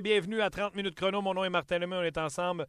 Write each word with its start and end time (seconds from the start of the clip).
Bienvenue 0.00 0.40
à 0.40 0.50
30 0.50 0.76
minutes 0.76 0.94
chrono. 0.94 1.20
Mon 1.20 1.34
nom 1.34 1.44
est 1.44 1.50
Martin 1.50 1.78
Lemay, 1.78 1.96
on 1.96 2.02
est 2.02 2.18
ensemble. 2.18 2.66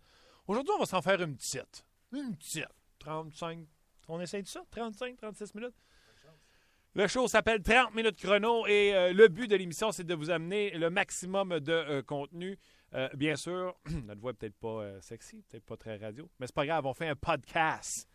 Aujourd'hui, 0.47 0.73
on 0.75 0.79
va 0.79 0.85
s'en 0.85 1.01
faire 1.01 1.21
une 1.21 1.35
petite. 1.35 1.85
Une 2.11 2.35
petite. 2.35 2.65
35. 2.99 3.67
On 4.07 4.19
essaye 4.19 4.41
de 4.41 4.47
ça? 4.47 4.63
35, 4.71 5.17
36 5.17 5.53
minutes? 5.53 5.75
Le 6.95 7.07
show 7.07 7.27
s'appelle 7.27 7.61
30 7.61 7.93
minutes 7.93 8.19
chrono 8.19 8.65
et 8.65 8.95
euh, 8.95 9.13
le 9.13 9.27
but 9.27 9.47
de 9.47 9.55
l'émission, 9.55 9.91
c'est 9.91 10.03
de 10.03 10.15
vous 10.15 10.31
amener 10.31 10.71
le 10.71 10.89
maximum 10.89 11.59
de 11.59 11.71
euh, 11.71 12.01
contenu. 12.01 12.57
Euh, 12.95 13.07
bien 13.13 13.35
sûr, 13.35 13.75
notre 14.05 14.19
voix 14.19 14.33
peut-être 14.33 14.55
pas 14.55 14.99
sexy, 15.01 15.43
peut-être 15.49 15.65
pas 15.65 15.77
très 15.77 15.97
radio, 15.97 16.27
mais 16.39 16.47
c'est 16.47 16.55
pas 16.55 16.65
grave, 16.65 16.87
on 16.87 16.93
fait 16.95 17.07
un 17.07 17.15
podcast 17.15 18.09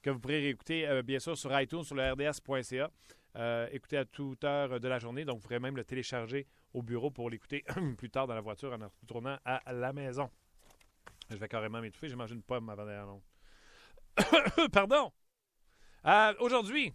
que 0.00 0.10
vous 0.10 0.20
pourrez 0.20 0.38
réécouter, 0.38 1.02
bien 1.02 1.18
sûr, 1.18 1.36
sur 1.36 1.58
iTunes, 1.58 1.82
sur 1.82 1.96
le 1.96 2.12
rds.ca. 2.12 2.90
Euh, 3.36 3.68
écouter 3.72 3.96
à 3.96 4.04
toute 4.04 4.44
heure 4.44 4.78
de 4.78 4.88
la 4.88 4.98
journée, 5.00 5.24
donc 5.24 5.36
vous 5.36 5.42
pourrez 5.42 5.58
même 5.58 5.76
le 5.76 5.84
télécharger 5.84 6.46
au 6.72 6.82
bureau 6.82 7.10
pour 7.10 7.30
l'écouter 7.30 7.64
plus 7.98 8.10
tard 8.10 8.28
dans 8.28 8.34
la 8.34 8.40
voiture 8.40 8.72
en 8.72 8.88
retournant 9.00 9.38
à 9.44 9.72
la 9.72 9.92
maison. 9.92 10.30
Je 11.30 11.36
vais 11.36 11.48
carrément 11.48 11.80
m'étouffer, 11.80 12.08
j'ai 12.08 12.16
mangé 12.16 12.34
une 12.34 12.42
pomme 12.42 12.68
avant 12.68 12.84
d'aller 12.84 12.98
à. 14.16 14.68
Pardon! 14.72 15.10
Euh, 16.06 16.34
Aujourd'hui, 16.38 16.92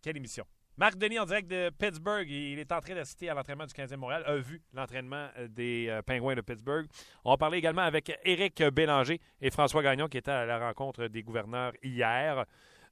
quelle 0.00 0.16
émission? 0.16 0.46
Marc 0.76 0.96
Denis 0.96 1.18
en 1.20 1.24
direct 1.24 1.48
de 1.48 1.70
Pittsburgh. 1.70 2.28
Il 2.28 2.58
est 2.58 2.72
en 2.72 2.80
train 2.80 2.94
d'assister 2.94 3.28
à 3.28 3.34
l'entraînement 3.34 3.66
du 3.66 3.72
15e 3.72 3.96
Montréal, 3.96 4.24
a 4.26 4.36
vu 4.36 4.60
l'entraînement 4.72 5.28
euh, 5.38 5.48
des 5.48 5.86
euh, 5.88 6.02
Pingouins 6.02 6.34
de 6.34 6.40
Pittsburgh. 6.40 6.86
On 7.24 7.30
va 7.30 7.36
parler 7.36 7.58
également 7.58 7.82
avec 7.82 8.12
Éric 8.24 8.62
Bélanger 8.62 9.20
et 9.40 9.50
François 9.50 9.82
Gagnon 9.82 10.08
qui 10.08 10.18
étaient 10.18 10.30
à 10.30 10.46
la 10.46 10.58
rencontre 10.58 11.06
des 11.06 11.22
gouverneurs 11.22 11.72
hier. 11.82 12.44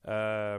Euh, 0.08 0.58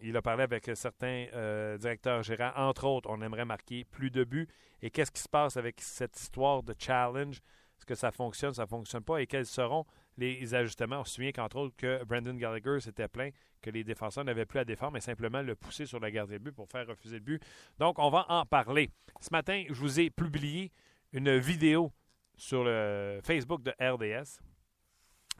il 0.00 0.16
a 0.16 0.22
parlé 0.22 0.42
avec 0.42 0.70
certains 0.74 1.26
euh, 1.34 1.78
directeurs 1.78 2.22
gérants. 2.22 2.52
Entre 2.56 2.84
autres, 2.84 3.08
on 3.10 3.20
aimerait 3.22 3.44
marquer 3.44 3.84
plus 3.84 4.10
de 4.10 4.24
buts. 4.24 4.48
Et 4.82 4.90
qu'est-ce 4.90 5.10
qui 5.10 5.22
se 5.22 5.28
passe 5.28 5.56
avec 5.56 5.80
cette 5.80 6.18
histoire 6.18 6.62
de 6.62 6.74
challenge? 6.78 7.36
Est-ce 7.78 7.86
que 7.86 7.94
ça 7.94 8.10
fonctionne, 8.10 8.54
ça 8.54 8.62
ne 8.62 8.68
fonctionne 8.68 9.02
pas? 9.02 9.18
Et 9.18 9.26
quels 9.26 9.46
seront 9.46 9.84
les 10.16 10.54
ajustements? 10.54 11.00
On 11.00 11.04
se 11.04 11.14
souvient 11.14 11.32
qu'entre 11.32 11.56
autres 11.56 11.76
que 11.76 12.02
Brandon 12.04 12.34
Gallagher 12.34 12.80
s'était 12.80 13.08
plaint 13.08 13.34
que 13.60 13.70
les 13.70 13.84
défenseurs 13.84 14.24
n'avaient 14.24 14.46
plus 14.46 14.60
à 14.60 14.64
défendre, 14.64 14.92
mais 14.92 15.00
simplement 15.00 15.42
le 15.42 15.54
pousser 15.54 15.86
sur 15.86 16.00
le 16.00 16.08
gardien 16.10 16.38
de 16.38 16.42
but 16.42 16.52
pour 16.52 16.68
faire 16.68 16.86
refuser 16.86 17.16
le 17.16 17.24
but. 17.24 17.42
Donc, 17.78 17.98
on 17.98 18.10
va 18.10 18.24
en 18.28 18.46
parler. 18.46 18.90
Ce 19.20 19.28
matin, 19.30 19.64
je 19.68 19.74
vous 19.74 20.00
ai 20.00 20.10
publié 20.10 20.72
une 21.12 21.36
vidéo 21.38 21.92
sur 22.36 22.64
le 22.64 23.20
Facebook 23.22 23.62
de 23.62 23.72
RDS. 23.80 24.40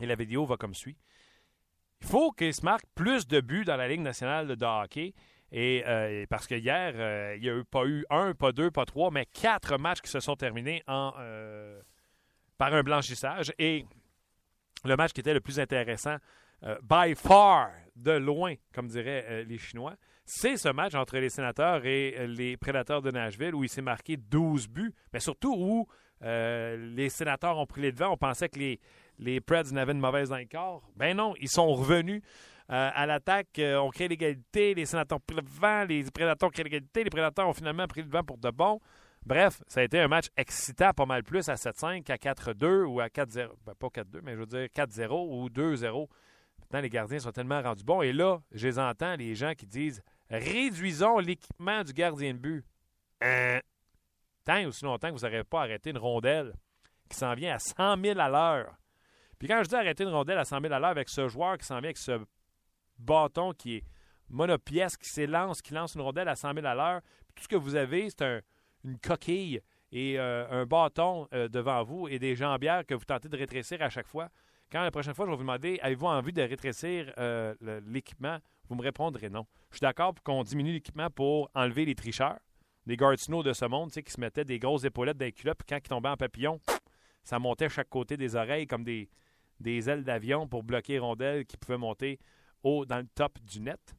Et 0.01 0.07
la 0.07 0.15
vidéo 0.15 0.45
va 0.45 0.57
comme 0.57 0.75
suit. 0.75 0.97
Il 2.07 2.11
faut 2.11 2.31
qu'il 2.31 2.55
se 2.55 2.65
marque 2.65 2.85
plus 2.95 3.27
de 3.27 3.41
buts 3.41 3.65
dans 3.65 3.75
la 3.75 3.89
Ligue 3.89 4.01
nationale 4.01 4.47
de 4.47 4.65
hockey. 4.65 5.13
Et 5.51 5.83
euh, 5.89 6.25
parce 6.31 6.47
que 6.47 6.55
hier, 6.55 6.93
euh, 6.95 7.35
il 7.35 7.43
n'y 7.43 7.49
a 7.51 7.57
eu 7.57 7.65
pas 7.65 7.85
eu 7.85 8.05
un, 8.11 8.33
pas 8.33 8.53
deux, 8.53 8.71
pas 8.71 8.85
trois, 8.85 9.11
mais 9.11 9.27
quatre 9.27 9.77
matchs 9.77 10.03
qui 10.03 10.11
se 10.11 10.21
sont 10.21 10.37
terminés 10.37 10.85
en, 10.87 11.13
euh, 11.19 11.83
par 12.59 12.73
un 12.73 12.85
blanchissage. 12.85 13.53
Et 13.59 13.85
le 14.85 14.95
match 14.95 15.15
qui 15.15 15.21
était 15.21 15.35
le 15.35 15.41
plus 15.41 15.59
intéressant, 15.59 16.17
by 16.85 17.17
far, 17.17 17.71
de 17.97 18.13
loin, 18.13 18.55
comme 18.73 18.87
diraient 18.87 19.45
les 19.45 19.59
Chinois, 19.59 19.97
c'est 20.25 20.57
ce 20.57 20.69
match 20.69 20.95
entre 20.95 21.19
les 21.19 21.29
sénateurs 21.29 21.85
et 21.87 22.29
les 22.29 22.57
prédateurs 22.57 23.03
de 23.03 23.11
Nashville 23.11 23.55
où 23.55 23.65
il 23.65 23.69
s'est 23.69 23.83
marqué 23.83 24.17
12 24.17 24.69
buts, 24.69 24.95
mais 25.13 25.19
surtout 25.19 25.57
où 25.59 25.89
les 26.21 27.09
sénateurs 27.09 27.59
ont 27.59 27.67
pris 27.67 27.83
les 27.83 27.91
devants. 27.91 28.13
On 28.13 28.17
pensait 28.17 28.49
que 28.49 28.59
les, 28.59 28.81
les 29.19 29.41
Preds 29.41 29.73
n'avaient 29.73 29.93
une 29.93 30.01
mauvaise 30.01 30.29
dans 30.29 30.45
corps. 30.51 30.83
Ben 30.97 31.17
non, 31.17 31.35
ils 31.41 31.49
sont 31.49 31.73
revenus. 31.73 32.23
euh, 32.71 32.91
à 32.95 33.07
l'attaque, 33.07 33.59
euh, 33.59 33.77
on 33.79 33.91
crée 33.91 34.09
l'égalité, 34.09 34.75
les 34.75 34.87
sénateurs 34.87 35.21
pris 35.21 35.37
le 35.37 35.43
devant, 35.43 35.85
les 35.85 36.05
prédateurs 36.11 36.51
créé 36.51 36.65
l'égalité, 36.65 37.05
les 37.05 37.11
prédateurs 37.11 37.49
ont 37.49 37.53
finalement 37.53 37.87
pris 37.87 38.03
le 38.03 38.09
devant 38.09 38.25
pour 38.25 38.39
de 38.39 38.51
bon. 38.51 38.81
Bref, 39.25 39.61
ça 39.67 39.81
a 39.81 39.83
été 39.83 39.99
un 39.99 40.09
match 40.09 40.27
excitant 40.37 40.93
pas 40.93 41.07
mal 41.07 41.23
plus 41.25 41.49
à 41.49 41.55
7-5 41.55 42.11
à 42.13 42.17
4-2 42.17 42.85
ou 42.85 43.01
à 43.01 43.09
4-0. 43.09 43.49
Ben, 43.65 43.75
pas 43.75 43.89
4-2, 43.89 44.21
mais 44.23 44.35
je 44.35 44.39
veux 44.39 44.47
dire 44.47 44.67
4-0 44.67 45.11
ou 45.11 45.49
2-0. 45.49 46.09
Maintenant, 46.61 46.81
les 46.81 46.91
gardiens 46.91 47.19
sont 47.19 47.33
tellement 47.33 47.61
rendus 47.61 47.85
bons. 47.85 48.03
Et 48.03 48.13
là, 48.13 48.41
je 48.53 48.67
les 48.67 48.79
entends, 48.79 49.17
les 49.17 49.35
gens 49.35 49.53
qui 49.55 49.67
disent 49.67 50.03
réduisons 50.31 51.19
l'équipement 51.19 51.83
du 51.83 51.93
gardien 51.93 52.35
de 52.35 52.39
but. 52.39 52.65
Hein? 53.21 53.61
Tant 54.45 54.57
et 54.57 54.67
aussi 54.67 54.85
longtemps 54.85 55.09
que 55.09 55.19
vous 55.19 55.27
n'aurez 55.27 55.45
pas 55.45 55.63
arrêté 55.63 55.91
une 55.91 55.99
rondelle 55.99 56.55
qui 57.09 57.17
s'en 57.17 57.35
vient 57.35 57.55
à 57.55 57.59
100 57.59 58.01
000 58.03 58.19
à 58.19 58.29
l'heure. 58.29 58.77
Puis 59.39 59.49
quand 59.49 59.63
je 59.63 59.69
dis 59.69 59.75
arrêter 59.75 60.05
une 60.05 60.11
rondelle 60.11 60.39
à 60.39 60.45
100 60.45 60.61
000 60.61 60.73
à 60.73 60.79
l'heure 60.79 60.91
avec 60.91 61.09
ce 61.09 61.29
joueur 61.29 61.59
qui 61.59 61.67
s'en 61.67 61.77
vient 61.77 61.89
avec 61.89 61.97
ce 61.99 62.19
bâton 62.99 63.53
qui 63.53 63.77
est 63.77 63.85
monopièce, 64.29 64.97
qui 64.97 65.09
s'élance, 65.09 65.63
qui 65.63 65.75
lance 65.75 65.95
une 65.95 66.01
rondelle 66.01 66.29
à 66.29 66.37
100 66.37 66.55
000 66.55 66.67
à 66.67 66.75
l'heure, 66.75 67.01
tout 67.35 67.43
ce 67.45 67.49
que 67.49 67.57
vous 67.57 67.75
avez, 67.75 68.09
c'est 68.11 68.23
un- 68.23 68.41
une 68.85 68.99
coquille 68.99 69.61
et 69.93 70.19
euh, 70.19 70.47
un 70.63 70.67
bâton 70.67 71.29
euh, 71.33 71.49
devant 71.49 71.83
vous 71.85 72.09
et 72.09 72.19
des 72.19 72.35
jambières 72.35 72.85
que 72.87 72.95
vous 72.95 73.05
tentez 73.05 73.29
de 73.29 73.37
rétrécir 73.37 73.83
à 73.83 73.91
chaque 73.91 74.07
fois. 74.07 74.29
Quand 74.73 74.83
la 74.83 74.91
prochaine 74.91 75.15
fois, 75.15 75.27
je 75.27 75.31
vais 75.31 75.37
vous 75.37 75.43
demander 75.43 75.79
avez-vous 75.83 76.07
envie 76.07 76.33
de 76.33 76.43
rétrécir 76.43 77.13
euh, 77.19 77.55
l'équipement? 77.87 78.39
Vous 78.69 78.75
me 78.75 78.83
répondrez 78.83 79.31
non. 79.31 79.47
Je 79.71 79.77
suis 79.77 79.83
d'accord 79.83 80.13
pour 80.15 80.25
qu'on 80.25 80.43
diminue 80.43 80.73
l'équipement 80.73 81.09
pour 81.11 81.51
enlever 81.55 81.85
les 81.85 81.95
tricheurs, 81.95 82.39
les 82.85 82.97
guard 82.97 83.17
snow 83.19 83.43
de 83.45 83.53
ce 83.53 83.65
monde, 83.65 83.91
tu 83.91 83.95
sais, 83.95 84.03
qui 84.03 84.11
se 84.13 84.21
mettaient 84.21 84.45
des 84.45 84.59
grosses 84.59 84.83
épaulettes 84.85 85.19
dans 85.19 85.25
les 85.25 85.33
culottes, 85.33 85.59
puis 85.59 85.67
quand 85.69 85.77
ils 85.77 85.89
tombaient 85.89 86.09
en 86.09 86.17
papillon, 86.17 86.61
ça 87.23 87.39
montait 87.39 87.67
à 87.67 87.69
chaque 87.69 87.89
côté 87.89 88.17
des 88.17 88.35
oreilles 88.35 88.67
comme 88.67 88.83
des, 88.83 89.09
des 89.61 89.89
ailes 89.89 90.05
d'avion 90.05 90.47
pour 90.47 90.63
bloquer 90.63 90.95
les 90.95 90.99
rondelles 90.99 91.47
qui 91.47 91.57
pouvaient 91.57 91.79
monter 91.79 92.19
haut 92.63 92.85
dans 92.85 92.99
le 92.99 93.07
top 93.15 93.39
du 93.43 93.61
net. 93.61 93.97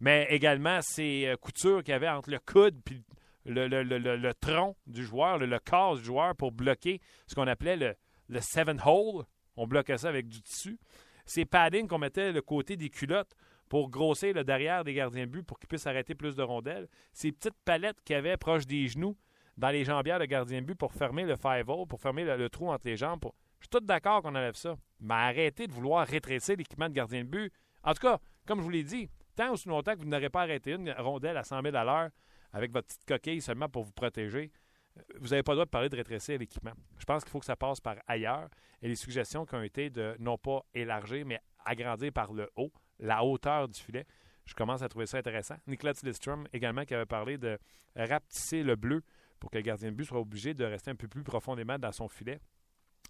Mais 0.00 0.26
également 0.30 0.80
ces 0.82 1.26
euh, 1.26 1.36
coutures 1.36 1.82
qu'il 1.82 1.92
y 1.92 1.94
avait 1.94 2.08
entre 2.08 2.30
le 2.30 2.38
coude 2.38 2.80
puis 2.84 3.04
le, 3.46 4.32
tronc 4.32 4.76
du 4.86 5.04
joueur, 5.04 5.38
le, 5.38 5.58
corps 5.58 5.96
du 5.96 6.04
joueur 6.04 6.34
pour 6.34 6.52
bloquer 6.52 7.00
ce 7.26 7.34
qu'on 7.34 7.46
appelait 7.46 7.76
le, 7.76 7.94
le 8.28 8.40
seven 8.40 8.80
hole. 8.84 9.24
On 9.56 9.66
bloquait 9.66 9.98
ça 9.98 10.08
avec 10.08 10.28
du 10.28 10.42
tissu. 10.42 10.78
Ces 11.26 11.44
paddings 11.44 11.86
qu'on 11.86 11.98
mettait 11.98 12.32
le 12.32 12.42
côté 12.42 12.76
des 12.76 12.90
culottes 12.90 13.34
pour 13.68 13.90
grossir 13.90 14.34
le 14.34 14.44
derrière 14.44 14.84
des 14.84 14.94
gardiens 14.94 15.26
de 15.26 15.30
but 15.30 15.42
pour 15.42 15.58
qu'ils 15.58 15.68
puissent 15.68 15.86
arrêter 15.86 16.14
plus 16.14 16.34
de 16.34 16.42
rondelles. 16.42 16.88
Ces 17.12 17.32
petites 17.32 17.56
palettes 17.64 18.00
qu'il 18.04 18.14
y 18.14 18.18
avait 18.18 18.36
proche 18.36 18.66
des 18.66 18.88
genoux 18.88 19.16
dans 19.56 19.70
les 19.70 19.84
jambières 19.84 20.18
de 20.18 20.24
gardien 20.24 20.60
de 20.60 20.66
but 20.66 20.74
pour 20.74 20.92
fermer 20.92 21.24
le 21.24 21.36
five 21.36 21.68
hole, 21.68 21.86
pour 21.86 22.00
fermer 22.00 22.24
le, 22.24 22.48
trou 22.50 22.70
entre 22.70 22.86
les 22.86 22.96
jambes. 22.96 23.24
Je 23.64 23.68
suis 23.68 23.80
tout 23.80 23.86
d'accord 23.86 24.20
qu'on 24.20 24.34
enlève 24.34 24.56
ça. 24.56 24.76
Mais 25.00 25.14
arrêtez 25.14 25.66
de 25.66 25.72
vouloir 25.72 26.06
rétrécir 26.06 26.54
l'équipement 26.54 26.86
de 26.86 26.92
gardien 26.92 27.24
de 27.24 27.28
but. 27.30 27.50
En 27.82 27.94
tout 27.94 28.00
cas, 28.00 28.18
comme 28.46 28.58
je 28.58 28.64
vous 28.64 28.70
l'ai 28.70 28.84
dit, 28.84 29.08
tant 29.34 29.52
aussi 29.52 29.70
longtemps 29.70 29.94
que 29.94 30.00
vous 30.00 30.04
n'aurez 30.04 30.28
pas 30.28 30.42
arrêté 30.42 30.72
une 30.72 30.90
rondelle 30.98 31.38
à 31.38 31.44
100 31.44 31.62
000 31.62 31.74
à 31.74 31.82
l'heure 31.82 32.10
avec 32.52 32.72
votre 32.72 32.88
petite 32.88 33.06
coquille 33.06 33.40
seulement 33.40 33.70
pour 33.70 33.84
vous 33.84 33.92
protéger, 33.92 34.52
euh, 34.98 35.02
vous 35.18 35.28
n'avez 35.28 35.42
pas 35.42 35.52
le 35.52 35.56
droit 35.56 35.64
de 35.64 35.70
parler 35.70 35.88
de 35.88 35.96
rétrécir 35.96 36.38
l'équipement. 36.38 36.72
Je 36.98 37.06
pense 37.06 37.24
qu'il 37.24 37.30
faut 37.30 37.40
que 37.40 37.46
ça 37.46 37.56
passe 37.56 37.80
par 37.80 37.96
ailleurs. 38.06 38.50
Et 38.82 38.88
les 38.88 38.96
suggestions 38.96 39.46
qui 39.46 39.54
ont 39.54 39.62
été 39.62 39.88
de 39.88 40.14
non 40.18 40.36
pas 40.36 40.60
élargir, 40.74 41.24
mais 41.24 41.40
agrandir 41.64 42.12
par 42.12 42.34
le 42.34 42.50
haut, 42.56 42.70
la 42.98 43.24
hauteur 43.24 43.66
du 43.66 43.80
filet, 43.80 44.04
je 44.44 44.52
commence 44.52 44.82
à 44.82 44.90
trouver 44.90 45.06
ça 45.06 45.16
intéressant. 45.16 45.56
Nicolas 45.66 45.94
Lidstrom 46.02 46.46
également 46.52 46.84
qui 46.84 46.94
avait 46.94 47.06
parlé 47.06 47.38
de 47.38 47.58
rapetisser 47.96 48.62
le 48.62 48.76
bleu 48.76 49.02
pour 49.40 49.50
que 49.50 49.56
le 49.56 49.62
gardien 49.62 49.90
de 49.90 49.96
but 49.96 50.04
soit 50.04 50.20
obligé 50.20 50.52
de 50.52 50.64
rester 50.64 50.90
un 50.90 50.96
peu 50.96 51.08
plus 51.08 51.24
profondément 51.24 51.78
dans 51.78 51.92
son 51.92 52.08
filet. 52.08 52.40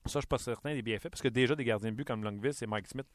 Ça, 0.07 0.13
je 0.13 0.19
ne 0.19 0.21
suis 0.23 0.29
pas 0.29 0.39
certain 0.39 0.75
des 0.75 0.83
bienfaits, 0.83 1.09
parce 1.09 1.23
que 1.23 1.29
déjà 1.29 1.55
des 1.55 1.65
gardiens 1.65 1.91
de 1.91 1.97
but 1.97 2.07
comme 2.07 2.23
Longvis 2.25 2.59
et 2.61 2.67
Mike 2.67 2.89
Smith 2.89 3.07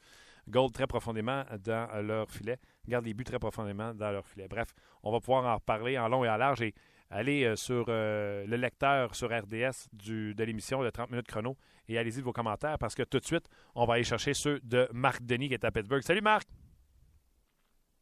gold 0.48 0.72
très 0.72 0.86
profondément 0.86 1.44
dans 1.64 2.02
leur 2.02 2.30
filet, 2.30 2.58
gardent 2.88 3.04
les 3.04 3.14
buts 3.14 3.24
très 3.24 3.38
profondément 3.38 3.94
dans 3.94 4.10
leur 4.10 4.26
filet. 4.26 4.48
Bref, 4.48 4.74
on 5.02 5.12
va 5.12 5.20
pouvoir 5.20 5.44
en 5.44 5.54
reparler 5.54 5.98
en 5.98 6.08
long 6.08 6.24
et 6.24 6.28
en 6.28 6.36
large 6.36 6.62
et 6.62 6.74
aller 7.10 7.44
euh, 7.44 7.56
sur 7.56 7.86
euh, 7.88 8.44
le 8.46 8.56
lecteur 8.56 9.14
sur 9.14 9.28
RDS 9.28 9.88
de 9.92 10.44
l'émission 10.44 10.82
de 10.82 10.90
30 10.90 11.10
minutes 11.10 11.26
chrono 11.26 11.56
et 11.88 11.98
allez-y 11.98 12.18
de 12.18 12.24
vos 12.24 12.32
commentaires 12.32 12.78
parce 12.78 12.94
que 12.94 13.02
tout 13.02 13.18
de 13.18 13.24
suite, 13.24 13.48
on 13.74 13.84
va 13.84 13.94
aller 13.94 14.04
chercher 14.04 14.34
ceux 14.34 14.60
de 14.62 14.88
Marc 14.92 15.22
Denis 15.24 15.48
qui 15.48 15.54
est 15.54 15.64
à 15.64 15.70
Pittsburgh. 15.70 16.02
Salut 16.02 16.22
Marc! 16.22 16.46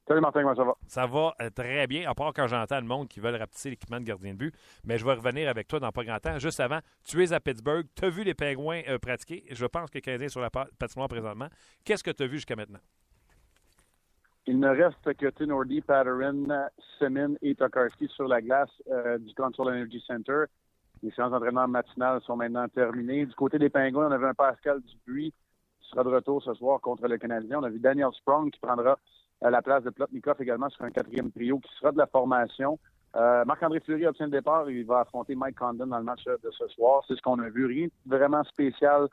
Salut 0.09 0.23
Martin, 0.23 0.41
comment 0.41 0.55
ça 0.55 0.65
va? 0.65 0.75
Ça 0.87 1.07
va 1.07 1.35
euh, 1.43 1.51
très 1.51 1.87
bien, 1.87 2.09
à 2.11 2.15
part 2.15 2.33
quand 2.33 2.47
j'entends 2.47 2.81
le 2.81 2.87
monde 2.87 3.09
qui 3.09 3.21
veulent 3.21 3.37
rapetisser 3.37 3.69
l'équipement 3.69 4.01
de 4.01 4.05
gardien 4.05 4.33
de 4.33 4.39
but. 4.39 4.55
Mais 4.83 4.97
je 4.97 5.05
vais 5.05 5.13
revenir 5.13 5.51
avec 5.51 5.69
toi 5.69 5.81
dans 5.81 5.93
pas 5.93 6.03
grand 6.03 6.19
temps. 6.19 6.39
Juste 6.39 6.61
avant, 6.61 6.79
tu 7.05 7.23
es 7.23 7.31
à 7.35 7.41
Pittsburgh, 7.41 7.85
tu 7.95 8.07
as 8.07 8.09
vu 8.09 8.25
les 8.25 8.33
Pingouins 8.33 8.81
euh, 8.89 8.99
pratiquer. 8.99 9.45
Je 9.51 9.67
pense 9.67 9.91
que 9.91 9.99
le 9.99 10.01
Canadien 10.01 10.27
est 10.27 10.31
sur 10.31 10.41
la 10.41 10.49
patinoire 10.49 11.09
présentement. 11.09 11.49
Qu'est-ce 11.85 12.03
que 12.03 12.11
tu 12.11 12.23
as 12.23 12.27
vu 12.27 12.37
jusqu'à 12.37 12.57
maintenant? 12.57 12.79
Il 14.47 14.59
ne 14.59 14.69
reste 14.69 15.15
que 15.15 15.27
Tinordi, 15.27 15.83
Patterin, 15.83 16.71
Semin 16.99 17.35
et 17.43 17.55
Tokarski 17.55 18.09
sur 18.09 18.29
la 18.29 18.41
glace 18.41 18.71
euh, 18.91 19.19
du 19.19 19.35
Control 19.35 19.75
Energy 19.75 20.03
Center. 20.07 20.45
Les 21.03 21.11
séances 21.11 21.33
d'entraînement 21.33 21.69
matinales 21.69 22.23
sont 22.23 22.37
maintenant 22.37 22.67
terminées. 22.69 23.27
Du 23.27 23.35
côté 23.35 23.59
des 23.59 23.69
Pingouins, 23.69 24.09
on 24.09 24.13
avait 24.13 24.29
un 24.29 24.35
Pascal 24.35 24.81
Dubuis 24.81 25.35
qui 25.83 25.91
sera 25.91 26.03
de 26.03 26.09
retour 26.09 26.43
ce 26.43 26.55
soir 26.55 26.81
contre 26.81 27.07
le 27.07 27.19
Canadien. 27.19 27.59
On 27.59 27.65
a 27.65 27.69
vu 27.69 27.79
Daniel 27.79 28.09
Sprong 28.15 28.51
qui 28.51 28.59
prendra 28.59 28.99
à 29.43 29.51
la 29.51 29.63
place 29.63 29.85
de 29.85 29.91
Plotnikov 29.91 30.41
également 30.41 30.69
sur 30.71 30.85
un 30.85 30.91
quatrième 30.91 31.31
trio 31.31 31.59
qui 31.59 31.71
sera 31.79 31.93
de 31.93 31.99
la 31.99 32.07
formation. 32.07 32.79
Euh, 33.17 33.45
Marc-André 33.45 33.81
Fleury 33.81 34.07
obtient 34.07 34.27
le 34.27 34.33
départ. 34.33 34.71
Il 34.71 34.85
va 34.85 35.01
affronter 35.01 35.35
Mike 35.35 35.57
Condon 35.57 35.87
dans 35.87 35.99
le 35.99 36.05
match 36.05 36.25
de 36.25 36.51
ce 36.51 36.69
soir. 36.69 37.03
C'est 37.09 37.17
ce 37.17 37.23
qu'on 37.23 37.39
a 37.39 37.49
vu. 37.49 37.67
Rien 37.67 37.87
de 37.87 38.17
vraiment 38.17 38.45
spécial 38.45 39.09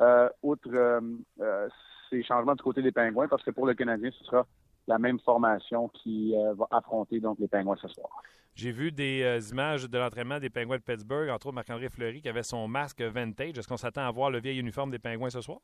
euh, 0.00 0.28
outre 0.42 0.70
euh, 0.72 1.68
ces 2.08 2.22
changements 2.22 2.54
du 2.54 2.62
côté 2.62 2.82
des 2.82 2.92
Pingouins 2.92 3.28
parce 3.28 3.42
que 3.42 3.50
pour 3.50 3.66
le 3.66 3.74
Canadien, 3.74 4.10
ce 4.18 4.24
sera 4.24 4.46
la 4.86 4.98
même 4.98 5.20
formation 5.20 5.88
qui 5.88 6.34
va 6.56 6.66
affronter 6.70 7.20
donc 7.20 7.38
les 7.38 7.46
Pingouins 7.46 7.76
ce 7.80 7.86
soir. 7.88 8.08
J'ai 8.54 8.72
vu 8.72 8.90
des 8.90 9.50
images 9.52 9.88
de 9.88 9.98
l'entraînement 9.98 10.40
des 10.40 10.50
Pingouins 10.50 10.78
de 10.78 10.82
Pittsburgh, 10.82 11.28
entre 11.28 11.46
autres 11.46 11.54
Marc-André 11.54 11.88
Fleury 11.88 12.20
qui 12.20 12.28
avait 12.28 12.42
son 12.42 12.66
masque 12.66 13.00
vintage. 13.00 13.58
Est-ce 13.58 13.68
qu'on 13.68 13.76
s'attend 13.76 14.06
à 14.06 14.10
voir 14.10 14.30
le 14.30 14.40
vieil 14.40 14.58
uniforme 14.58 14.90
des 14.90 14.98
Pingouins 14.98 15.30
ce 15.30 15.40
soir? 15.40 15.60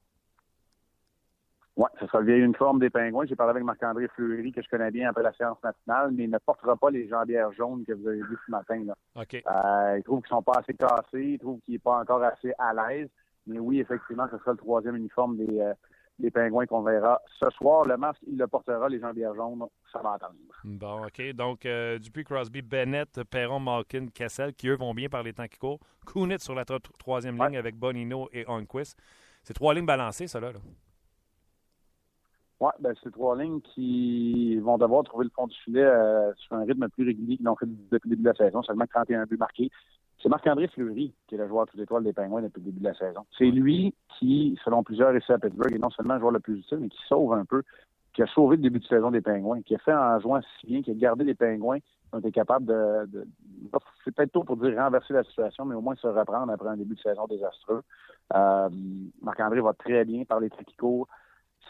Oui, 1.76 1.88
ce 2.00 2.06
sera 2.06 2.20
le 2.20 2.26
vieil 2.26 2.40
uniforme 2.40 2.78
des 2.78 2.88
Pingouins. 2.88 3.26
J'ai 3.26 3.36
parlé 3.36 3.50
avec 3.50 3.64
Marc-André 3.64 4.08
Fleury, 4.08 4.50
que 4.50 4.62
je 4.62 4.68
connais 4.68 4.90
bien 4.90 5.10
après 5.10 5.22
la 5.22 5.34
séance 5.34 5.62
nationale, 5.62 6.10
mais 6.12 6.24
il 6.24 6.30
ne 6.30 6.38
portera 6.38 6.74
pas 6.74 6.90
les 6.90 7.06
jambières 7.06 7.52
jaunes 7.52 7.84
que 7.84 7.92
vous 7.92 8.08
avez 8.08 8.22
vues 8.22 8.38
ce 8.46 8.50
matin. 8.50 8.82
Là. 8.86 8.94
Euh, 9.16 9.98
il 9.98 10.02
trouve 10.02 10.22
qu'ils 10.22 10.30
sont 10.30 10.42
pas 10.42 10.60
assez 10.60 10.72
cassés, 10.72 11.32
il 11.32 11.38
trouve 11.38 11.60
qu'il 11.60 11.74
n'est 11.74 11.78
pas 11.78 12.00
encore 12.00 12.22
assez 12.22 12.52
à 12.58 12.72
l'aise. 12.72 13.08
Mais 13.46 13.58
oui, 13.58 13.80
effectivement, 13.80 14.26
ce 14.30 14.38
sera 14.38 14.52
le 14.52 14.56
troisième 14.56 14.96
uniforme 14.96 15.36
des, 15.36 15.60
euh, 15.60 15.74
des 16.18 16.30
Pingouins 16.30 16.64
qu'on 16.64 16.82
verra 16.82 17.20
ce 17.38 17.50
soir. 17.50 17.84
Le 17.84 17.98
masque, 17.98 18.22
il 18.26 18.38
le 18.38 18.46
portera, 18.46 18.88
les 18.88 18.98
jambières 18.98 19.34
jaunes, 19.34 19.66
ça 19.92 19.98
va 19.98 20.14
attendre. 20.14 20.34
Bon, 20.64 21.04
OK. 21.06 21.32
Donc, 21.32 21.66
euh, 21.66 21.98
Dupuis, 21.98 22.24
Crosby, 22.24 22.62
Bennett, 22.62 23.22
Perron, 23.24 23.60
Malkin, 23.60 24.06
Cassel, 24.14 24.54
qui 24.54 24.68
eux 24.68 24.76
vont 24.76 24.94
bien 24.94 25.10
par 25.10 25.22
les 25.22 25.34
temps 25.34 25.46
qui 25.46 25.58
courent. 25.58 25.80
Sur 26.38 26.54
la 26.54 26.64
troisième 26.64 27.36
ligne 27.36 27.58
avec 27.58 27.76
Bonino 27.76 28.28
et 28.32 28.48
Onquist. 28.48 28.98
C'est 29.42 29.54
trois 29.54 29.74
lignes 29.74 29.86
balancées, 29.86 30.26
ça, 30.26 30.40
là. 30.40 30.52
là. 30.52 30.58
Oui, 32.60 32.70
ben, 32.80 32.94
c'est 33.02 33.10
trois 33.10 33.36
lignes 33.36 33.60
qui 33.60 34.56
vont 34.60 34.78
devoir 34.78 35.04
trouver 35.04 35.24
le 35.24 35.30
fond 35.34 35.46
du 35.46 35.56
filet 35.56 35.84
euh, 35.84 36.32
sur 36.36 36.56
un 36.56 36.64
rythme 36.64 36.88
plus 36.88 37.04
régulier 37.04 37.36
qu'ils 37.36 37.44
l'ont 37.44 37.56
fait 37.56 37.66
depuis 37.66 38.08
le 38.08 38.16
début 38.16 38.22
de 38.22 38.28
la 38.28 38.34
saison. 38.34 38.62
Seulement 38.62 38.86
31 38.86 39.26
buts 39.26 39.36
marqués. 39.36 39.70
C'est 40.22 40.30
Marc-André 40.30 40.66
Fleury 40.68 41.12
qui 41.26 41.34
est 41.34 41.38
le 41.38 41.48
joueur 41.48 41.66
tout 41.66 41.78
étoile 41.78 42.04
des 42.04 42.14
Pingouins 42.14 42.40
depuis 42.40 42.60
le 42.60 42.66
début 42.66 42.80
de 42.80 42.84
la 42.84 42.94
saison. 42.94 43.26
C'est 43.36 43.50
lui 43.50 43.94
qui, 44.18 44.58
selon 44.64 44.82
plusieurs 44.82 45.14
ici 45.14 45.30
à 45.30 45.38
Pittsburgh, 45.38 45.74
est 45.74 45.78
non 45.78 45.90
seulement 45.90 46.14
le 46.14 46.20
joueur 46.20 46.32
le 46.32 46.40
plus 46.40 46.58
utile, 46.60 46.78
mais 46.78 46.88
qui 46.88 46.98
sauve 47.06 47.34
un 47.34 47.44
peu, 47.44 47.62
qui 48.14 48.22
a 48.22 48.26
sauvé 48.28 48.56
le 48.56 48.62
début 48.62 48.78
de 48.78 48.86
saison 48.86 49.10
des 49.10 49.20
Pingouins, 49.20 49.60
qui 49.60 49.74
a 49.74 49.78
fait 49.78 49.92
en 49.92 50.18
jouant 50.20 50.40
si 50.58 50.66
bien, 50.66 50.80
qui 50.80 50.90
a 50.90 50.94
gardé 50.94 51.24
les 51.24 51.34
Pingouins, 51.34 51.80
qui 51.80 52.14
ont 52.14 52.18
été 52.20 52.32
capables 52.32 52.64
de, 52.64 53.06
de 53.12 53.26
c'est 54.04 54.14
peut-être 54.14 54.32
tôt 54.32 54.44
pour 54.44 54.56
dire 54.56 54.74
renverser 54.78 55.12
la 55.12 55.24
situation, 55.24 55.66
mais 55.66 55.74
au 55.74 55.82
moins 55.82 55.96
se 55.96 56.06
reprendre 56.06 56.50
après 56.50 56.68
un 56.68 56.76
début 56.76 56.94
de 56.94 57.00
saison 57.00 57.26
désastreux. 57.26 57.82
Euh, 58.34 58.68
Marc-André 59.20 59.60
va 59.60 59.74
très 59.74 60.04
bien 60.06 60.24
par 60.24 60.40
les 60.40 60.48
trucs 60.48 60.68
qui 60.68 60.76
courent 60.76 61.08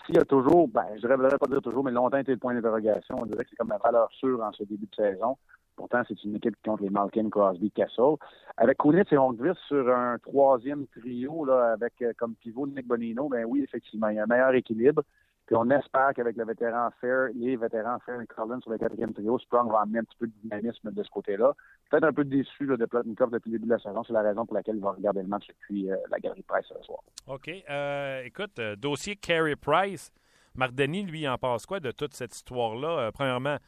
s'il 0.06 0.14
y 0.14 0.18
a 0.18 0.24
toujours, 0.24 0.68
ben, 0.68 0.86
je 1.00 1.06
ne 1.06 1.12
devrais 1.12 1.36
pas 1.36 1.46
dire 1.46 1.60
toujours, 1.60 1.84
mais 1.84 1.90
longtemps 1.90 2.18
été 2.18 2.32
le 2.32 2.38
point 2.38 2.54
d'interrogation. 2.54 3.16
On 3.20 3.26
dirait 3.26 3.44
que 3.44 3.50
c'est 3.50 3.56
comme 3.56 3.68
la 3.68 3.78
valeur 3.78 4.08
sûre 4.12 4.40
en 4.42 4.52
ce 4.52 4.62
début 4.62 4.86
de 4.86 4.94
saison. 4.94 5.36
Pourtant, 5.74 6.02
c'est 6.08 6.22
une 6.24 6.36
équipe 6.36 6.56
qui 6.56 6.62
compte 6.70 6.80
les 6.80 6.88
Malkin, 6.88 7.28
Crosby, 7.28 7.70
Castle. 7.70 8.16
Avec 8.56 8.78
Kunitz 8.78 9.12
et 9.12 9.18
Hongvis 9.18 9.58
sur 9.68 9.94
un 9.94 10.16
troisième 10.18 10.86
trio, 10.86 11.44
là, 11.44 11.72
avec 11.72 11.92
euh, 12.00 12.12
comme 12.16 12.34
pivot 12.36 12.66
Nick 12.66 12.86
Bonino, 12.86 13.28
ben 13.28 13.44
oui, 13.44 13.62
effectivement, 13.62 14.08
il 14.08 14.16
y 14.16 14.18
a 14.18 14.22
un 14.22 14.26
meilleur 14.26 14.54
équilibre. 14.54 15.02
Puis 15.46 15.54
on 15.54 15.70
espère 15.70 16.12
qu'avec 16.14 16.36
le 16.36 16.44
vétéran 16.44 16.90
Fair, 17.00 17.28
les 17.34 17.56
vétérans 17.56 17.98
Fair 18.04 18.20
et 18.20 18.26
Collins 18.26 18.60
sur 18.60 18.72
le 18.72 18.78
quatrième 18.78 19.14
trio, 19.14 19.38
Sprung 19.38 19.70
va 19.70 19.82
amener 19.82 20.00
un 20.00 20.04
petit 20.04 20.16
peu 20.18 20.26
de 20.26 20.32
dynamisme 20.42 20.90
de 20.90 21.02
ce 21.04 21.10
côté-là. 21.10 21.54
Peut-être 21.88 22.04
un 22.04 22.12
peu 22.12 22.24
déçu 22.24 22.66
de 22.66 22.84
Plotnikov 22.84 23.30
depuis 23.30 23.52
le 23.52 23.58
début 23.58 23.68
de 23.68 23.74
la 23.74 23.78
saison. 23.78 24.02
C'est 24.02 24.12
la 24.12 24.22
raison 24.22 24.44
pour 24.44 24.56
laquelle 24.56 24.76
il 24.76 24.82
va 24.82 24.90
regarder 24.90 25.22
le 25.22 25.28
match 25.28 25.46
depuis 25.46 25.90
euh, 25.90 25.96
la 26.10 26.18
galerie 26.18 26.42
Price 26.42 26.66
ce 26.66 26.82
soir. 26.84 26.98
OK. 27.28 27.48
Euh, 27.48 28.24
écoute, 28.24 28.58
euh, 28.58 28.74
dossier 28.74 29.14
Carey 29.14 29.54
Price. 29.54 30.10
Marc 30.56 30.74
Denis, 30.74 31.04
lui, 31.04 31.28
en 31.28 31.38
passe 31.38 31.64
quoi 31.64 31.78
de 31.78 31.92
toute 31.92 32.14
cette 32.14 32.34
histoire-là? 32.34 33.12
premièrement, 33.12 33.58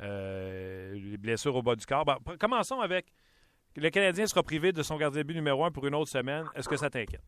les 0.00 1.16
blessures 1.16 1.54
au 1.54 1.62
bas 1.62 1.76
du 1.76 1.86
corps. 1.86 2.04
commençons 2.40 2.80
avec 2.80 3.06
le 3.76 3.88
Canadien 3.90 4.26
sera 4.26 4.42
privé 4.42 4.72
de 4.72 4.82
son 4.82 4.96
gardien 4.96 5.22
but 5.22 5.34
numéro 5.34 5.64
un 5.64 5.70
pour 5.70 5.86
une 5.86 5.94
autre 5.94 6.10
semaine. 6.10 6.44
Est-ce 6.56 6.68
que 6.68 6.76
ça 6.76 6.90
t'inquiète? 6.90 7.22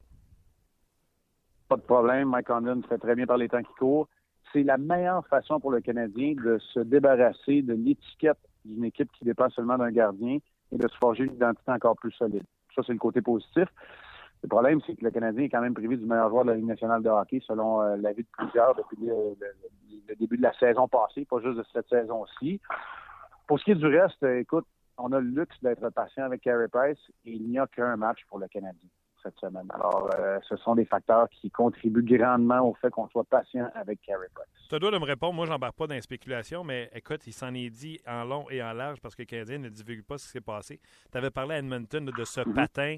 Pas 1.74 1.78
de 1.78 1.86
problème. 1.86 2.28
Mike 2.28 2.46
Condon 2.46 2.82
fait 2.88 2.98
très 2.98 3.16
bien 3.16 3.26
par 3.26 3.36
les 3.36 3.48
temps 3.48 3.60
qui 3.60 3.74
courent. 3.74 4.06
C'est 4.52 4.62
la 4.62 4.78
meilleure 4.78 5.26
façon 5.26 5.58
pour 5.58 5.72
le 5.72 5.80
Canadien 5.80 6.34
de 6.36 6.56
se 6.72 6.78
débarrasser 6.78 7.62
de 7.62 7.74
l'étiquette 7.74 8.38
d'une 8.64 8.84
équipe 8.84 9.10
qui 9.10 9.24
dépend 9.24 9.50
seulement 9.50 9.76
d'un 9.76 9.90
gardien 9.90 10.38
et 10.70 10.78
de 10.78 10.86
se 10.86 10.96
forger 10.98 11.24
une 11.24 11.34
identité 11.34 11.72
encore 11.72 11.96
plus 11.96 12.12
solide. 12.12 12.44
Ça, 12.76 12.82
c'est 12.86 12.92
le 12.92 13.00
côté 13.00 13.22
positif. 13.22 13.64
Le 14.44 14.48
problème, 14.48 14.80
c'est 14.86 14.94
que 14.94 15.04
le 15.04 15.10
Canadien 15.10 15.46
est 15.46 15.48
quand 15.48 15.62
même 15.62 15.74
privé 15.74 15.96
du 15.96 16.06
meilleur 16.06 16.28
joueur 16.28 16.44
de 16.44 16.50
la 16.50 16.56
Ligue 16.58 16.66
nationale 16.66 17.02
de 17.02 17.08
hockey, 17.08 17.42
selon 17.44 17.82
euh, 17.82 17.96
l'avis 17.96 18.22
de 18.22 18.28
plusieurs 18.30 18.76
depuis 18.76 18.98
le, 19.00 20.14
début 20.14 20.36
de 20.36 20.42
la 20.42 20.52
saison 20.52 20.86
passée, 20.86 21.24
pas 21.24 21.40
juste 21.40 21.58
de 21.58 21.64
cette 21.72 21.88
saison-ci. 21.88 22.60
Pour 23.48 23.58
ce 23.58 23.64
qui 23.64 23.72
est 23.72 23.74
du 23.74 23.86
reste, 23.86 24.22
euh, 24.22 24.38
écoute, 24.38 24.66
on 24.96 25.10
a 25.10 25.18
le 25.18 25.26
luxe 25.26 25.60
d'être 25.60 25.90
patient 25.90 26.22
avec 26.22 26.42
Carey 26.42 26.68
Price 26.68 27.00
et 27.24 27.32
il 27.32 27.48
n'y 27.48 27.58
a 27.58 27.66
qu'un 27.66 27.96
match 27.96 28.20
pour 28.28 28.38
le 28.38 28.46
Canadien 28.46 28.88
cette 29.24 29.38
semaine. 29.40 29.66
Alors, 29.70 30.10
euh, 30.14 30.38
ce 30.48 30.56
sont 30.56 30.74
des 30.74 30.84
facteurs 30.84 31.28
qui 31.30 31.50
contribuent 31.50 32.02
grandement 32.02 32.60
au 32.60 32.74
fait 32.74 32.90
qu'on 32.90 33.08
soit 33.08 33.24
patient 33.24 33.70
avec 33.74 34.00
Carey 34.02 34.28
Price. 34.34 34.46
Tu 34.68 34.78
dois 34.78 34.90
de 34.90 34.98
me 34.98 35.04
répondre. 35.04 35.32
Moi, 35.32 35.46
j'embarque 35.46 35.76
pas 35.76 35.86
dans 35.86 35.94
les 35.94 36.02
spéculations, 36.02 36.62
mais 36.62 36.90
écoute, 36.94 37.26
il 37.26 37.32
s'en 37.32 37.52
est 37.54 37.70
dit 37.70 37.98
en 38.06 38.24
long 38.24 38.46
et 38.50 38.62
en 38.62 38.72
large 38.72 39.00
parce 39.00 39.14
que 39.16 39.22
le 39.22 39.26
Canadien 39.26 39.58
ne 39.58 39.68
divulgue 39.68 40.04
pas 40.04 40.18
ce 40.18 40.26
qui 40.26 40.32
s'est 40.32 40.40
passé. 40.40 40.80
Tu 41.10 41.18
avais 41.18 41.30
parlé 41.30 41.54
à 41.54 41.58
Edmonton 41.58 42.04
de 42.04 42.24
ce 42.24 42.40
mhm. 42.46 42.54
patin. 42.54 42.96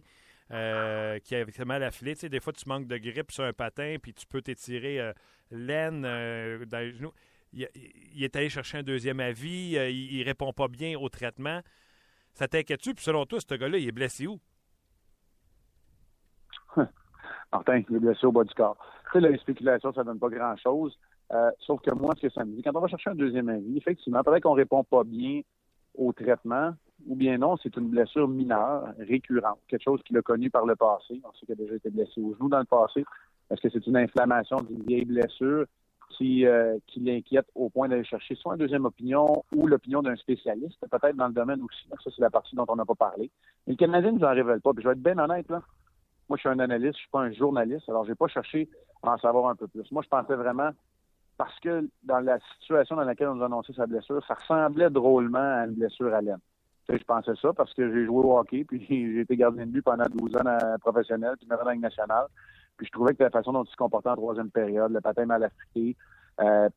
Euh, 0.53 1.19
qui 1.19 1.35
avait 1.35 1.65
mal 1.65 1.83
affilé. 1.83 2.15
Tu 2.15 2.21
sais, 2.21 2.29
des 2.29 2.39
fois, 2.39 2.53
tu 2.53 2.69
manques 2.69 2.87
de 2.87 2.97
grippe 2.99 3.33
sur 3.33 3.43
un 3.43 3.53
patin, 3.53 3.97
puis 4.01 4.15
tu 4.15 4.29
peux 4.29 4.41
t'étirer 4.41 5.01
euh, 5.01 5.13
l'aine 5.51 6.03
dans 6.03 6.79
les 6.79 6.93
genoux. 6.93 7.11
Il, 7.53 8.23
est 8.23 8.37
allé 8.37 8.49
chercher 8.49 8.79
un 8.79 8.83
deuxième 8.85 9.19
avis, 9.19 9.73
il, 9.73 10.23
répond 10.23 10.53
pas 10.53 10.69
bien 10.69 10.97
au 10.97 11.09
traitement. 11.09 11.63
Ça 12.35 12.47
t'inquiète-tu? 12.47 12.95
Puis 12.95 13.03
selon 13.03 13.27
toi, 13.27 13.41
ce 13.41 13.55
gars-là, 13.57 13.79
il 13.79 13.89
est 13.89 13.93
blessé 13.93 14.29
où? 14.29 14.39
Martin, 17.53 17.83
il 17.89 17.97
est 17.97 18.01
blessé 18.01 18.27
au 18.27 18.33
bas 18.33 18.45
du 18.45 18.55
corps. 18.55 18.77
Tu 19.13 19.21
sais, 19.21 19.29
les 19.29 19.39
spéculations, 19.39 19.93
ça 19.93 20.05
donne 20.05 20.19
pas 20.19 20.29
grand-chose. 20.29 20.99
Euh, 21.33 21.51
sauf 21.61 21.81
que 21.81 21.91
moi, 21.91 22.15
ce 22.17 22.27
que 22.27 22.33
ça 22.33 22.45
me 22.45 22.55
dit, 22.55 22.63
quand 22.63 22.75
on 22.75 22.81
va 22.81 22.89
chercher 22.89 23.11
un 23.11 23.15
deuxième 23.15 23.49
avis, 23.49 23.77
effectivement, 23.77 24.23
peut-être 24.23 24.43
qu'on 24.43 24.53
répond 24.53 24.85
pas 24.85 25.05
bien 25.05 25.41
au 25.97 26.13
traitement, 26.13 26.73
ou 27.07 27.17
bien 27.17 27.39
non, 27.39 27.57
c'est 27.63 27.77
une 27.77 27.89
blessure 27.89 28.29
mineure, 28.29 28.89
récurrente, 28.99 29.59
quelque 29.69 29.83
chose 29.83 30.03
qu'il 30.05 30.17
a 30.19 30.23
connu 30.23 30.51
par 30.51 30.67
le 30.67 30.77
passé. 30.77 31.21
On 31.25 31.33
sait 31.33 31.47
qu'il 31.47 31.53
a 31.53 31.57
déjà 31.57 31.75
été 31.75 31.91
blessé 31.91 32.21
au 32.21 32.35
genou 32.35 32.49
dans 32.49 32.59
le 32.59 32.65
passé. 32.65 33.05
Est-ce 33.51 33.61
que 33.61 33.69
c'est 33.71 33.87
une 33.87 33.97
inflammation 33.97 34.59
d'une 34.59 34.83
vieille 34.83 35.05
blessure 35.05 35.67
qui, 36.11 36.47
euh, 36.47 36.79
qui 36.87 37.01
l'inquiète 37.01 37.47
au 37.55 37.69
point 37.69 37.89
d'aller 37.89 38.05
chercher 38.05 38.35
soit 38.37 38.55
une 38.55 38.61
deuxième 38.61 38.85
opinion 38.87 39.45
ou 39.55 39.67
l'opinion 39.67 40.03
d'un 40.03 40.17
spécialiste, 40.17 40.79
peut-être 40.91 41.17
dans 41.17 41.29
le 41.29 41.35
domaine 41.35 41.61
aussi. 41.63 41.89
Ça, 42.03 42.11
c'est 42.15 42.23
la 42.23 42.31
partie 42.31 42.57
dont 42.57 42.65
on 42.69 42.77
n'a 42.77 42.85
pas 42.85 42.95
parlé. 42.95 43.31
Mais 43.67 43.75
le 43.75 43.77
Canadien 43.77 44.13
ne 44.13 44.19
nous 44.19 44.25
en 44.25 44.35
révèle 44.35 44.61
pas. 44.61 44.73
Puis 44.73 44.83
je 44.83 44.89
vais 44.89 44.95
être 44.95 45.03
bien 45.03 45.19
honnête, 45.19 45.49
là. 45.51 45.63
Moi, 46.29 46.37
je 46.37 46.41
suis 46.41 46.49
un 46.49 46.59
analyste, 46.59 46.95
je 46.95 47.01
suis 47.01 47.11
pas 47.11 47.21
un 47.21 47.33
journaliste, 47.33 47.89
alors 47.89 48.05
j'ai 48.05 48.15
pas 48.15 48.29
cherché 48.29 48.69
à 49.03 49.13
en 49.13 49.19
savoir 49.19 49.49
un 49.49 49.55
peu 49.55 49.69
plus. 49.69 49.91
Moi, 49.93 50.03
je 50.03 50.09
pensais 50.09 50.35
vraiment, 50.35 50.71
parce 51.39 51.59
que 51.61 51.89
dans 52.03 52.21
la 52.21 52.39
situation 52.61 52.97
dans 52.97 53.05
laquelle 53.05 53.29
on 53.29 53.37
nous 53.37 53.43
a 53.43 53.47
annoncé 53.47 53.73
sa 53.75 53.87
blessure, 53.87 54.25
ça 54.27 54.35
ressemblait 54.35 54.91
drôlement 54.91 55.39
à 55.39 55.67
une 55.67 55.75
blessure 55.75 56.13
à 56.15 56.21
l'aine. 56.21 56.41
Je 56.89 57.03
pensais 57.05 57.35
ça 57.41 57.53
parce 57.53 57.75
que 57.75 57.93
j'ai 57.93 58.07
joué 58.07 58.25
au 58.25 58.39
hockey, 58.39 58.65
puis 58.65 58.85
j'ai 58.89 59.21
été 59.21 59.37
gardien 59.37 59.67
de 59.67 59.71
but 59.73 59.83
pendant 59.83 60.07
12 60.09 60.37
ans 60.37 60.77
professionnel, 60.81 61.35
puis 61.39 61.47
dans 61.47 61.63
la 61.63 61.73
Ligue 61.73 61.83
nationale. 61.83 62.27
Puis 62.77 62.87
je 62.87 62.93
trouvais 62.93 63.15
que 63.15 63.23
la 63.23 63.31
façon 63.31 63.53
dont 63.53 63.65
il 63.65 63.71
se 63.71 63.77
comportait 63.77 64.11
en 64.11 64.17
troisième 64.17 64.51
période, 64.51 64.93
le 64.93 65.01
patin 65.01 65.27
mal 65.27 65.43
affecté, 65.45 65.97
euh, 66.41 66.69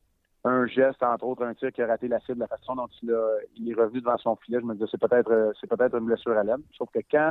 un 0.44 0.66
geste, 0.66 1.02
entre 1.02 1.26
autres, 1.26 1.44
un 1.44 1.54
tir 1.54 1.70
qui 1.70 1.82
a 1.82 1.86
raté 1.86 2.08
la 2.08 2.18
cible, 2.20 2.40
la 2.40 2.46
façon 2.46 2.74
dont 2.74 2.88
il, 3.02 3.12
a, 3.12 3.36
il 3.56 3.70
est 3.70 3.74
revenu 3.74 4.00
devant 4.00 4.16
son 4.16 4.36
filet, 4.36 4.58
je 4.60 4.64
me 4.64 4.74
disais 4.74 4.86
c'est 4.90 5.00
peut-être 5.00 5.30
euh, 5.30 5.52
c'est 5.60 5.66
peut-être 5.66 5.96
une 5.96 6.06
blessure 6.06 6.36
à 6.36 6.42
l'aine. 6.42 6.62
Sauf 6.76 6.88
que 6.90 7.00
quand 7.10 7.30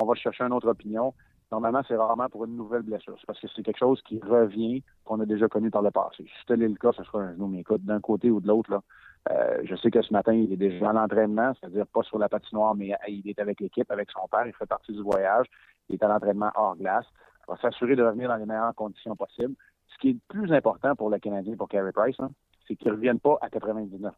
on 0.00 0.06
va 0.06 0.14
chercher 0.14 0.44
une 0.44 0.52
autre 0.52 0.68
opinion, 0.68 1.12
Normalement, 1.54 1.82
c'est 1.86 1.94
rarement 1.94 2.28
pour 2.28 2.46
une 2.46 2.56
nouvelle 2.56 2.82
blessure. 2.82 3.14
C'est 3.16 3.26
parce 3.26 3.38
que 3.38 3.46
c'est 3.54 3.62
quelque 3.62 3.78
chose 3.78 4.02
qui 4.02 4.18
revient, 4.18 4.82
qu'on 5.04 5.20
a 5.20 5.24
déjà 5.24 5.46
connu 5.46 5.70
par 5.70 5.82
le 5.82 5.92
passé. 5.92 6.24
Si 6.24 6.32
c'était 6.40 6.56
le 6.56 6.74
cas, 6.74 6.90
ce 6.96 7.04
serait 7.04 7.22
un 7.22 7.32
genou. 7.34 7.46
Mais 7.46 7.60
écoute, 7.60 7.84
d'un 7.84 8.00
côté 8.00 8.28
ou 8.28 8.40
de 8.40 8.48
l'autre, 8.48 8.82
euh, 9.30 9.60
je 9.62 9.76
sais 9.76 9.92
que 9.92 10.02
ce 10.02 10.12
matin, 10.12 10.32
il 10.32 10.52
est 10.52 10.56
déjà 10.56 10.90
en 10.90 10.96
entraînement, 10.96 11.52
c'est-à-dire 11.54 11.86
pas 11.86 12.02
sur 12.02 12.18
la 12.18 12.28
patinoire, 12.28 12.74
mais 12.74 12.90
il 13.06 13.28
est 13.28 13.38
avec 13.38 13.60
l'équipe, 13.60 13.88
avec 13.92 14.10
son 14.10 14.26
père, 14.26 14.48
il 14.48 14.52
fait 14.52 14.66
partie 14.66 14.92
du 14.92 15.00
voyage, 15.00 15.46
il 15.88 15.94
est 15.94 16.02
à 16.02 16.08
l'entraînement 16.08 16.50
hors 16.56 16.74
glace. 16.74 17.06
Il 17.46 17.52
va 17.52 17.56
s'assurer 17.58 17.94
de 17.94 18.02
revenir 18.02 18.28
dans 18.28 18.36
les 18.36 18.46
meilleures 18.46 18.74
conditions 18.74 19.14
possibles. 19.14 19.54
Ce 19.86 19.98
qui 19.98 20.08
est 20.08 20.12
le 20.14 20.20
plus 20.28 20.52
important 20.52 20.96
pour 20.96 21.08
le 21.08 21.20
Canadien, 21.20 21.54
pour 21.54 21.68
Carey 21.68 21.92
Price, 21.92 22.18
hein, 22.18 22.30
c'est 22.66 22.76
qu'ils 22.76 22.88
ne 22.88 22.94
reviennent 22.94 23.20
pas 23.20 23.38
à 23.40 23.48
99% 23.48 24.12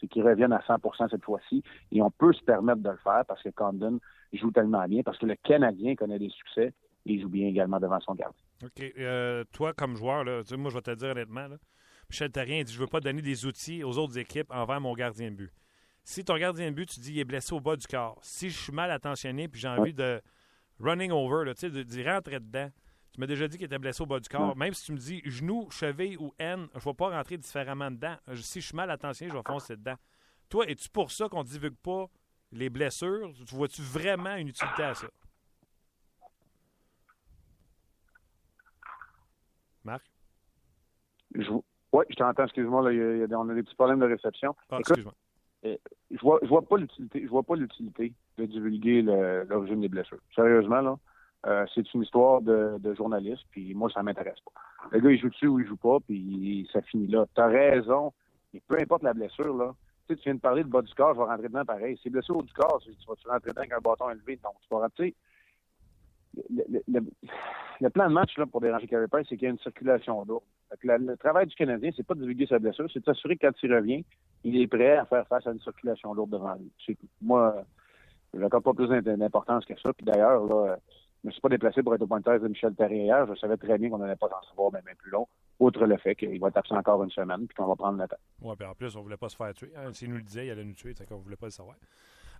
c'est 0.00 0.08
qu'ils 0.08 0.22
reviennent 0.22 0.52
à 0.52 0.60
100% 0.60 1.10
cette 1.10 1.24
fois-ci. 1.24 1.62
Et 1.92 2.02
on 2.02 2.10
peut 2.10 2.32
se 2.32 2.42
permettre 2.42 2.82
de 2.82 2.90
le 2.90 2.96
faire 2.98 3.24
parce 3.26 3.42
que 3.42 3.50
Condon 3.50 4.00
joue 4.32 4.50
tellement 4.50 4.86
bien, 4.86 5.02
parce 5.02 5.18
que 5.18 5.26
le 5.26 5.36
Canadien 5.36 5.94
connaît 5.94 6.18
des 6.18 6.30
succès 6.30 6.72
et 7.06 7.12
il 7.12 7.22
joue 7.22 7.28
bien 7.28 7.46
également 7.46 7.78
devant 7.78 8.00
son 8.00 8.14
gardien. 8.14 8.44
OK. 8.62 8.82
Euh, 8.98 9.44
toi, 9.52 9.72
comme 9.72 9.96
joueur, 9.96 10.24
là, 10.24 10.42
moi, 10.56 10.70
je 10.70 10.74
vais 10.74 10.82
te 10.82 10.94
dire 10.94 11.10
honnêtement, 11.10 11.46
Michel 12.10 12.30
Therrien 12.30 12.62
dit 12.62 12.72
Je 12.72 12.78
ne 12.78 12.84
veux 12.84 12.90
pas 12.90 13.00
donner 13.00 13.22
des 13.22 13.46
outils 13.46 13.84
aux 13.84 13.98
autres 13.98 14.18
équipes 14.18 14.50
envers 14.50 14.80
mon 14.80 14.94
gardien 14.94 15.30
de 15.30 15.36
but. 15.36 15.52
Si 16.02 16.24
ton 16.24 16.36
gardien 16.36 16.70
de 16.70 16.74
but, 16.74 16.88
tu 16.88 17.00
dis 17.00 17.12
il 17.12 17.18
est 17.20 17.24
blessé 17.24 17.54
au 17.54 17.60
bas 17.60 17.76
du 17.76 17.86
corps, 17.86 18.18
si 18.20 18.50
je 18.50 18.58
suis 18.58 18.72
mal 18.72 18.90
attentionné 18.90 19.48
puis 19.48 19.58
j'ai 19.58 19.68
envie 19.68 19.94
de 19.94 20.20
running 20.78 21.10
over, 21.10 21.46
là, 21.46 21.54
de, 21.54 21.82
de 21.82 22.04
rentrer 22.04 22.40
dedans, 22.40 22.68
tu 23.14 23.20
m'as 23.20 23.28
déjà 23.28 23.46
dit 23.46 23.56
qu'il 23.56 23.66
était 23.66 23.78
blessé 23.78 24.02
au 24.02 24.06
bas 24.06 24.18
du 24.18 24.28
corps. 24.28 24.56
Même 24.56 24.74
si 24.74 24.86
tu 24.86 24.92
me 24.92 24.98
dis 24.98 25.22
genou, 25.24 25.70
cheville 25.70 26.16
ou 26.18 26.34
haine, 26.36 26.66
je 26.74 26.78
ne 26.80 26.84
vais 26.84 26.94
pas 26.94 27.10
rentrer 27.10 27.38
différemment 27.38 27.88
dedans. 27.88 28.16
Si 28.34 28.60
je 28.60 28.66
suis 28.66 28.76
mal 28.76 28.90
attentionné, 28.90 29.30
je 29.30 29.36
vais 29.36 29.42
foncer 29.46 29.76
dedans. 29.76 29.94
Toi, 30.48 30.66
es-tu 30.66 30.88
pour 30.88 31.12
ça 31.12 31.28
qu'on 31.28 31.44
ne 31.44 31.48
divulgue 31.48 31.76
pas 31.76 32.06
les 32.50 32.68
blessures? 32.70 33.32
Tu 33.46 33.54
vois-tu 33.54 33.82
vraiment 33.82 34.34
une 34.34 34.48
utilité 34.48 34.82
à 34.82 34.94
ça? 34.94 35.06
Marc? 39.84 40.04
Oui, 41.36 42.04
je 42.10 42.14
t'entends, 42.16 42.44
excuse-moi, 42.44 42.82
on 42.82 43.48
a 43.48 43.54
des 43.54 43.62
petits 43.62 43.76
problèmes 43.76 44.00
de 44.00 44.06
réception. 44.06 44.56
Ah, 44.70 44.78
excuse-moi. 44.80 45.14
Euh, 45.66 45.76
je 46.10 46.20
vois, 46.20 46.40
je 46.42 46.48
vois 46.48 46.62
pas 46.62 46.78
l'utilité, 46.78 47.22
je 47.22 47.28
vois 47.28 47.44
pas 47.44 47.54
l'utilité 47.54 48.12
de 48.38 48.44
divulguer 48.46 49.02
l'origine 49.02 49.80
des 49.80 49.88
blessures. 49.88 50.18
Sérieusement, 50.34 50.80
là, 50.80 50.98
euh, 51.46 51.66
c'est 51.74 51.92
une 51.92 52.02
histoire 52.02 52.40
de, 52.40 52.94
journaliste, 52.96 53.44
puis 53.50 53.74
moi, 53.74 53.90
ça 53.92 54.02
m'intéresse 54.02 54.40
pas. 54.40 54.52
Le 54.92 55.00
gars, 55.00 55.10
il 55.10 55.18
joue 55.18 55.28
dessus 55.28 55.46
ou 55.46 55.60
il 55.60 55.66
joue 55.66 55.76
pas, 55.76 55.98
puis 56.00 56.68
ça 56.72 56.80
finit 56.82 57.06
là. 57.06 57.26
T'as 57.34 57.48
raison, 57.48 58.12
et 58.54 58.62
peu 58.66 58.78
importe 58.80 59.02
la 59.02 59.12
blessure, 59.12 59.54
là, 59.56 59.74
tu 60.06 60.14
sais, 60.14 60.20
tu 60.20 60.24
viens 60.24 60.34
de 60.34 60.40
parler 60.40 60.64
de 60.64 60.68
bas 60.68 60.82
du 60.82 60.92
corps, 60.94 61.14
je 61.14 61.18
vais 61.18 61.24
rentrer 61.24 61.48
dedans 61.48 61.64
pareil. 61.64 61.98
C'est 62.02 62.10
blessure 62.10 62.36
au 62.36 62.42
du 62.42 62.52
corps, 62.52 62.80
tu 62.82 62.90
vas-tu 63.08 63.28
rentrer 63.28 63.50
dedans 63.50 63.62
avec 63.62 63.72
un 63.72 63.80
bâton 63.80 64.10
élevé? 64.10 64.38
Donc, 64.42 64.54
tu 64.60 64.68
vas 64.70 64.80
rentrer. 64.80 65.14
Le, 66.50 67.00
le, 67.80 67.90
plan 67.90 68.08
de 68.08 68.12
match 68.12 68.36
là, 68.36 68.44
pour 68.46 68.60
déranger 68.60 68.88
Carey 68.88 69.06
Price, 69.08 69.26
c'est 69.28 69.36
qu'il 69.36 69.44
y 69.44 69.48
a 69.48 69.50
une 69.50 69.58
circulation 69.60 70.24
d'eau. 70.24 70.42
Le, 70.82 71.14
travail 71.16 71.46
du 71.46 71.54
Canadien, 71.54 71.90
c'est 71.96 72.06
pas 72.06 72.14
de 72.14 72.20
divulguer 72.20 72.46
sa 72.46 72.58
blessure, 72.58 72.88
c'est 72.92 73.00
de 73.00 73.04
s'assurer 73.04 73.36
que 73.36 73.46
quand 73.46 73.52
il 73.62 73.74
revient, 73.74 74.04
il 74.42 74.60
est 74.60 74.66
prêt 74.66 74.96
à 74.96 75.04
faire 75.04 75.26
face 75.28 75.46
à 75.46 75.52
une 75.52 75.60
circulation 75.60 76.12
lourde 76.12 76.30
devant 76.30 76.54
lui. 76.54 76.72
Moi, 77.22 77.64
je 78.34 78.40
n'accorde 78.40 78.64
pas 78.64 78.74
plus 78.74 78.88
d'importance 78.88 79.64
que 79.64 79.78
ça. 79.80 79.92
Puis 79.92 80.04
d'ailleurs, 80.04 80.44
là, 80.44 80.76
je 81.24 81.28
ne 81.28 81.30
me 81.30 81.32
suis 81.32 81.40
pas 81.40 81.48
déplacé 81.48 81.82
pour 81.82 81.94
être 81.94 82.02
au 82.02 82.06
point 82.06 82.20
de 82.20 82.38
de 82.38 82.48
Michel 82.48 82.74
Perrier 82.74 83.04
hier. 83.04 83.26
Je 83.26 83.34
savais 83.38 83.56
très 83.56 83.78
bien 83.78 83.88
qu'on 83.88 83.96
n'allait 83.96 84.14
pas 84.14 84.26
en 84.26 84.46
savoir 84.46 84.70
même 84.72 84.82
plus 84.98 85.10
long, 85.10 85.26
outre 85.58 85.86
le 85.86 85.96
fait 85.96 86.14
qu'il 86.14 86.38
va 86.38 86.48
être 86.48 86.58
absent 86.58 86.76
encore 86.76 87.02
une 87.02 87.10
semaine 87.10 87.46
puis 87.46 87.56
qu'on 87.56 87.66
va 87.66 87.74
prendre 87.76 87.98
le 87.98 88.06
temps. 88.06 88.18
Oui, 88.42 88.54
puis 88.58 88.68
en 88.68 88.74
plus, 88.74 88.94
on 88.94 88.98
ne 88.98 89.04
voulait 89.04 89.16
pas 89.16 89.30
se 89.30 89.36
faire 89.36 89.54
tuer. 89.54 89.72
Hein, 89.74 89.90
s'il 89.94 90.10
nous 90.10 90.16
le 90.16 90.22
disait, 90.22 90.46
il 90.46 90.50
allait 90.50 90.64
nous 90.64 90.74
tuer, 90.74 90.92
c'est 90.94 91.08
qu'on 91.08 91.16
ne 91.16 91.22
voulait 91.22 91.36
pas 91.36 91.46
le 91.46 91.52
savoir. 91.52 91.76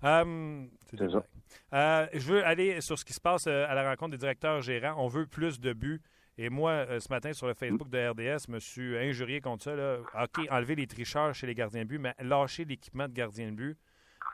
Euh, 0.05 0.67
c'est 0.91 1.11
ça. 1.11 1.25
Euh, 1.73 2.07
je 2.12 2.31
veux 2.31 2.45
aller 2.45 2.83
sur 2.83 2.99
ce 2.99 3.07
qui 3.07 3.14
se 3.14 3.21
passe 3.23 3.47
euh, 3.47 3.64
à 3.67 3.75
la 3.75 3.88
rencontre 3.88 4.11
des 4.11 4.19
directeurs 4.19 4.61
gérants. 4.61 5.03
On 5.03 5.09
veut 5.09 5.26
plus 5.26 5.61
de 5.61 5.73
buts. 5.73 6.03
Et 6.37 6.50
moi, 6.50 6.85
ce 7.00 7.09
matin, 7.09 7.33
sur 7.33 7.47
le 7.47 7.55
Facebook 7.55 7.88
de 7.88 8.11
RDS, 8.11 8.50
me 8.50 8.59
suis 8.59 8.99
injurié 8.99 9.41
contre 9.41 9.64
ça. 9.64 9.76
Là. 9.76 10.00
OK, 10.25 10.47
enlever 10.50 10.75
les 10.75 10.87
tricheurs 10.87 11.35
chez 11.35 11.47
les 11.47 11.55
gardiens 11.55 11.85
de 11.85 11.88
but, 11.88 11.99
mais 11.99 12.12
lâcher 12.19 12.67
l'équipement 12.67 13.09
de 13.09 13.14
gardien 13.14 13.50
de 13.50 13.57
but. 13.57 13.79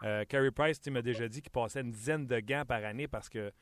Carey 0.01 0.51
Price 0.51 0.81
m'a 0.89 1.03
déjà 1.03 1.29
dit 1.29 1.43
qu'il 1.43 1.53
passait 1.53 1.83
une 1.83 1.91
dizaine 1.91 2.27
de 2.27 2.41
gants 2.41 2.65
par 2.67 2.83
année 2.87 3.07
parce 3.07 3.29
que 3.29 3.53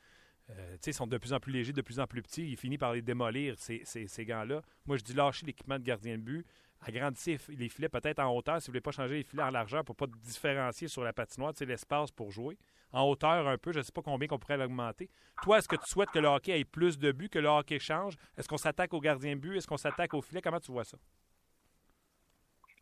euh, 0.50 0.92
sont 0.92 1.06
de 1.06 1.18
plus 1.18 1.32
en 1.32 1.40
plus 1.40 1.52
légers, 1.52 1.72
de 1.72 1.82
plus 1.82 2.00
en 2.00 2.06
plus 2.06 2.22
petits. 2.22 2.50
Il 2.50 2.56
finit 2.56 2.78
par 2.78 2.92
les 2.92 3.02
démolir, 3.02 3.54
ces, 3.58 3.82
ces, 3.84 4.24
gants-là. 4.24 4.62
Moi, 4.86 4.96
je 4.96 5.04
dis 5.04 5.12
lâcher 5.12 5.46
l'équipement 5.46 5.78
de 5.78 5.84
gardien 5.84 6.16
de 6.16 6.22
but, 6.22 6.46
agrandissez 6.86 7.38
les 7.48 7.68
filets 7.68 7.88
peut-être 7.88 8.20
en 8.20 8.34
hauteur 8.34 8.60
si 8.60 8.68
vous 8.68 8.72
voulez 8.72 8.80
pas 8.80 8.92
changer 8.92 9.16
les 9.16 9.22
filets 9.22 9.42
en 9.42 9.50
largeur 9.50 9.84
pour 9.84 9.96
pas 9.96 10.06
différencier 10.22 10.88
sur 10.88 11.02
la 11.02 11.12
patinoire, 11.12 11.52
l'espace 11.60 12.10
pour 12.10 12.30
jouer. 12.30 12.56
En 12.92 13.02
hauteur 13.02 13.46
un 13.46 13.58
peu, 13.58 13.72
je 13.72 13.78
ne 13.78 13.82
sais 13.82 13.92
pas 13.92 14.00
combien 14.00 14.28
qu'on 14.28 14.38
pourrait 14.38 14.56
l'augmenter. 14.56 15.10
Toi, 15.42 15.58
est-ce 15.58 15.68
que 15.68 15.76
tu 15.76 15.86
souhaites 15.86 16.10
que 16.10 16.18
le 16.18 16.28
hockey 16.28 16.58
ait 16.58 16.64
plus 16.64 16.98
de 16.98 17.12
buts, 17.12 17.28
que 17.28 17.38
le 17.38 17.48
hockey 17.48 17.78
change? 17.78 18.14
Est-ce 18.36 18.48
qu'on 18.48 18.56
s'attaque 18.56 18.94
au 18.94 19.00
gardien 19.00 19.34
de 19.34 19.40
but? 19.40 19.56
Est-ce 19.56 19.66
qu'on 19.66 19.76
s'attaque 19.76 20.14
au 20.14 20.22
filet? 20.22 20.40
Comment 20.40 20.60
tu 20.60 20.72
vois 20.72 20.84
ça? 20.84 20.96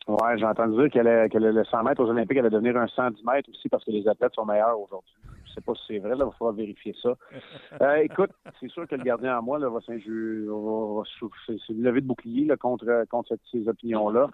Oui, 0.06 0.38
j'ai 0.38 0.44
entendu 0.44 0.76
dire 0.76 0.90
que, 0.90 1.28
que 1.28 1.38
le 1.38 1.64
100 1.64 1.82
mètres 1.82 2.00
aux 2.00 2.08
Olympiques 2.08 2.38
allait 2.38 2.50
devenir 2.50 2.76
un 2.76 2.86
110 2.86 3.24
mètres 3.24 3.50
aussi 3.50 3.68
parce 3.68 3.84
que 3.84 3.90
les 3.90 4.06
athlètes 4.06 4.34
sont 4.34 4.44
meilleurs 4.44 4.78
aujourd'hui 4.78 5.16
sais 5.56 5.60
pas 5.62 5.74
si 5.74 5.82
c'est 5.88 5.98
vrai, 5.98 6.10
là, 6.10 6.16
il 6.20 6.24
va 6.24 6.30
falloir 6.32 6.54
vérifier 6.54 6.94
ça. 7.02 7.16
Euh, 7.82 7.96
écoute, 7.96 8.30
c'est 8.58 8.70
sûr 8.70 8.88
que 8.88 8.94
le 8.94 9.02
gardien 9.02 9.36
à 9.36 9.40
moi 9.40 9.58
là, 9.58 9.68
va, 9.68 9.78
va, 9.78 9.84
c'est 9.84 11.72
lever 11.72 12.00
de 12.00 12.06
bouclier 12.06 12.46
là, 12.46 12.56
contre, 12.56 13.04
contre 13.10 13.36
ces 13.50 13.68
opinions-là. 13.68 14.30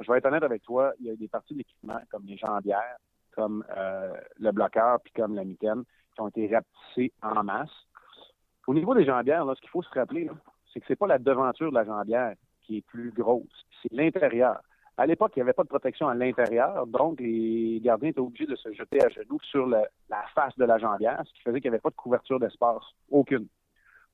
Je 0.00 0.10
vais 0.10 0.18
être 0.18 0.26
honnête 0.26 0.42
avec 0.42 0.62
toi, 0.62 0.92
il 0.98 1.06
y 1.06 1.10
a 1.10 1.14
des 1.14 1.28
parties 1.28 1.54
d'équipement 1.54 2.00
comme 2.10 2.24
les 2.26 2.36
jambières, 2.36 2.96
comme 3.32 3.64
euh, 3.76 4.12
le 4.38 4.50
bloqueur, 4.50 4.98
puis 5.02 5.12
comme 5.12 5.36
la 5.36 5.44
mitaine, 5.44 5.84
qui 6.14 6.20
ont 6.20 6.28
été 6.28 6.52
rapetissées 6.52 7.12
en 7.22 7.44
masse. 7.44 7.70
Au 8.66 8.74
niveau 8.74 8.94
des 8.94 9.04
jambières, 9.04 9.44
là, 9.44 9.54
ce 9.54 9.60
qu'il 9.60 9.70
faut 9.70 9.82
se 9.82 9.90
rappeler, 9.90 10.28
c'est 10.72 10.80
que 10.80 10.86
c'est 10.88 10.96
pas 10.96 11.06
la 11.06 11.18
devanture 11.18 11.70
de 11.70 11.76
la 11.76 11.84
jambière 11.84 12.34
qui 12.62 12.78
est 12.78 12.86
plus 12.86 13.12
grosse, 13.12 13.66
c'est 13.82 13.92
l'intérieur. 13.92 14.60
À 15.00 15.06
l'époque, 15.06 15.32
il 15.34 15.38
n'y 15.38 15.44
avait 15.44 15.54
pas 15.54 15.62
de 15.62 15.68
protection 15.68 16.08
à 16.08 16.14
l'intérieur, 16.14 16.86
donc 16.86 17.20
les 17.20 17.80
gardiens 17.82 18.10
étaient 18.10 18.20
obligés 18.20 18.44
de 18.44 18.54
se 18.54 18.70
jeter 18.74 19.02
à 19.02 19.08
genoux 19.08 19.38
sur 19.40 19.66
la 19.66 19.88
face 20.34 20.54
de 20.58 20.64
la 20.66 20.76
jambière, 20.76 21.22
ce 21.24 21.32
qui 21.32 21.40
faisait 21.40 21.58
qu'il 21.58 21.70
n'y 21.70 21.76
avait 21.76 21.80
pas 21.80 21.88
de 21.88 21.94
couverture 21.94 22.38
d'espace, 22.38 22.82
aucune. 23.10 23.48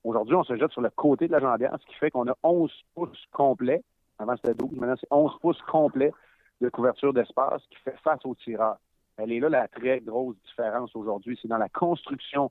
Aujourd'hui, 0.05 0.37
on 0.37 0.45
se 0.45 0.57
jette 0.57 0.71
sur 0.71 0.83
le 0.83 0.91
côté 0.91 1.27
de 1.27 1.33
la 1.33 1.41
jambière, 1.41 1.77
ce 1.81 1.87
qui 1.87 1.97
fait 1.97 2.13
qu'on 2.13 2.29
a 2.29 2.37
11 2.45 2.71
pouces 2.95 3.27
complets. 3.33 3.83
Avant, 4.21 4.37
c'était 4.37 4.55
12, 4.55 4.79
maintenant, 4.79 4.95
c'est 5.01 5.09
11 5.11 5.33
pouces 5.41 5.61
complets 5.63 6.13
de 6.61 6.69
couverture 6.69 7.13
d'espace 7.13 7.63
qui 7.69 7.79
fait 7.79 7.97
face 8.05 8.25
au 8.25 8.37
tireur. 8.37 8.77
Elle 9.17 9.33
est 9.33 9.41
là 9.41 9.49
la 9.49 9.67
très 9.67 9.99
grosse 9.99 10.37
différence 10.47 10.95
aujourd'hui. 10.95 11.37
C'est 11.43 11.49
dans 11.49 11.59
la 11.59 11.69
construction 11.69 12.49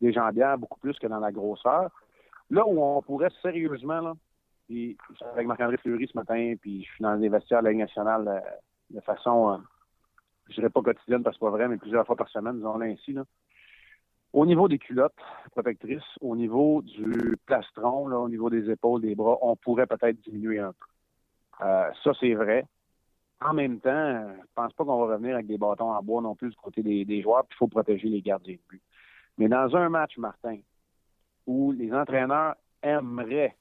des 0.00 0.12
jambières 0.12 0.58
beaucoup 0.58 0.80
plus 0.80 0.98
que 0.98 1.06
dans 1.06 1.20
la 1.20 1.30
grosseur. 1.30 1.92
Là 2.50 2.66
où 2.66 2.82
on 2.82 3.00
pourrait 3.02 3.30
sérieusement 3.42 4.00
là, 4.00 4.14
puis, 4.66 4.96
avec 5.32 5.46
Marc-André 5.46 5.76
Fleury 5.76 6.08
ce 6.08 6.16
matin, 6.16 6.54
puis 6.60 6.84
je 6.84 6.90
suis 6.92 7.02
dans 7.02 7.14
les 7.14 7.28
vestiaires 7.28 7.60
de 7.60 7.66
la 7.66 7.70
Ligue 7.70 7.80
nationale 7.80 8.26
euh, 8.28 8.40
de 8.90 9.00
façon, 9.00 9.52
euh, 9.52 9.56
je 10.48 10.54
dirais 10.54 10.70
pas 10.70 10.82
quotidienne 10.82 11.22
parce 11.22 11.36
que 11.36 11.40
c'est 11.40 11.50
pas 11.50 11.56
vrai, 11.56 11.68
mais 11.68 11.76
plusieurs 11.76 12.06
fois 12.06 12.16
par 12.16 12.28
semaine, 12.28 12.56
disons-le 12.56 12.86
ainsi. 12.86 13.12
Là. 13.12 13.24
Au 14.32 14.44
niveau 14.44 14.68
des 14.68 14.78
culottes 14.78 15.14
protectrices, 15.52 16.02
au 16.20 16.34
niveau 16.36 16.82
du 16.82 17.36
plastron, 17.46 18.08
là, 18.08 18.18
au 18.18 18.28
niveau 18.28 18.50
des 18.50 18.68
épaules, 18.70 19.00
des 19.00 19.14
bras, 19.14 19.38
on 19.40 19.56
pourrait 19.56 19.86
peut-être 19.86 20.20
diminuer 20.22 20.58
un 20.58 20.72
peu. 20.72 21.64
Euh, 21.64 21.90
ça, 22.02 22.12
c'est 22.18 22.34
vrai. 22.34 22.66
En 23.40 23.54
même 23.54 23.80
temps, 23.80 24.28
je 24.38 24.46
pense 24.54 24.72
pas 24.72 24.84
qu'on 24.84 25.06
va 25.06 25.14
revenir 25.14 25.34
avec 25.34 25.46
des 25.46 25.58
bâtons 25.58 25.92
en 25.92 26.02
bois 26.02 26.22
non 26.22 26.34
plus 26.34 26.50
du 26.50 26.56
côté 26.56 26.82
des, 26.82 27.04
des 27.04 27.22
joueurs, 27.22 27.44
puis 27.46 27.54
il 27.56 27.58
faut 27.58 27.68
protéger 27.68 28.08
les 28.08 28.22
gardiens 28.22 28.54
de 28.54 28.60
but. 28.68 28.82
Mais 29.38 29.48
dans 29.48 29.76
un 29.76 29.88
match, 29.90 30.16
Martin, 30.18 30.58
où 31.46 31.70
les 31.72 31.92
entraîneurs 31.92 32.56
aimeraient 32.82 33.54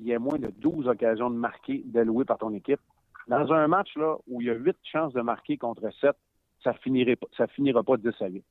il 0.00 0.06
y 0.06 0.14
a 0.14 0.18
moins 0.18 0.38
de 0.38 0.48
12 0.58 0.88
occasions 0.88 1.30
de 1.30 1.36
marquer 1.36 1.82
délouées 1.86 2.24
par 2.24 2.38
ton 2.38 2.52
équipe. 2.52 2.80
Dans 3.28 3.52
un 3.52 3.66
match 3.66 3.96
là, 3.96 4.16
où 4.28 4.40
il 4.40 4.46
y 4.46 4.50
a 4.50 4.54
8 4.54 4.76
chances 4.84 5.12
de 5.12 5.20
marquer 5.20 5.56
contre 5.56 5.90
7, 6.00 6.12
ça 6.62 6.72
finirait 6.74 7.18
ça 7.36 7.46
finira 7.48 7.82
pas 7.82 7.96
10 7.96 8.10
à 8.20 8.28
8. 8.28 8.44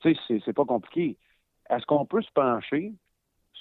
Tu 0.00 0.14
sais, 0.14 0.40
c'est 0.44 0.52
pas 0.52 0.64
compliqué. 0.64 1.16
Est-ce 1.68 1.84
qu'on 1.86 2.06
peut 2.06 2.22
se 2.22 2.30
pencher 2.32 2.92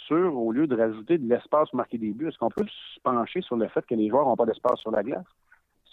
sur, 0.07 0.37
au 0.37 0.51
lieu 0.51 0.67
de 0.67 0.75
rajouter 0.75 1.17
de 1.17 1.27
l'espace 1.27 1.71
marquer 1.73 1.97
des 1.97 2.11
buts, 2.11 2.27
est-ce 2.27 2.37
qu'on 2.37 2.49
peut 2.49 2.67
se 2.67 2.99
pencher 3.01 3.41
sur 3.41 3.55
le 3.55 3.67
fait 3.69 3.85
que 3.85 3.95
les 3.95 4.09
joueurs 4.09 4.25
n'ont 4.25 4.35
pas 4.35 4.45
d'espace 4.45 4.79
sur 4.79 4.91
la 4.91 5.03
glace? 5.03 5.25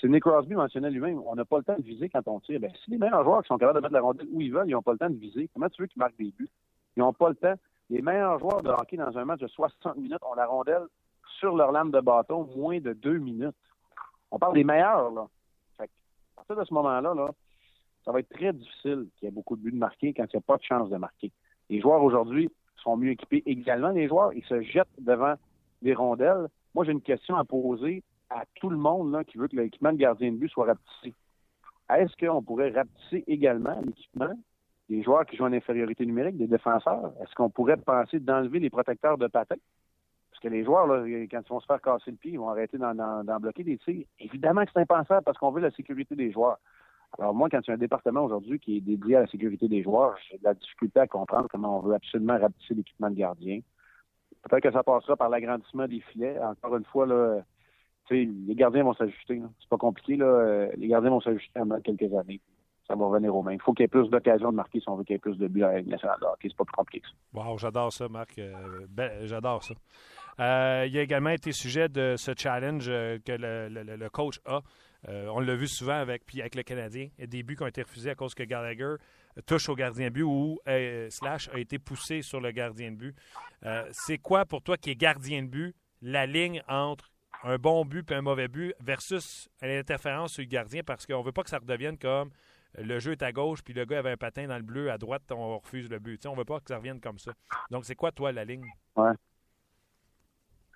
C'est 0.00 0.08
Nick 0.08 0.24
Crosby 0.24 0.54
mentionnait 0.54 0.90
lui-même, 0.90 1.22
on 1.26 1.36
n'a 1.36 1.44
pas 1.44 1.58
le 1.58 1.64
temps 1.64 1.76
de 1.76 1.82
viser 1.82 2.08
quand 2.08 2.26
on 2.26 2.40
tire. 2.40 2.58
Ben, 2.58 2.72
si 2.84 2.90
les 2.90 2.98
meilleurs 2.98 3.22
joueurs 3.22 3.42
qui 3.42 3.48
sont 3.48 3.56
capables 3.56 3.78
de 3.78 3.82
mettre 3.82 3.94
la 3.94 4.00
rondelle 4.00 4.26
où 4.32 4.40
ils 4.40 4.52
veulent, 4.52 4.68
ils 4.68 4.72
n'ont 4.72 4.82
pas 4.82 4.92
le 4.92 4.98
temps 4.98 5.10
de 5.10 5.16
viser, 5.16 5.48
comment 5.54 5.68
tu 5.68 5.80
veux 5.80 5.86
qu'ils 5.86 6.00
marquent 6.00 6.18
des 6.18 6.32
buts? 6.36 6.50
Ils 6.96 7.00
n'ont 7.00 7.12
pas 7.12 7.28
le 7.28 7.36
temps 7.36 7.54
les 7.92 8.00
meilleurs 8.00 8.38
joueurs 8.38 8.62
de 8.62 8.70
hockey 8.70 8.96
dans 8.96 9.18
un 9.18 9.24
match 9.26 9.40
de 9.40 9.48
60 9.48 9.96
minutes 9.96 10.22
ont 10.22 10.34
la 10.34 10.46
rondelle 10.46 10.86
sur 11.38 11.54
leur 11.54 11.72
lame 11.72 11.90
de 11.90 12.00
bâton 12.00 12.48
moins 12.56 12.80
de 12.80 12.94
deux 12.94 13.18
minutes. 13.18 13.54
On 14.30 14.38
parle 14.38 14.54
des 14.54 14.64
meilleurs, 14.64 15.10
là. 15.10 15.26
À 15.78 15.84
partir 16.36 16.56
de 16.56 16.64
ce 16.64 16.72
moment-là, 16.72 17.12
là, 17.14 17.28
ça 18.02 18.10
va 18.10 18.20
être 18.20 18.30
très 18.30 18.54
difficile 18.54 19.08
qu'il 19.14 19.26
y 19.26 19.28
ait 19.28 19.30
beaucoup 19.30 19.56
de 19.56 19.62
buts 19.62 19.72
de 19.72 19.76
marquer 19.76 20.14
quand 20.14 20.24
il 20.24 20.36
n'y 20.36 20.38
a 20.38 20.40
pas 20.40 20.56
de 20.56 20.62
chance 20.62 20.88
de 20.88 20.96
marquer. 20.96 21.30
Les 21.68 21.82
joueurs 21.82 22.02
aujourd'hui 22.02 22.50
sont 22.76 22.96
mieux 22.96 23.10
équipés 23.10 23.42
également. 23.44 23.90
Les 23.90 24.08
joueurs, 24.08 24.32
ils 24.32 24.44
se 24.44 24.62
jettent 24.62 24.88
devant 24.98 25.34
les 25.82 25.92
rondelles. 25.92 26.48
Moi, 26.74 26.86
j'ai 26.86 26.92
une 26.92 27.02
question 27.02 27.36
à 27.36 27.44
poser 27.44 28.02
à 28.30 28.44
tout 28.54 28.70
le 28.70 28.78
monde 28.78 29.22
qui 29.26 29.36
veut 29.36 29.48
que 29.48 29.56
l'équipement 29.56 29.92
de 29.92 29.98
gardien 29.98 30.32
de 30.32 30.38
but 30.38 30.48
soit 30.48 30.64
rapetissé. 30.64 31.14
Est-ce 31.90 32.16
qu'on 32.16 32.42
pourrait 32.42 32.70
rapetisser 32.70 33.22
également 33.26 33.78
l'équipement 33.82 34.32
des 34.92 35.02
joueurs 35.02 35.24
qui 35.24 35.36
jouent 35.36 35.46
en 35.46 35.52
infériorité 35.52 36.04
numérique, 36.04 36.36
des 36.36 36.46
défenseurs, 36.46 37.12
est-ce 37.22 37.34
qu'on 37.34 37.48
pourrait 37.48 37.78
penser 37.78 38.20
d'enlever 38.20 38.58
les 38.58 38.68
protecteurs 38.68 39.16
de 39.16 39.26
patin? 39.26 39.56
Parce 40.30 40.42
que 40.42 40.48
les 40.48 40.64
joueurs, 40.64 40.86
quand 40.86 41.40
ils 41.40 41.48
vont 41.48 41.60
se 41.60 41.66
faire 41.66 41.80
casser 41.80 42.10
le 42.10 42.18
pied, 42.18 42.32
ils 42.32 42.38
vont 42.38 42.50
arrêter 42.50 42.76
d'en 42.76 43.40
bloquer 43.40 43.64
des 43.64 43.78
tirs. 43.78 44.04
Évidemment 44.18 44.64
que 44.64 44.70
c'est 44.74 44.80
impensable 44.80 45.22
parce 45.24 45.38
qu'on 45.38 45.50
veut 45.50 45.62
la 45.62 45.70
sécurité 45.70 46.14
des 46.14 46.30
joueurs. 46.30 46.58
Alors 47.18 47.34
moi, 47.34 47.48
quand 47.50 47.60
tu 47.62 47.70
as 47.70 47.74
un 47.74 47.78
département 47.78 48.22
aujourd'hui 48.22 48.58
qui 48.58 48.76
est 48.76 48.80
dédié 48.80 49.16
à 49.16 49.20
la 49.20 49.26
sécurité 49.28 49.66
des 49.66 49.82
joueurs, 49.82 50.14
j'ai 50.28 50.36
de 50.36 50.44
la 50.44 50.54
difficulté 50.54 51.00
à 51.00 51.06
comprendre 51.06 51.48
comment 51.50 51.78
on 51.78 51.80
veut 51.80 51.94
absolument 51.94 52.38
rapetisser 52.38 52.74
l'équipement 52.74 53.08
de 53.08 53.16
gardien. 53.16 53.60
Peut-être 54.42 54.62
que 54.62 54.72
ça 54.72 54.82
passera 54.82 55.16
par 55.16 55.30
l'agrandissement 55.30 55.88
des 55.88 56.00
filets. 56.00 56.38
Encore 56.38 56.76
une 56.76 56.84
fois, 56.84 57.06
là, 57.06 57.40
les 58.10 58.54
gardiens 58.54 58.84
vont 58.84 58.94
s'ajuster. 58.94 59.40
C'est 59.60 59.68
pas 59.70 59.78
compliqué. 59.78 60.16
Là. 60.16 60.66
Les 60.76 60.88
gardiens 60.88 61.10
vont 61.10 61.20
s'ajuster 61.20 61.60
en 61.60 61.80
quelques 61.80 62.12
années. 62.14 62.40
Ça 62.86 62.94
va 62.96 63.06
revenir 63.06 63.34
aux 63.34 63.42
mains. 63.42 63.52
Il 63.52 63.60
faut 63.60 63.72
qu'il 63.72 63.84
y 63.84 63.86
ait 63.86 63.88
plus 63.88 64.08
d'occasions 64.08 64.50
de 64.50 64.56
marquer 64.56 64.80
si 64.80 64.88
on 64.88 64.96
veut 64.96 65.04
qu'il 65.04 65.14
y 65.14 65.16
ait 65.16 65.20
plus 65.20 65.36
de 65.38 65.46
buts 65.48 65.62
à 65.62 65.72
la 65.72 65.82
nationale. 65.82 66.18
C'est 66.40 66.56
pas 66.56 66.64
plus 66.64 66.74
compliqué 66.74 67.00
que 67.00 67.08
ça. 67.08 67.14
Wow, 67.32 67.58
j'adore 67.58 67.92
ça, 67.92 68.08
Marc. 68.08 68.40
Ben, 68.90 69.26
j'adore 69.26 69.62
ça. 69.62 69.74
Euh, 70.40 70.84
il 70.86 70.94
y 70.94 70.98
a 70.98 71.02
également 71.02 71.30
été 71.30 71.52
sujet 71.52 71.88
de 71.88 72.14
ce 72.16 72.32
challenge 72.36 72.86
euh, 72.88 73.18
que 73.24 73.32
le, 73.32 74.08
coach 74.08 74.40
a. 74.46 74.62
Euh, 75.08 75.26
on 75.32 75.40
l'a 75.40 75.54
vu 75.54 75.66
souvent 75.66 75.94
avec, 75.94 76.24
puis 76.24 76.40
avec 76.40 76.54
le 76.54 76.62
Canadien. 76.62 77.08
Des 77.18 77.42
buts 77.42 77.56
qui 77.56 77.62
ont 77.62 77.66
été 77.66 77.82
refusés 77.82 78.10
à 78.10 78.14
cause 78.14 78.34
que 78.34 78.44
Gallagher 78.44 78.96
touche 79.46 79.68
au 79.68 79.74
gardien 79.74 80.08
de 80.08 80.12
but 80.12 80.22
ou 80.22 80.60
Slash 81.08 81.48
a 81.52 81.58
été 81.58 81.78
poussé 81.78 82.22
sur 82.22 82.40
le 82.40 82.50
gardien 82.50 82.92
de 82.92 82.96
but. 82.96 83.16
c'est 83.90 84.18
quoi 84.18 84.44
pour 84.44 84.62
toi 84.62 84.76
qui 84.76 84.90
est 84.90 84.94
gardien 84.94 85.42
de 85.42 85.48
but 85.48 85.74
la 86.02 86.26
ligne 86.26 86.62
entre 86.68 87.10
un 87.42 87.56
bon 87.56 87.84
but 87.84 88.08
et 88.10 88.14
un 88.14 88.22
mauvais 88.22 88.46
but 88.46 88.74
versus 88.78 89.48
l'interférence 89.60 90.34
sur 90.34 90.42
le 90.42 90.48
gardien? 90.48 90.82
Parce 90.84 91.06
qu'on 91.06 91.20
ne 91.20 91.24
veut 91.24 91.32
pas 91.32 91.42
que 91.42 91.50
ça 91.50 91.58
redevienne 91.58 91.98
comme 91.98 92.30
le 92.78 92.98
jeu 92.98 93.12
est 93.12 93.22
à 93.22 93.32
gauche 93.32 93.62
puis 93.62 93.74
le 93.74 93.84
gars 93.84 93.98
avait 93.98 94.12
un 94.12 94.16
patin 94.16 94.46
dans 94.46 94.56
le 94.56 94.62
bleu 94.62 94.90
à 94.90 94.98
droite, 94.98 95.30
on 95.30 95.58
refuse 95.58 95.90
le 95.90 95.98
but. 95.98 96.24
on 96.26 96.32
ne 96.32 96.38
veut 96.38 96.44
pas 96.44 96.60
que 96.60 96.68
ça 96.68 96.76
revienne 96.76 97.00
comme 97.00 97.18
ça. 97.18 97.32
Donc, 97.70 97.84
c'est 97.84 97.94
quoi, 97.94 98.12
toi, 98.12 98.32
la 98.32 98.44
ligne? 98.44 98.66
Ouais. 98.96 99.12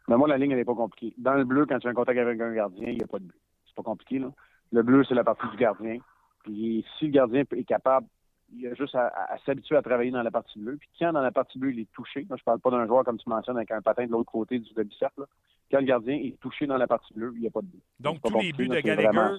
Mais 0.08 0.16
moi, 0.16 0.28
la 0.28 0.38
ligne, 0.38 0.52
elle 0.52 0.58
n'est 0.58 0.64
pas 0.64 0.74
compliquée. 0.74 1.14
Dans 1.18 1.34
le 1.34 1.44
bleu, 1.44 1.66
quand 1.66 1.78
tu 1.78 1.88
as 1.88 1.90
un 1.90 1.94
contact 1.94 2.18
avec 2.18 2.40
un 2.40 2.54
gardien, 2.54 2.88
il 2.88 2.96
n'y 2.96 3.02
a 3.02 3.06
pas 3.06 3.18
de 3.18 3.24
but. 3.24 3.40
C'est 3.66 3.74
pas 3.74 3.82
compliqué, 3.82 4.18
là. 4.18 4.30
Le 4.72 4.82
bleu, 4.82 5.04
c'est 5.04 5.14
la 5.14 5.24
partie 5.24 5.48
du 5.48 5.56
gardien. 5.56 5.98
Puis 6.44 6.84
si 6.98 7.06
le 7.06 7.10
gardien 7.12 7.42
est 7.50 7.64
capable, 7.64 8.06
il 8.52 8.66
a 8.68 8.74
juste 8.74 8.94
à, 8.94 9.36
s'habituer 9.44 9.76
à 9.76 9.82
travailler 9.82 10.10
dans 10.10 10.22
la 10.22 10.30
partie 10.30 10.58
bleue. 10.58 10.76
Puis 10.76 10.88
quand 10.98 11.12
dans 11.12 11.20
la 11.20 11.32
partie 11.32 11.58
bleue, 11.58 11.72
il 11.72 11.80
est 11.80 11.92
touché, 11.92 12.24
moi 12.28 12.36
je 12.36 12.44
parle 12.44 12.60
pas 12.60 12.70
d'un 12.70 12.86
joueur 12.86 13.04
comme 13.04 13.18
tu 13.18 13.28
mentionnes 13.28 13.56
avec 13.56 13.72
un 13.72 13.82
patin 13.82 14.06
de 14.06 14.12
l'autre 14.12 14.30
côté 14.30 14.58
du 14.60 14.72
demi-cercle, 14.72 15.24
quand 15.70 15.80
le 15.80 15.84
gardien 15.84 16.14
est 16.14 16.38
touché 16.40 16.66
dans 16.66 16.76
la 16.76 16.86
partie 16.86 17.12
bleue, 17.12 17.32
il 17.34 17.40
n'y 17.40 17.46
a 17.48 17.50
pas 17.50 17.62
de 17.62 17.66
but. 17.66 17.82
Donc 17.98 18.20
tous 18.22 18.38
les 18.38 18.52
buts 18.52 18.68
de 18.68 18.80
Gallagher. 18.80 19.34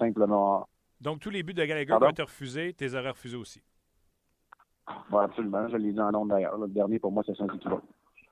Donc 1.00 1.20
tous 1.20 1.30
les 1.30 1.42
buts 1.42 1.54
de 1.54 1.64
Gallagher 1.64 1.92
vont 1.92 2.08
être 2.08 2.22
refusés, 2.22 2.72
tes 2.72 2.94
aurais 2.94 3.10
refusés 3.10 3.36
aussi. 3.36 3.62
Oui, 5.10 5.22
absolument. 5.22 5.68
Je 5.68 5.76
l'ai 5.76 5.92
dit 5.92 6.00
en 6.00 6.10
nombre 6.10 6.34
d'ailleurs. 6.34 6.56
Le 6.56 6.68
dernier, 6.68 6.98
pour 6.98 7.12
moi, 7.12 7.22
c'est 7.26 7.36
saint 7.36 7.46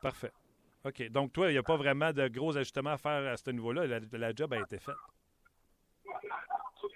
Parfait. 0.02 0.32
OK. 0.85 1.11
Donc, 1.11 1.32
toi, 1.32 1.49
il 1.49 1.52
n'y 1.52 1.58
a 1.58 1.62
pas 1.62 1.76
vraiment 1.76 2.12
de 2.12 2.28
gros 2.28 2.56
ajustements 2.56 2.90
à 2.90 2.96
faire 2.96 3.32
à 3.32 3.37
ce 3.37 3.50
niveau-là. 3.50 3.87
La, 4.12 4.35
job 4.35 4.52
a 4.52 4.61
été 4.61 4.78
faite. 4.78 4.94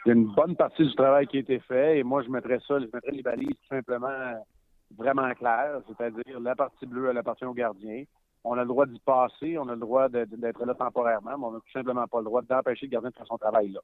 Il 0.06 0.08
y 0.08 0.10
a 0.10 0.14
une 0.14 0.32
bonne 0.32 0.56
partie 0.56 0.86
du 0.86 0.94
travail 0.94 1.26
qui 1.26 1.36
a 1.36 1.40
été 1.40 1.58
fait 1.60 1.98
et 1.98 2.02
moi, 2.02 2.22
je 2.22 2.30
mettrais 2.30 2.58
ça, 2.66 2.78
je 2.78 2.86
mettrais 2.86 3.10
les 3.10 3.22
balises 3.22 3.48
tout 3.48 3.68
simplement 3.68 4.44
vraiment 4.96 5.32
claires, 5.34 5.80
c'est-à-dire 5.86 6.40
la 6.40 6.56
partie 6.56 6.86
bleue, 6.86 7.10
elle 7.10 7.18
appartient 7.18 7.44
au 7.44 7.52
gardien. 7.52 8.04
On 8.44 8.54
a 8.54 8.62
le 8.62 8.68
droit 8.68 8.86
d'y 8.86 8.98
passer, 9.00 9.58
on 9.58 9.68
a 9.68 9.74
le 9.74 9.80
droit 9.80 10.08
d'être 10.08 10.64
là 10.64 10.74
temporairement, 10.74 11.36
mais 11.36 11.44
on 11.44 11.52
n'a 11.52 11.58
tout 11.58 11.72
simplement 11.72 12.06
pas 12.06 12.18
le 12.18 12.24
droit 12.24 12.42
d'empêcher 12.42 12.86
le 12.86 12.90
gardien 12.90 13.10
de 13.10 13.14
faire 13.14 13.26
son 13.26 13.36
travail 13.36 13.68
là. 13.68 13.80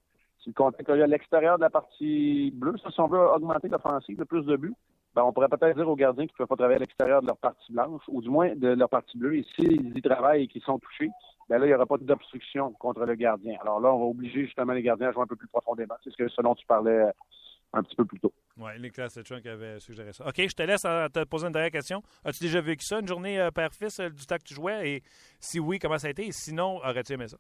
Si 0.47 0.55
le 0.57 0.99
est 0.99 1.03
à 1.03 1.07
l'extérieur 1.09 1.57
de 1.57 1.63
la 1.63 1.71
partie 1.71 2.53
bleue, 2.55 2.77
ça, 2.79 2.91
si 2.93 3.01
on 3.01 3.09
veut 3.09 3.19
augmenter 3.19 3.69
l'offensive, 3.69 4.25
plus 4.27 4.45
de 4.45 4.57
buts, 4.57 4.75
ben, 5.13 5.25
on 5.25 5.33
pourrait 5.33 5.49
peut-être 5.49 5.77
dire 5.77 5.89
aux 5.89 5.97
gardiens 5.97 6.25
qu'ils 6.25 6.35
ne 6.35 6.39
peuvent 6.39 6.47
pas 6.47 6.57
travailler 6.57 6.77
à 6.77 6.81
l'extérieur 6.81 7.21
de 7.21 7.27
leur 7.27 7.37
partie 7.39 7.73
blanche, 7.73 8.03
ou 8.07 8.23
du 8.23 8.29
moins 8.29 8.55
de 8.55 8.69
leur 8.69 8.89
partie 8.89 9.19
bleue. 9.19 9.39
Et 9.39 9.47
s'ils 9.57 9.99
y 9.99 10.03
travaillent 10.03 10.45
et 10.45 10.47
qu'ils 10.47 10.63
sont 10.63 10.79
touchés, 10.79 11.11
ben 11.49 11.59
là, 11.59 11.67
il 11.67 11.71
n'y 11.71 11.75
aura 11.75 11.87
pas 11.87 11.97
d'obstruction 11.99 12.73
contre 12.75 13.05
le 13.05 13.17
gardien. 13.17 13.57
Alors 13.61 13.81
là, 13.81 13.93
on 13.93 13.99
va 13.99 14.05
obliger 14.05 14.45
justement 14.45 14.73
les 14.73 14.83
gardiens 14.83 15.09
à 15.09 15.13
jouer 15.13 15.23
un 15.23 15.27
peu 15.27 15.35
plus 15.35 15.49
profondément. 15.49 15.95
C'est 16.05 16.11
ce, 16.11 16.17
que, 16.17 16.29
ce 16.29 16.41
dont 16.43 16.55
tu 16.55 16.67
parlais 16.67 16.93
euh, 16.93 17.11
un 17.73 17.83
petit 17.83 17.97
peu 17.97 18.05
plus 18.05 18.21
tôt. 18.21 18.33
Oui, 18.57 18.71
Nicolas 18.81 19.09
qui 19.09 19.49
avait 19.49 19.81
suggéré 19.81 20.13
ça. 20.13 20.29
OK, 20.29 20.37
je 20.39 20.55
te 20.55 20.63
laisse 20.63 20.83
te 20.83 21.25
poser 21.25 21.47
une 21.47 21.53
dernière 21.53 21.73
question. 21.73 22.03
As-tu 22.25 22.45
déjà 22.45 22.61
vécu 22.61 22.85
ça, 22.85 23.01
une 23.01 23.09
journée 23.09 23.41
euh, 23.41 23.51
père-fils 23.51 23.99
euh, 23.99 24.11
du 24.11 24.25
temps 24.27 24.37
que 24.37 24.45
tu 24.45 24.55
jouais? 24.55 24.91
Et 24.91 25.03
si 25.41 25.59
oui, 25.59 25.81
comment 25.81 25.99
ça 25.99 26.07
a 26.07 26.11
été? 26.11 26.27
Et 26.27 26.33
sinon, 26.33 26.77
aurais-tu 26.77 27.15
aimé 27.15 27.27
ça? 27.27 27.37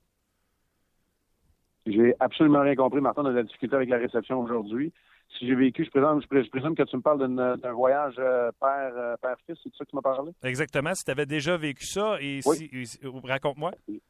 J'ai 1.86 2.14
absolument 2.20 2.60
rien 2.60 2.74
compris, 2.74 3.00
Martin, 3.00 3.22
de 3.22 3.30
la 3.30 3.42
difficulté 3.42 3.76
avec 3.76 3.88
la 3.88 3.98
réception 3.98 4.40
aujourd'hui 4.40 4.92
si 5.38 5.46
j'ai 5.46 5.54
vécu, 5.54 5.84
je 5.84 5.90
présume, 5.90 6.20
je, 6.22 6.50
présume, 6.50 6.74
que 6.74 6.82
tu 6.82 6.96
me 6.96 7.02
parles 7.02 7.28
d'un 7.58 7.72
voyage 7.72 8.14
euh, 8.18 8.50
père, 8.60 8.92
euh, 8.96 9.16
père-fils, 9.20 9.58
c'est 9.62 9.70
de 9.70 9.74
ça 9.76 9.84
que 9.84 9.90
tu 9.90 9.96
m'as 9.96 10.02
parlé? 10.02 10.32
Exactement. 10.42 10.94
Si 10.94 11.04
tu 11.04 11.10
avais 11.10 11.26
déjà 11.26 11.56
vécu 11.56 11.84
ça, 11.84 12.16
et 12.20 12.40
si, 12.42 12.98
raconte-moi. 13.24 13.72
Oui. 13.88 14.00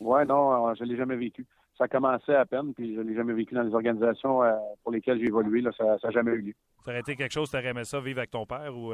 Ouais, 0.00 0.24
non, 0.24 0.68
euh, 0.68 0.74
je 0.78 0.84
ne 0.84 0.88
l'ai 0.88 0.96
jamais 0.96 1.16
vécu. 1.16 1.46
Ça 1.76 1.88
commençait 1.88 2.34
à 2.34 2.46
peine, 2.46 2.72
puis 2.74 2.94
je 2.94 3.00
ne 3.00 3.08
l'ai 3.08 3.14
jamais 3.14 3.32
vécu 3.32 3.54
dans 3.54 3.62
les 3.62 3.74
organisations 3.74 4.40
pour 4.82 4.92
lesquelles 4.92 5.18
j'ai 5.18 5.26
évolué. 5.26 5.62
Là, 5.62 5.70
ça 5.76 5.96
n'a 6.02 6.10
jamais 6.10 6.32
eu 6.32 6.42
lieu. 6.42 6.54
Ça 6.84 6.90
aurait 6.90 7.00
été 7.00 7.16
quelque 7.16 7.32
chose, 7.32 7.50
tu 7.50 7.56
aurais 7.56 7.68
aimé 7.68 7.84
ça 7.84 8.00
vivre 8.00 8.18
avec 8.18 8.30
ton 8.30 8.46
père 8.46 8.76
ou. 8.76 8.92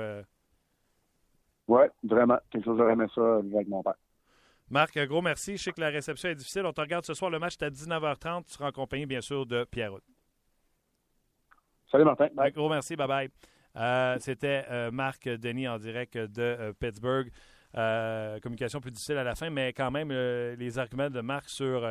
Oui, 1.69 1.83
vraiment. 2.05 2.38
Quelque 2.51 2.64
chose, 2.64 2.79
j'aurais 2.79 2.92
aimé 2.92 3.07
ça 3.12 3.40
vivre 3.40 3.57
avec 3.57 3.69
mon 3.69 3.83
père. 3.83 3.97
Marc, 4.69 4.97
un 4.97 5.07
gros 5.07 5.23
merci. 5.23 5.57
Je 5.57 5.63
sais 5.63 5.73
que 5.73 5.81
la 5.81 5.91
réception 5.91 6.29
est 6.29 6.35
difficile. 6.35 6.67
On 6.67 6.73
te 6.73 6.81
regarde 6.81 7.05
ce 7.05 7.15
soir. 7.15 7.31
Le 7.31 7.39
match 7.39 7.55
est 7.55 7.63
à 7.63 7.71
19h30. 7.71 8.45
Tu 8.45 8.53
seras 8.53 8.69
accompagné, 8.69 9.07
bien 9.07 9.21
sûr, 9.21 9.47
de 9.47 9.65
Pierre 9.65 9.93
Salut 11.91 12.05
Martin. 12.05 12.29
Un 12.37 12.51
gros 12.51 12.69
merci. 12.69 12.97
Bye 12.97 13.07
bye. 13.07 13.31
Euh, 13.77 14.17
c'était 14.21 14.65
euh, 14.71 14.91
Marc 14.91 15.29
Denis 15.29 15.69
en 15.69 15.79
direct 15.79 16.17
de 16.17 16.43
euh, 16.43 16.73
Pittsburgh. 16.73 17.31
communication 18.43 18.81
plus 18.81 18.91
difficile 18.91 19.19
à 19.19 19.25
la 19.25 19.35
fin, 19.35 19.51
mais 19.51 19.73
quand 19.73 19.91
même, 19.91 20.11
les 20.11 20.79
arguments 20.79 21.11
de 21.11 21.21
Marc 21.21 21.49
sur 21.49 21.87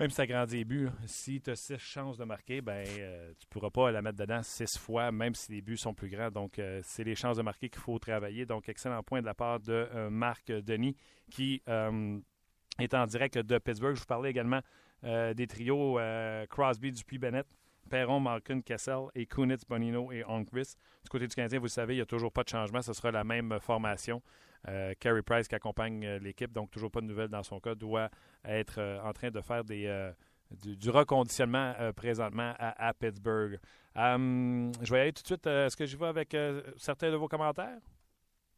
même 0.00 0.08
si 0.08 0.16
tu 0.16 0.22
as 0.22 0.26
grandi 0.26 0.56
les 0.56 0.64
buts, 0.64 0.88
si 1.04 1.42
tu 1.42 1.50
as 1.50 1.56
six 1.56 1.78
chances 1.78 2.16
de 2.16 2.24
marquer, 2.24 2.62
ben 2.62 2.84
tu 2.86 3.00
ne 3.00 3.48
pourras 3.50 3.68
pas 3.68 3.92
la 3.92 4.00
mettre 4.00 4.16
dedans 4.16 4.42
six 4.42 4.78
fois, 4.78 5.12
même 5.12 5.34
si 5.34 5.52
les 5.52 5.60
buts 5.60 5.76
sont 5.76 5.92
plus 5.92 6.08
grands. 6.08 6.30
Donc, 6.30 6.58
c'est 6.82 7.04
les 7.04 7.14
chances 7.14 7.36
de 7.36 7.42
marquer 7.42 7.68
qu'il 7.68 7.82
faut 7.82 7.98
travailler. 7.98 8.46
Donc, 8.46 8.70
excellent 8.70 9.02
point 9.02 9.20
de 9.20 9.26
la 9.26 9.34
part 9.34 9.60
de 9.60 10.08
Marc 10.08 10.50
Denis 10.50 10.96
qui 11.30 11.62
est 11.66 12.94
en 12.94 13.06
direct 13.06 13.36
de 13.38 13.58
Pittsburgh. 13.58 13.94
Je 13.94 14.00
vous 14.00 14.06
parlais 14.06 14.30
également 14.30 14.60
des 15.02 15.46
trios 15.46 16.00
Crosby, 16.48 16.90
Dupuis, 16.92 17.18
Bennett. 17.18 17.46
Perron, 17.90 18.20
Malkin, 18.20 18.60
Kessel 18.60 19.06
et 19.16 19.26
Kunitz, 19.26 19.64
Bonino 19.68 20.12
et 20.12 20.24
Onquist. 20.24 20.78
Du 21.02 21.08
côté 21.10 21.26
du 21.26 21.34
Canadien, 21.34 21.58
vous 21.58 21.64
le 21.64 21.70
savez, 21.70 21.94
il 21.94 21.96
n'y 21.96 22.02
a 22.02 22.06
toujours 22.06 22.30
pas 22.30 22.44
de 22.44 22.48
changement. 22.48 22.80
Ce 22.82 22.92
sera 22.92 23.10
la 23.10 23.24
même 23.24 23.58
formation. 23.60 24.22
Euh, 24.68 24.92
Carey 25.00 25.22
Price 25.22 25.48
qui 25.48 25.54
accompagne 25.54 26.04
euh, 26.04 26.18
l'équipe, 26.18 26.52
donc 26.52 26.70
toujours 26.70 26.90
pas 26.90 27.00
de 27.00 27.06
nouvelles 27.06 27.28
dans 27.28 27.42
son 27.42 27.60
cas, 27.60 27.74
doit 27.74 28.10
être 28.44 28.78
euh, 28.78 29.00
en 29.02 29.12
train 29.12 29.30
de 29.30 29.40
faire 29.40 29.64
des, 29.64 30.12
du, 30.50 30.90
reconditionnement 30.90 31.74
présentement 31.96 32.54
à, 32.58 32.92
Pittsburgh. 32.94 33.58
Hum, 33.96 34.72
je 34.82 34.92
vais 34.92 35.00
aller 35.00 35.12
tout 35.12 35.22
de 35.22 35.26
suite. 35.26 35.46
Est-ce 35.46 35.76
que 35.76 35.86
je 35.86 35.96
vais 35.96 36.06
avec 36.06 36.36
certains 36.76 37.10
de 37.10 37.16
vos 37.16 37.28
commentaires? 37.28 37.78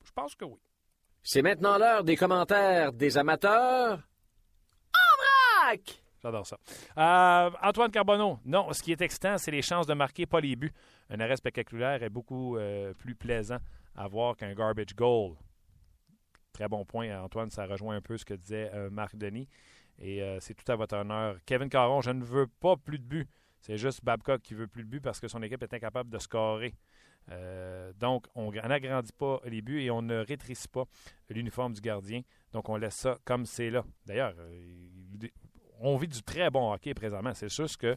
Je 0.04 0.10
pense 0.12 0.34
que 0.34 0.44
oui. 0.44 0.58
C'est 1.22 1.42
maintenant 1.42 1.78
l'heure 1.78 2.02
des 2.02 2.16
commentaires 2.16 2.92
des 2.92 3.16
amateurs. 3.16 4.00
En 4.94 5.68
vrac! 5.68 6.02
J'adore 6.22 6.46
ça. 6.46 6.56
Euh, 6.98 7.50
Antoine 7.62 7.90
Carbonneau, 7.90 8.38
non, 8.44 8.72
ce 8.72 8.82
qui 8.82 8.92
est 8.92 9.00
excitant, 9.00 9.38
c'est 9.38 9.50
les 9.50 9.62
chances 9.62 9.86
de 9.86 9.94
marquer, 9.94 10.24
pas 10.24 10.40
les 10.40 10.54
buts. 10.54 10.72
Un 11.10 11.18
arrêt 11.18 11.36
spectaculaire 11.36 12.02
est 12.02 12.10
beaucoup 12.10 12.56
euh, 12.56 12.94
plus 12.94 13.16
plaisant 13.16 13.58
à 13.96 14.06
voir 14.06 14.36
qu'un 14.36 14.54
garbage 14.54 14.94
goal. 14.94 15.34
Très 16.52 16.68
bon 16.68 16.84
point, 16.84 17.22
Antoine. 17.22 17.50
Ça 17.50 17.66
rejoint 17.66 17.96
un 17.96 18.00
peu 18.00 18.16
ce 18.16 18.24
que 18.24 18.34
disait 18.34 18.70
euh, 18.74 18.90
Marc 18.90 19.16
Denis. 19.16 19.48
Et 19.98 20.22
c'est 20.40 20.54
tout 20.54 20.72
à 20.72 20.74
votre 20.74 20.96
honneur. 20.96 21.36
Kevin 21.44 21.68
Caron, 21.68 22.00
je 22.00 22.10
ne 22.10 22.24
veux 22.24 22.46
pas 22.46 22.76
plus 22.76 22.98
de 22.98 23.04
buts. 23.04 23.28
C'est 23.60 23.76
juste 23.76 24.02
Babcock 24.02 24.40
qui 24.40 24.54
veut 24.54 24.66
plus 24.66 24.82
de 24.82 24.88
buts 24.88 25.00
parce 25.00 25.20
que 25.20 25.28
son 25.28 25.42
équipe 25.42 25.62
est 25.62 25.74
incapable 25.74 26.10
de 26.10 26.18
scorer. 26.18 26.74
donc, 28.00 28.26
on 28.34 28.50
n'agrandit 28.50 29.12
pas 29.12 29.40
les 29.44 29.60
buts 29.60 29.80
et 29.80 29.90
on 29.90 30.02
ne 30.02 30.24
rétrécit 30.24 30.66
pas 30.66 30.84
l'uniforme 31.28 31.74
du 31.74 31.80
gardien. 31.80 32.22
Donc, 32.52 32.68
on 32.70 32.76
laisse 32.76 32.96
ça 32.96 33.18
comme 33.24 33.44
c'est 33.44 33.70
là. 33.70 33.84
D'ailleurs, 34.06 34.34
on 35.82 35.96
vit 35.96 36.08
du 36.08 36.22
très 36.22 36.48
bon 36.50 36.72
hockey 36.72 36.94
présentement. 36.94 37.34
C'est 37.34 37.52
juste 37.52 37.76
que 37.76 37.96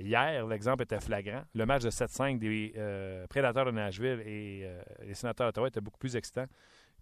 hier, 0.00 0.46
l'exemple 0.46 0.84
était 0.84 1.00
flagrant. 1.00 1.42
Le 1.54 1.66
match 1.66 1.82
de 1.82 1.90
7-5 1.90 2.38
des 2.38 2.72
euh, 2.76 3.26
Prédateurs 3.26 3.66
de 3.66 3.72
Nashville 3.72 4.22
et 4.24 4.62
euh, 4.64 4.80
les 5.02 5.14
Sénateurs 5.14 5.48
d'Ottawa 5.48 5.68
était 5.68 5.80
beaucoup 5.80 5.98
plus 5.98 6.16
excitant 6.16 6.46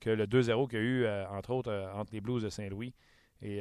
que 0.03 0.11
le 0.11 0.27
2-0 0.27 0.69
qu'il 0.69 0.79
y 0.79 0.83
a 0.83 0.85
eu, 0.85 1.05
euh, 1.05 1.29
entre 1.29 1.51
autres, 1.51 1.91
entre 1.95 2.13
les 2.13 2.21
Blues 2.21 2.43
de 2.43 2.49
Saint-Louis. 2.49 2.93
Et 3.41 3.61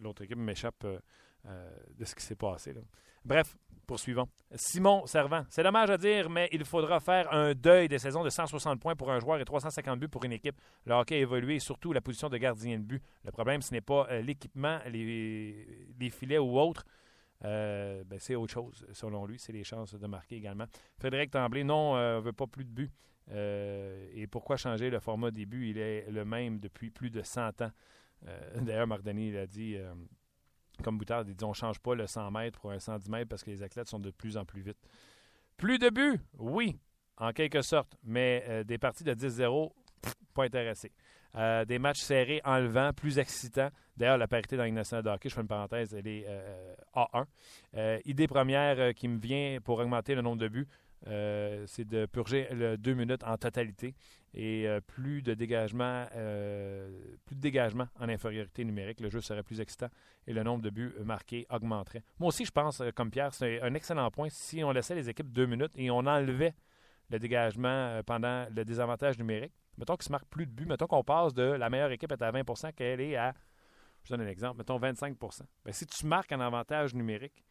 l'autre 0.00 0.22
équipe 0.22 0.38
m'échappe 0.38 0.86
de 0.86 2.04
ce 2.04 2.14
qui 2.14 2.22
s'est 2.22 2.36
passé. 2.36 2.74
Bref, 3.22 3.54
poursuivons. 3.86 4.28
Simon 4.54 5.06
Servant. 5.06 5.44
C'est 5.50 5.62
dommage 5.62 5.90
à 5.90 5.98
dire, 5.98 6.30
mais 6.30 6.48
il 6.52 6.64
faudra 6.64 7.00
faire 7.00 7.32
un 7.32 7.54
deuil 7.54 7.88
des 7.88 7.98
saisons 7.98 8.24
de 8.24 8.30
160 8.30 8.80
points 8.80 8.96
pour 8.96 9.10
un 9.10 9.20
joueur 9.20 9.40
et 9.40 9.44
350 9.44 9.98
buts 9.98 10.08
pour 10.08 10.24
une 10.24 10.32
équipe. 10.32 10.56
Le 10.84 10.94
hockey 10.94 11.16
a 11.16 11.18
évolué, 11.18 11.58
surtout 11.58 11.92
la 11.92 12.00
position 12.00 12.28
de 12.28 12.38
gardien 12.38 12.78
de 12.78 12.84
but. 12.84 13.02
Le 13.24 13.30
problème, 13.30 13.62
ce 13.62 13.72
n'est 13.72 13.80
pas 13.80 14.06
euh, 14.10 14.22
l'équipement, 14.22 14.78
les, 14.86 16.10
filets 16.10 16.38
ou 16.38 16.58
autre. 16.58 16.84
Euh, 17.44 18.04
ben, 18.04 18.18
c'est 18.18 18.36
autre 18.36 18.52
chose, 18.52 18.86
selon 18.92 19.26
lui. 19.26 19.38
C'est 19.38 19.52
les 19.52 19.64
chances 19.64 19.94
de 19.94 20.06
marquer 20.06 20.36
également. 20.36 20.64
Frédéric 20.98 21.30
Tremblay, 21.30 21.64
non, 21.64 21.94
ne 21.94 22.00
euh, 22.00 22.20
veut 22.20 22.32
pas 22.32 22.46
plus 22.46 22.64
de 22.64 22.70
buts. 22.70 22.90
Et 23.32 24.26
pourquoi 24.30 24.56
changer 24.56 24.90
le 24.90 25.00
format 25.00 25.30
des 25.30 25.46
buts? 25.46 25.70
Il 25.70 25.78
est 25.78 26.10
le 26.10 26.24
même 26.24 26.60
depuis 26.60 26.90
plus 26.90 27.10
de 27.10 27.22
100 27.22 27.62
ans. 27.62 27.70
D'ailleurs, 28.60 28.86
Marc 28.86 29.02
Denis 29.02 29.32
l'a 29.32 29.46
dit 29.46 29.76
comme 30.82 30.98
Boutard, 30.98 31.24
il 31.26 31.34
dit 31.34 31.44
on 31.44 31.50
ne 31.50 31.54
change 31.54 31.78
pas 31.78 31.94
le 31.94 32.06
100 32.06 32.30
mètres 32.30 32.58
pour 32.58 32.72
un 32.72 32.78
110 32.78 33.08
mètres 33.10 33.28
parce 33.28 33.44
que 33.44 33.50
les 33.50 33.62
athlètes 33.62 33.88
sont 33.88 34.00
de 34.00 34.10
plus 34.10 34.36
en 34.36 34.44
plus 34.44 34.62
vite. 34.62 34.78
Plus 35.56 35.78
de 35.78 35.88
buts, 35.88 36.20
oui, 36.38 36.76
en 37.16 37.32
quelque 37.32 37.62
sorte, 37.62 37.96
mais 38.02 38.44
euh, 38.48 38.64
des 38.64 38.78
parties 38.78 39.04
de 39.04 39.14
10-0, 39.14 39.70
pas 40.34 40.44
intéressé. 40.44 40.90
Euh, 41.36 41.64
des 41.64 41.78
matchs 41.78 42.00
serrés, 42.00 42.40
enlevants, 42.44 42.92
plus 42.92 43.18
excitants. 43.18 43.70
D'ailleurs, 43.96 44.18
la 44.18 44.28
parité 44.28 44.56
dans 44.56 44.70
nationale 44.72 45.04
de 45.04 45.10
hockey, 45.10 45.28
je 45.28 45.34
fais 45.34 45.40
une 45.40 45.48
parenthèse, 45.48 45.94
elle 45.94 46.06
est 46.06 46.26
A1. 46.94 48.00
idée 48.04 48.26
première 48.26 48.94
qui 48.94 49.06
me 49.06 49.18
vient 49.18 49.58
pour 49.62 49.78
augmenter 49.78 50.14
le 50.14 50.22
nombre 50.22 50.38
de 50.38 50.48
buts, 50.48 50.66
euh, 51.06 51.64
c'est 51.66 51.84
de 51.86 52.06
purger 52.06 52.48
le 52.50 52.78
deux 52.78 52.94
minutes 52.94 53.22
en 53.24 53.36
totalité 53.36 53.94
et 54.32 54.66
euh, 54.66 54.80
plus 54.80 55.22
de 55.22 55.34
dégagement 55.34 56.06
euh, 56.16 56.90
plus 57.26 57.36
de 57.36 57.40
dégagement 57.40 57.88
en 58.00 58.08
infériorité 58.08 58.64
numérique. 58.64 59.00
Le 59.00 59.10
jeu 59.10 59.20
serait 59.20 59.42
plus 59.42 59.60
excitant 59.60 59.88
et 60.26 60.32
le 60.32 60.42
nombre 60.42 60.62
de 60.62 60.70
buts 60.70 60.94
marqués 61.04 61.46
augmenterait. 61.50 62.02
Moi 62.18 62.28
aussi, 62.28 62.44
je 62.44 62.50
pense, 62.50 62.82
comme 62.94 63.10
Pierre, 63.10 63.34
c'est 63.34 63.60
un 63.60 63.74
excellent 63.74 64.10
point. 64.10 64.28
Si 64.30 64.64
on 64.64 64.70
laissait 64.72 64.94
les 64.94 65.10
équipes 65.10 65.30
deux 65.30 65.46
minutes 65.46 65.72
et 65.76 65.90
on 65.90 65.98
enlevait 65.98 66.54
le 67.10 67.18
dégagement 67.18 68.00
pendant 68.06 68.46
le 68.50 68.64
désavantage 68.64 69.18
numérique, 69.18 69.52
mettons 69.76 69.96
qu'il 69.96 70.04
se 70.04 70.12
marque 70.12 70.26
plus 70.26 70.46
de 70.46 70.52
buts, 70.52 70.66
mettons 70.66 70.86
qu'on 70.86 71.04
passe 71.04 71.34
de 71.34 71.42
la 71.42 71.68
meilleure 71.68 71.90
équipe 71.90 72.10
est 72.10 72.22
à 72.22 72.32
20% 72.32 72.72
qu'elle 72.72 73.02
est 73.02 73.16
à, 73.16 73.34
je 74.04 74.10
donne 74.10 74.22
un 74.22 74.28
exemple, 74.28 74.58
mettons 74.58 74.78
25 74.78 75.18
Bien, 75.18 75.72
Si 75.72 75.86
tu 75.86 76.06
marques 76.06 76.32
un 76.32 76.40
avantage 76.40 76.94
numérique, 76.94 77.44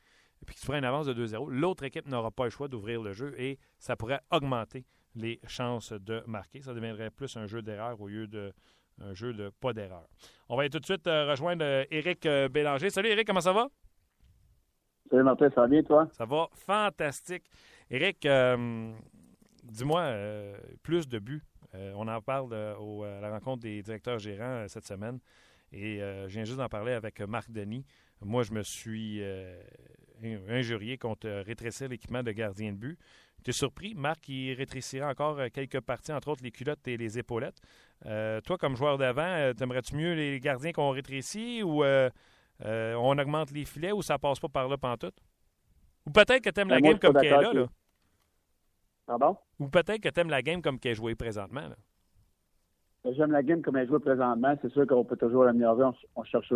et 0.43 0.45
puis 0.45 0.56
que 0.56 0.60
tu 0.60 0.65
feras 0.65 0.77
une 0.77 0.84
avance 0.84 1.06
de 1.06 1.13
2-0, 1.13 1.49
l'autre 1.49 1.84
équipe 1.84 2.06
n'aura 2.06 2.29
pas 2.29 2.43
le 2.43 2.49
choix 2.49 2.67
d'ouvrir 2.67 3.01
le 3.01 3.13
jeu 3.13 3.34
et 3.39 3.58
ça 3.79 3.95
pourrait 3.95 4.19
augmenter 4.29 4.86
les 5.15 5.39
chances 5.47 5.93
de 5.93 6.21
marquer. 6.27 6.62
Ça 6.62 6.73
deviendrait 6.73 7.12
plus 7.12 7.38
un 7.38 7.45
jeu 7.45 7.62
d'erreur 7.62 8.01
au 8.01 8.10
lieu 8.10 8.27
de 8.27 8.51
un 9.01 9.13
jeu 9.13 9.34
de 9.34 9.51
pas 9.62 9.71
d'erreur. 9.71 10.06
On 10.49 10.58
va 10.58 10.67
tout 10.67 10.79
de 10.79 10.86
suite 10.86 11.08
euh, 11.08 11.32
rejoindre 11.32 11.63
Eric 11.89 12.25
euh, 12.25 12.49
Bélanger. 12.49 12.89
Salut 12.89 13.08
Eric, 13.08 13.25
comment 13.25 13.39
ça 13.39 13.53
va? 13.53 13.69
Salut 15.10 15.23
Martin, 15.23 15.49
ça 15.49 15.62
va 15.62 15.67
bien 15.67 15.82
toi? 15.82 16.10
Ça 16.12 16.25
va 16.25 16.49
fantastique. 16.51 17.49
Eric, 17.89 18.25
euh, 18.25 18.91
dis-moi, 19.63 20.13
plus 20.84 21.08
de 21.08 21.19
buts. 21.19 21.41
on 21.73 22.06
en 22.10 22.21
parle 22.21 22.53
à 22.53 23.21
la 23.21 23.29
rencontre 23.29 23.62
des 23.62 23.82
directeurs 23.82 24.19
gérants 24.19 24.65
cette 24.67 24.86
semaine 24.86 25.19
et 25.71 25.99
je 25.99 26.27
viens 26.27 26.43
juste 26.43 26.58
d'en 26.58 26.69
parler 26.69 26.91
avec 26.91 27.21
Marc 27.21 27.49
Denis. 27.49 27.86
Moi, 28.21 28.43
je 28.43 28.51
me 28.51 28.62
suis 28.62 29.21
injurié 30.49 30.97
contre 30.97 31.29
rétrécir 31.45 31.89
l'équipement 31.89 32.23
de 32.23 32.31
gardien 32.31 32.71
de 32.71 32.77
but. 32.77 32.99
Tu 33.43 33.49
es 33.49 33.53
surpris, 33.53 33.93
Marc, 33.93 34.29
il 34.29 34.53
rétrécirait 34.53 35.05
encore 35.05 35.38
euh, 35.38 35.49
quelques 35.53 35.81
parties, 35.81 36.13
entre 36.13 36.29
autres 36.29 36.43
les 36.43 36.51
culottes 36.51 36.88
et 36.88 36.95
les 36.95 37.19
épaulettes. 37.19 37.59
Euh, 38.05 38.39
toi, 38.41 38.57
comme 38.57 38.75
joueur 38.75 38.97
d'avant, 38.97 39.21
euh, 39.21 39.53
t'aimerais-tu 39.53 39.95
mieux 39.95 40.13
les 40.13 40.39
gardiens 40.39 40.71
qu'on 40.71 40.91
rétrécit 40.91 41.62
ou 41.62 41.83
on 41.83 43.17
augmente 43.17 43.51
les 43.51 43.65
filets 43.65 43.91
ou 43.91 44.01
ça 44.01 44.17
passe 44.17 44.39
pas 44.39 44.47
par 44.47 44.69
là 44.69 44.77
pantoute? 44.77 45.17
Ou 46.05 46.12
peut-être 46.12 46.41
que 46.41 46.49
tu 46.49 46.62
aimes 46.62 46.69
la 46.69 46.79
ben, 46.79 46.91
game 46.91 46.99
comme 46.99 47.13
qu'elle 47.13 47.25
est 47.25 47.41
là, 47.41 47.53
là. 47.53 47.67
Pardon? 49.05 49.38
Ou 49.59 49.67
peut-être 49.67 49.99
que 49.99 50.09
tu 50.09 50.19
aimes 50.19 50.29
la 50.29 50.41
game 50.41 50.62
comme 50.62 50.79
qu'elle 50.79 50.93
est 50.93 50.95
jouée 50.95 51.15
présentement. 51.15 51.67
Ben, 51.67 51.75
j'aime 53.11 53.31
la 53.31 53.43
game 53.43 53.61
comme 53.61 53.77
elle 53.77 53.83
est 53.83 53.87
jouée 53.87 53.99
présentement. 53.99 54.55
C'est 54.61 54.71
sûr 54.71 54.87
qu'on 54.87 55.03
peut 55.03 55.17
toujours 55.17 55.43
l'améliorer. 55.43 55.83
On, 56.15 56.23
cherche, 56.23 56.53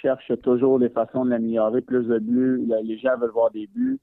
cherche 0.00 0.32
toujours 0.42 0.78
des 0.78 0.88
façons 0.88 1.24
de 1.24 1.30
l'améliorer. 1.30 1.80
Plus 1.82 2.06
de 2.06 2.18
buts, 2.18 2.66
les 2.82 2.98
gens 2.98 3.16
veulent 3.18 3.30
voir 3.30 3.50
des 3.50 3.66
buts. 3.66 3.98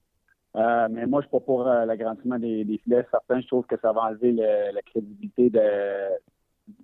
Euh, 0.55 0.87
mais 0.91 1.05
moi, 1.05 1.21
je 1.21 1.27
suis 1.27 1.31
pas 1.31 1.39
pour 1.39 1.67
euh, 1.67 1.85
l'agrandissement 1.85 2.37
des, 2.37 2.65
des, 2.65 2.77
filets. 2.79 3.07
Certains, 3.09 3.39
je 3.39 3.47
trouve 3.47 3.65
que 3.65 3.77
ça 3.81 3.93
va 3.93 4.01
enlever 4.01 4.33
la 4.33 4.81
crédibilité 4.81 5.49
de, 5.49 5.59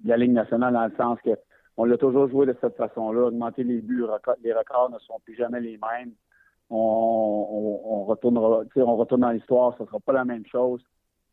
la 0.05 0.17
Ligue 0.17 0.31
nationale 0.31 0.73
dans 0.73 0.85
le 0.85 0.95
sens 0.95 1.19
que 1.23 1.31
on 1.79 1.85
l'a 1.85 1.97
toujours 1.97 2.27
joué 2.27 2.47
de 2.47 2.55
cette 2.59 2.75
façon-là. 2.75 3.27
Augmenter 3.27 3.63
les 3.63 3.81
buts, 3.81 4.05
les 4.41 4.53
records 4.53 4.89
ne 4.89 4.97
sont 4.99 5.19
plus 5.23 5.35
jamais 5.35 5.59
les 5.59 5.77
mêmes. 5.77 6.13
On, 6.69 7.81
on, 7.85 8.03
retournera, 8.05 8.63
on 8.75 8.95
retourne 8.95 9.21
dans 9.21 9.29
l'histoire, 9.29 9.75
ce 9.77 9.83
ne 9.83 9.87
sera 9.87 9.99
pas 9.99 10.13
la 10.13 10.25
même 10.25 10.45
chose. 10.47 10.81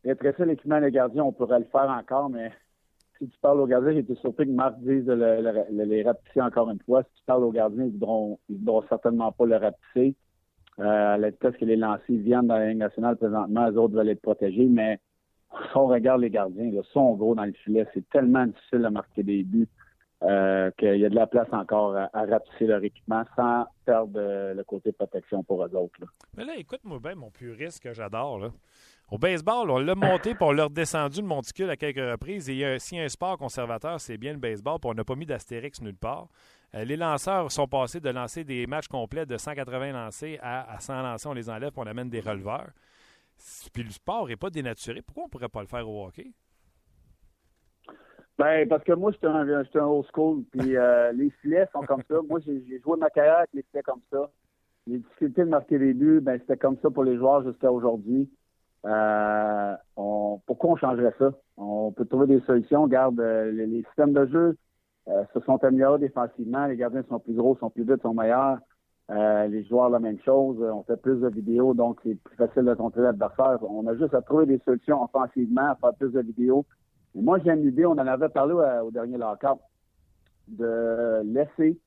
Rétrécir 0.03 0.45
l'équipement 0.45 0.79
des 0.79 0.91
gardiens, 0.91 1.23
on 1.23 1.31
pourrait 1.31 1.59
le 1.59 1.65
faire 1.65 1.89
encore, 1.89 2.29
mais 2.29 2.51
si 3.17 3.27
tu 3.27 3.37
parles 3.39 3.59
aux 3.59 3.67
gardiens, 3.67 3.93
j'ai 3.93 3.99
été 3.99 4.15
surpris 4.15 4.45
que 4.45 4.51
Marc 4.51 4.77
dise 4.79 5.05
de 5.05 5.83
les 5.83 6.03
rapetisser 6.03 6.41
encore 6.41 6.69
une 6.69 6.79
fois. 6.79 7.03
Si 7.03 7.09
tu 7.19 7.23
parles 7.25 7.43
aux 7.43 7.51
gardiens, 7.51 7.85
ils 7.85 7.99
ne 7.99 8.35
voudront, 8.49 8.83
certainement 8.89 9.31
pas 9.31 9.45
le 9.45 9.57
rapetisser. 9.57 10.15
Euh, 10.79 11.17
la 11.17 11.29
vitesse 11.29 11.55
que 11.57 11.65
les 11.65 11.77
lancers 11.77 12.03
viennent 12.09 12.47
dans 12.47 12.57
la 12.57 12.69
Ligue 12.69 12.79
nationale 12.79 13.15
présentement, 13.15 13.67
les 13.67 13.77
autres 13.77 13.95
veulent 13.95 14.09
être 14.09 14.21
protégés, 14.21 14.65
mais 14.65 14.99
si 15.51 15.77
on 15.77 15.87
regarde 15.87 16.21
les 16.21 16.29
gardiens, 16.29 16.65
ils 16.65 16.81
sont 16.91 17.13
gros 17.15 17.33
dans 17.33 17.45
le 17.45 17.53
filet. 17.53 17.87
C'est 17.93 18.07
tellement 18.09 18.45
difficile 18.45 18.81
de 18.81 18.89
marquer 18.89 19.23
des 19.23 19.43
buts 19.43 19.69
euh, 20.23 20.71
qu'il 20.77 20.97
y 20.97 21.05
a 21.05 21.09
de 21.09 21.15
la 21.15 21.27
place 21.27 21.47
encore 21.53 21.95
à, 21.95 22.09
rapetisser 22.13 22.65
leur 22.65 22.83
équipement 22.83 23.23
sans 23.37 23.65
perdre 23.85 24.19
le 24.53 24.63
côté 24.63 24.91
protection 24.91 25.43
pour 25.43 25.63
eux 25.63 25.75
autres. 25.75 25.99
Mais 26.35 26.43
là, 26.43 26.57
écoute-moi 26.57 26.99
bien, 26.99 27.15
mon 27.15 27.31
puriste 27.31 27.81
que 27.81 27.93
j'adore. 27.93 28.51
Au 29.11 29.19
baseball, 29.19 29.69
on 29.69 29.77
l'a 29.77 29.93
monté 29.93 30.33
pour 30.33 30.47
on 30.47 30.51
l'a 30.51 30.63
redescendu 30.63 31.21
le 31.21 31.27
monticule 31.27 31.69
à 31.69 31.77
quelques 31.77 31.97
reprises. 31.97 32.49
Et 32.49 32.79
s'il 32.79 32.97
y 32.97 33.01
a 33.01 33.03
un 33.03 33.09
sport 33.09 33.37
conservateur, 33.37 33.99
c'est 33.99 34.17
bien 34.17 34.33
le 34.33 34.39
baseball, 34.39 34.79
puis 34.79 34.89
on 34.89 34.95
n'a 34.95 35.03
pas 35.03 35.15
mis 35.15 35.27
d'astérix 35.27 35.79
nulle 35.81 35.95
part. 35.95 36.27
Euh, 36.73 36.83
les 36.85 36.97
lanceurs 36.97 37.51
sont 37.51 37.67
passés 37.67 37.99
de 37.99 38.09
lancer 38.09 38.43
des 38.43 38.65
matchs 38.65 38.87
complets 38.87 39.27
de 39.27 39.37
180 39.37 39.91
lancés 39.91 40.39
à, 40.41 40.79
100 40.79 41.03
lancés, 41.03 41.27
on 41.27 41.33
les 41.33 41.49
enlève, 41.51 41.71
puis 41.71 41.81
on 41.85 41.87
amène 41.87 42.09
des 42.09 42.19
releveurs. 42.19 42.71
Puis 43.73 43.83
le 43.83 43.91
sport 43.91 44.27
n'est 44.27 44.37
pas 44.37 44.49
dénaturé. 44.49 45.03
Pourquoi 45.03 45.23
on 45.23 45.27
ne 45.27 45.31
pourrait 45.31 45.49
pas 45.49 45.61
le 45.61 45.67
faire 45.67 45.87
au 45.87 46.07
hockey? 46.07 46.31
Ben, 48.39 48.67
parce 48.67 48.83
que 48.83 48.93
moi, 48.93 49.11
j'étais 49.11 49.27
un, 49.27 49.47
un 49.47 49.85
old 49.85 50.05
school, 50.11 50.43
puis 50.51 50.75
euh, 50.75 51.11
les 51.13 51.29
filets 51.41 51.67
sont 51.71 51.81
comme 51.81 52.01
ça. 52.09 52.15
Moi, 52.27 52.39
j'ai 52.43 52.81
joué 52.83 52.97
ma 52.97 53.11
carrière 53.11 53.37
avec 53.37 53.51
les 53.53 53.63
filets 53.69 53.83
comme 53.83 54.01
ça. 54.11 54.31
Les 54.87 54.97
difficultés 54.97 55.43
de 55.43 55.49
marquer 55.49 55.77
les 55.77 55.93
buts, 55.93 56.21
ben, 56.21 56.39
c'était 56.39 56.57
comme 56.57 56.77
ça 56.81 56.89
pour 56.89 57.03
les 57.03 57.17
joueurs 57.17 57.43
jusqu'à 57.43 57.71
aujourd'hui. 57.71 58.29
Euh, 58.85 59.75
pourquoi 60.45 60.71
on 60.71 60.75
changerait 60.75 61.13
ça? 61.17 61.31
On 61.57 61.91
peut 61.91 62.05
trouver 62.05 62.27
des 62.27 62.41
solutions. 62.41 62.87
Garde 62.87 63.19
euh, 63.19 63.51
les, 63.51 63.83
systèmes 63.83 64.13
de 64.13 64.25
jeu 64.27 64.57
euh, 65.07 65.23
se 65.33 65.39
sont 65.41 65.63
améliorés 65.63 65.99
défensivement. 65.99 66.65
Les 66.67 66.77
gardiens 66.77 67.03
sont 67.09 67.19
plus 67.19 67.33
gros, 67.33 67.57
sont 67.57 67.69
plus 67.69 67.83
vite, 67.83 68.01
sont 68.01 68.13
meilleurs. 68.13 68.59
les 69.09 69.63
joueurs, 69.65 69.89
la 69.89 69.99
même 69.99 70.19
chose. 70.19 70.57
On 70.61 70.83
fait 70.83 70.97
plus 70.97 71.19
de 71.19 71.29
vidéos, 71.29 71.73
donc 71.73 71.99
c'est 72.03 72.15
plus 72.15 72.35
facile 72.35 72.65
de 72.65 72.73
contrôler 72.75 73.07
l'adversaire. 73.07 73.57
On 73.63 73.87
a 73.87 73.95
juste 73.95 74.13
à 74.13 74.21
trouver 74.21 74.45
des 74.45 74.59
solutions 74.59 75.03
offensivement, 75.03 75.71
à 75.71 75.75
faire 75.75 75.93
plus 75.95 76.11
de 76.11 76.21
vidéos. 76.21 76.65
Et 77.15 77.21
moi, 77.21 77.39
j'ai 77.39 77.51
une 77.51 77.65
idée, 77.65 77.85
on 77.85 77.93
en 77.93 77.97
avait 77.97 78.29
parlé 78.29 78.53
au, 78.53 78.91
dernier 78.91 79.17
lockout, 79.17 79.59
de 80.47 81.21
laisser 81.23 81.79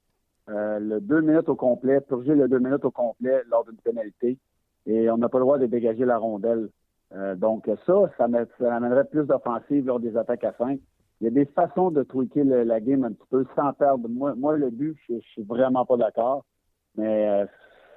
le 0.48 0.98
deux 1.00 1.20
minutes 1.20 1.48
au 1.48 1.54
complet, 1.54 2.00
purger 2.00 2.34
le 2.34 2.48
deux 2.48 2.58
minutes 2.58 2.84
au 2.84 2.90
complet 2.90 3.42
lors 3.50 3.64
d'une 3.64 3.76
pénalité. 3.76 4.38
Et 4.86 5.10
on 5.10 5.18
n'a 5.18 5.28
pas 5.28 5.38
le 5.38 5.44
droit 5.44 5.58
de 5.58 5.66
dégager 5.66 6.04
la 6.04 6.16
rondelle. 6.16 6.70
Euh, 7.14 7.34
donc 7.34 7.68
ça, 7.86 7.94
ça, 8.16 8.24
amènerait 8.24 9.06
plus 9.06 9.24
d'offensive 9.24 9.86
lors 9.86 10.00
des 10.00 10.16
attaques 10.16 10.44
à 10.44 10.52
5. 10.58 10.78
Il 11.20 11.24
y 11.24 11.26
a 11.26 11.30
des 11.30 11.46
façons 11.46 11.90
de 11.90 12.02
tweaker 12.02 12.44
la 12.44 12.80
game 12.80 13.04
un 13.04 13.12
petit 13.12 13.26
peu 13.30 13.44
sans 13.56 13.72
perdre. 13.72 14.08
Moi, 14.08 14.56
le 14.56 14.70
but, 14.70 14.96
je, 15.08 15.14
je 15.14 15.28
suis 15.28 15.42
vraiment 15.42 15.84
pas 15.84 15.96
d'accord. 15.96 16.44
Mais 16.96 17.28
euh, 17.28 17.46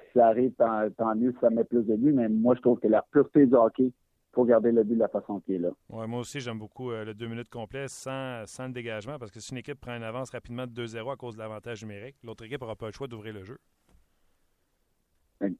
si 0.06 0.18
ça 0.18 0.28
arrive, 0.28 0.52
tant, 0.52 1.14
mieux 1.14 1.32
si 1.32 1.38
ça 1.40 1.50
met 1.50 1.64
plus 1.64 1.84
de 1.84 1.94
buts. 1.94 2.12
Mais 2.12 2.28
moi, 2.28 2.54
je 2.56 2.60
trouve 2.62 2.80
que 2.80 2.88
la 2.88 3.02
pureté 3.02 3.46
du 3.46 3.54
hockey, 3.54 3.92
faut 4.34 4.44
garder 4.44 4.72
le 4.72 4.82
but 4.82 4.94
de 4.94 5.00
la 5.00 5.08
façon 5.08 5.40
qui 5.40 5.54
est 5.54 5.58
là. 5.58 5.68
Ouais, 5.90 6.06
moi 6.06 6.20
aussi, 6.20 6.40
j'aime 6.40 6.58
beaucoup 6.58 6.90
euh, 6.90 7.04
le 7.04 7.14
deux 7.14 7.26
minutes 7.26 7.50
complet 7.50 7.86
sans, 7.88 8.46
sans 8.46 8.66
le 8.66 8.72
dégagement 8.72 9.18
parce 9.18 9.30
que 9.30 9.40
si 9.40 9.52
une 9.52 9.58
équipe 9.58 9.78
prend 9.78 9.94
une 9.94 10.02
avance 10.02 10.30
rapidement 10.30 10.66
de 10.66 10.86
2-0 10.86 11.12
à 11.12 11.16
cause 11.16 11.34
de 11.36 11.40
l'avantage 11.40 11.82
numérique, 11.82 12.16
l'autre 12.24 12.44
équipe 12.44 12.60
n'aura 12.60 12.74
pas 12.74 12.86
le 12.86 12.92
choix 12.92 13.06
d'ouvrir 13.06 13.34
le 13.34 13.44
jeu. 13.44 13.58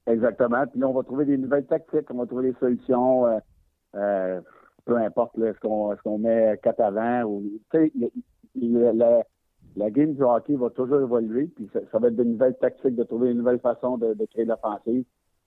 Exactement. 0.06 0.66
Puis 0.66 0.80
là, 0.80 0.88
on 0.88 0.92
va 0.92 1.02
trouver 1.02 1.24
des 1.24 1.38
nouvelles 1.38 1.66
tactiques, 1.66 2.10
on 2.10 2.18
va 2.18 2.26
trouver 2.26 2.50
des 2.50 2.58
solutions. 2.58 3.26
Euh, 3.26 3.38
euh, 3.94 4.40
peu 4.84 4.96
importe, 4.96 5.38
est-ce 5.38 5.58
qu'on 5.60 6.18
met 6.18 6.58
quatre 6.62 6.80
avant 6.80 7.22
ou 7.24 7.44
tu 7.70 7.78
sais, 7.78 7.92
la, 8.54 9.22
la, 9.76 9.90
game 9.90 10.14
du 10.14 10.22
hockey 10.22 10.56
va 10.56 10.70
toujours 10.70 11.00
évoluer, 11.00 11.46
puis 11.54 11.68
ça, 11.72 11.98
va 11.98 12.08
être 12.08 12.16
de 12.16 12.24
nouvelles 12.24 12.56
tactiques, 12.60 12.96
de 12.96 13.04
trouver 13.04 13.30
une 13.30 13.38
nouvelle 13.38 13.60
façon 13.60 13.96
de, 13.96 14.14
créer 14.32 14.44
l'offensive 14.44 15.04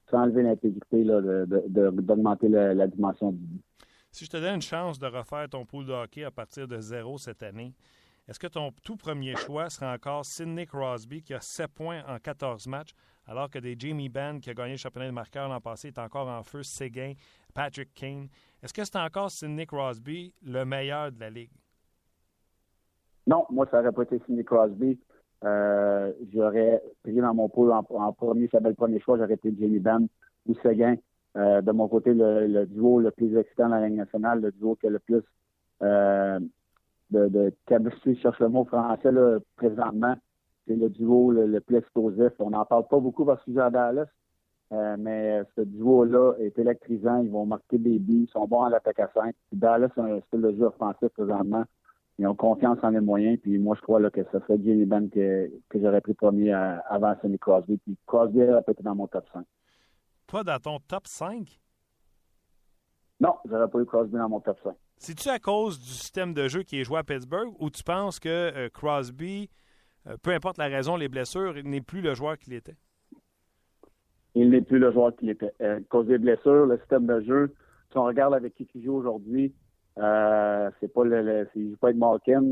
sans 0.09 0.19
enlever 0.19 0.43
l'intégrité 0.43 1.03
d'augmenter 1.03 2.47
de, 2.47 2.55
la, 2.55 2.87
dimension 2.87 3.31
du 3.31 3.43
Si 4.11 4.25
je 4.25 4.29
te 4.29 4.37
donne 4.37 4.55
une 4.55 4.61
chance 4.61 4.99
de 4.99 5.07
refaire 5.07 5.49
ton 5.49 5.65
pool 5.65 5.85
de 5.85 5.91
hockey 5.91 6.23
à 6.23 6.31
partir 6.31 6.67
de 6.67 6.79
zéro 6.79 7.17
cette 7.17 7.43
année, 7.43 7.73
est-ce 8.27 8.39
que 8.39 8.47
ton 8.47 8.71
tout 8.83 8.95
premier 8.95 9.35
choix 9.35 9.69
sera 9.69 9.93
encore 9.93 10.25
Sidney 10.25 10.65
Crosby, 10.65 11.21
qui 11.21 11.33
a 11.33 11.39
7 11.39 11.67
points 11.67 12.01
en 12.07 12.17
14 12.17 12.67
matchs, 12.67 12.93
alors 13.27 13.49
que 13.49 13.59
des 13.59 13.75
Jamie 13.77 14.09
Benn, 14.09 14.39
qui 14.39 14.49
a 14.49 14.53
gagné 14.53 14.71
le 14.71 14.77
championnat 14.77 15.07
de 15.07 15.13
marqueur 15.13 15.47
l'an 15.47 15.61
passé, 15.61 15.89
est 15.89 15.99
encore 15.99 16.27
en 16.27 16.41
feu, 16.41 16.63
Séguin, 16.63 17.13
Patrick 17.53 17.93
Kane? 17.93 18.27
Est-ce 18.63 18.73
que 18.73 18.83
c'est 18.83 18.97
encore 18.97 19.29
Sidney 19.29 19.67
Crosby 19.67 20.33
le 20.43 20.65
meilleur 20.65 21.11
de 21.11 21.19
la 21.19 21.29
Ligue? 21.29 21.51
Non, 23.27 23.45
moi, 23.51 23.67
ça 23.69 23.77
n'aurait 23.77 23.91
pas 23.91 24.03
été 24.03 24.19
Sidney 24.25 24.43
Crosby. 24.43 24.99
Euh, 25.43 26.11
j'aurais 26.33 26.81
pris 27.03 27.15
dans 27.15 27.33
mon 27.33 27.49
pool 27.49 27.71
en, 27.71 27.83
premier, 28.13 28.47
ça 28.47 28.59
le 28.59 28.73
premier 28.73 28.99
choix, 28.99 29.17
j'aurais 29.17 29.35
été 29.35 29.53
Jamie 29.59 29.79
Benn 29.79 30.07
ou 30.47 30.55
Séguin. 30.63 30.95
Euh, 31.37 31.61
de 31.61 31.71
mon 31.71 31.87
côté, 31.87 32.11
le, 32.13 32.65
duo 32.65 32.99
le 32.99 33.11
plus 33.11 33.37
excitant 33.37 33.69
dans 33.69 33.75
la 33.75 33.87
Ligue 33.87 33.97
nationale, 33.97 34.41
le 34.41 34.51
duo 34.51 34.75
qui 34.75 34.87
a 34.87 34.89
le 34.89 34.99
plus 34.99 35.21
euh, 35.83 36.39
de, 37.11 37.27
de 37.27 37.53
je 37.69 38.13
cherche 38.15 38.39
le 38.39 38.49
mot 38.49 38.65
français 38.65 39.11
là, 39.11 39.39
présentement. 39.55 40.15
C'est 40.67 40.75
le 40.75 40.89
duo 40.89 41.31
le, 41.31 41.59
plus 41.59 41.77
explosif. 41.77 42.31
On 42.39 42.49
n'en 42.49 42.65
parle 42.65 42.87
pas 42.87 42.99
beaucoup 42.99 43.25
parce 43.25 43.43
qu'ils 43.43 43.53
sont 43.53 43.59
à 43.59 43.69
Dallas, 43.69 44.07
euh, 44.71 44.95
mais 44.97 45.43
ce 45.55 45.61
duo-là 45.61 46.33
est 46.39 46.57
électrisant. 46.57 47.21
Ils 47.21 47.29
vont 47.29 47.45
marquer 47.45 47.77
des 47.77 47.99
buts. 47.99 48.25
Ils 48.27 48.31
sont 48.31 48.47
bons 48.47 48.63
à 48.63 48.69
l'attaque 48.69 48.99
à 48.99 49.09
5. 49.13 49.35
Dallas 49.51 49.91
a 49.97 50.01
un 50.01 50.21
style 50.21 50.41
de 50.41 50.51
jeu 50.53 50.65
offensif 50.65 51.09
présentement 51.09 51.65
ils 52.17 52.27
ont 52.27 52.35
confiance 52.35 52.77
en 52.81 52.89
les 52.89 53.01
moyens. 53.01 53.39
Puis 53.41 53.57
moi, 53.57 53.75
je 53.75 53.81
crois 53.81 53.99
là, 53.99 54.09
que 54.09 54.23
ce 54.31 54.39
serait 54.39 54.57
Ben 54.57 55.09
que, 55.09 55.51
que 55.69 55.79
j'aurais 55.79 56.01
pris 56.01 56.13
premier 56.13 56.51
avant 56.53 57.15
Sonny 57.21 57.37
Crosby. 57.37 57.77
Puis 57.77 57.97
Crosby 58.05 58.41
a 58.43 58.61
peut-être 58.61 58.83
dans 58.83 58.95
mon 58.95 59.07
top 59.07 59.25
5. 59.33 59.45
Toi, 60.27 60.43
dans 60.43 60.59
ton 60.59 60.79
top 60.79 61.07
5? 61.07 61.59
Non, 63.19 63.35
j'aurais 63.45 63.69
pas 63.69 63.79
eu 63.79 63.85
Crosby 63.85 64.17
dans 64.17 64.29
mon 64.29 64.39
top 64.39 64.59
5. 64.63 64.75
C'est-tu 64.97 65.29
à 65.29 65.39
cause 65.39 65.79
du 65.79 65.89
système 65.89 66.33
de 66.33 66.47
jeu 66.47 66.63
qui 66.63 66.79
est 66.79 66.83
joué 66.83 66.99
à 66.99 67.03
Pittsburgh 67.03 67.53
ou 67.59 67.69
tu 67.69 67.83
penses 67.83 68.19
que 68.19 68.29
euh, 68.29 68.69
Crosby, 68.69 69.49
euh, 70.07 70.17
peu 70.21 70.31
importe 70.31 70.57
la 70.57 70.67
raison, 70.67 70.95
les 70.95 71.09
blessures, 71.09 71.53
n'est 71.63 71.81
plus 71.81 72.01
le 72.01 72.13
joueur 72.13 72.37
qu'il 72.37 72.53
était? 72.53 72.75
Il 74.35 74.49
n'est 74.49 74.61
plus 74.61 74.79
le 74.79 74.91
joueur 74.91 75.15
qu'il 75.15 75.29
était. 75.29 75.53
Euh, 75.61 75.77
à 75.77 75.81
cause 75.89 76.07
des 76.07 76.17
blessures, 76.17 76.65
le 76.65 76.77
système 76.79 77.05
de 77.05 77.21
jeu, 77.21 77.53
si 77.91 77.97
on 77.97 78.03
regarde 78.03 78.33
avec 78.33 78.55
qui 78.55 78.67
il 78.75 78.83
joue 78.83 78.95
aujourd'hui, 78.95 79.53
euh, 79.97 80.69
c'est 80.79 80.91
pas 80.91 81.03
le, 81.03 81.47
il 81.55 81.71
joue 81.71 81.77
pas 81.77 81.87
avec 81.87 81.97
Malkin. 81.97 82.43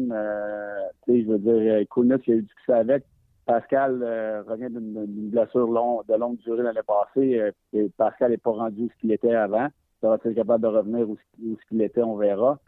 Je 1.08 1.30
veux 1.30 1.40
dire, 1.40 1.88
Kounis, 1.90 2.16
il 2.28 2.34
a 2.34 2.36
eu 2.38 2.42
du 2.42 2.48
succès 2.50 2.74
avec. 2.74 3.04
Pascal 3.46 4.02
revient 4.48 4.70
d'une 4.70 5.30
blessure 5.30 5.68
de 6.08 6.16
longue 6.16 6.38
durée 6.38 6.64
l'année 6.64 6.80
passée. 6.88 7.52
et 7.74 7.90
Pascal 7.98 8.32
n'est 8.32 8.38
pas 8.38 8.52
rendu 8.52 8.88
ce 8.88 9.02
qu'il 9.02 9.12
était 9.12 9.36
avant. 9.36 9.68
Être 10.04 10.32
capable 10.32 10.64
de 10.64 10.68
revenir 10.68 11.10
où, 11.10 11.18
ce 11.38 11.68
qu'il 11.70 11.82
était, 11.82 12.04
on 12.04 12.18
verra. 12.18 12.60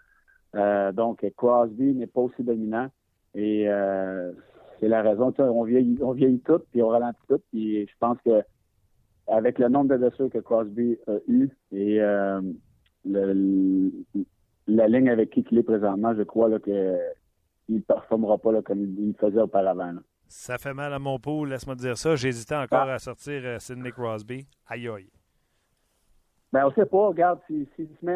donc, 0.93 1.25
Crosby 1.35 1.93
n'est 1.93 2.07
pas 2.07 2.21
aussi 2.21 2.43
dominant. 2.43 2.87
Et 3.33 3.67
c'est 4.79 4.87
la 4.87 5.01
raison. 5.01 5.33
On 5.39 5.63
vieillit, 5.63 5.97
on 6.01 6.13
vieillit 6.13 6.39
tout, 6.39 6.61
puis 6.71 6.81
on 6.81 6.89
ralentit 6.89 7.19
tout. 7.27 7.41
Puis 7.51 7.85
je 7.87 7.93
pense 7.99 8.17
que 8.25 8.43
avec 9.27 9.59
le 9.59 9.69
nombre 9.69 9.89
de 9.89 9.97
blessures 9.97 10.29
que 10.29 10.37
Crosby 10.39 10.97
a 11.07 11.17
eu 11.27 11.49
et 11.71 12.01
euh, 12.01 12.41
le, 13.05 13.91
la 14.67 14.87
ligne 14.87 15.09
avec 15.09 15.31
qui 15.31 15.45
il 15.51 15.57
est 15.57 15.63
présentement, 15.63 16.13
je 16.15 16.23
crois 16.23 16.59
qu'il 16.59 16.99
ne 17.69 17.79
performera 17.79 18.37
pas 18.37 18.61
comme 18.61 18.81
il 18.81 19.15
faisait 19.19 19.41
auparavant. 19.41 19.93
Ça 20.27 20.57
fait 20.57 20.73
mal 20.73 20.93
à 20.93 20.99
mon 20.99 21.19
pot, 21.19 21.45
laisse-moi 21.45 21.75
dire 21.75 21.97
ça. 21.97 22.15
J'hésitais 22.15 22.55
encore 22.55 22.87
ah. 22.89 22.95
à 22.95 22.99
sortir 22.99 23.41
euh, 23.45 23.59
Sidney 23.59 23.91
Crosby. 23.91 24.47
Aïe 24.67 24.87
aïe. 24.87 25.09
Ben, 26.51 26.65
on 26.65 26.69
ne 26.69 26.73
sait 26.73 26.85
pas. 26.85 27.07
Regarde, 27.07 27.39
s'il 27.47 27.67
se 27.75 28.05
met 28.05 28.15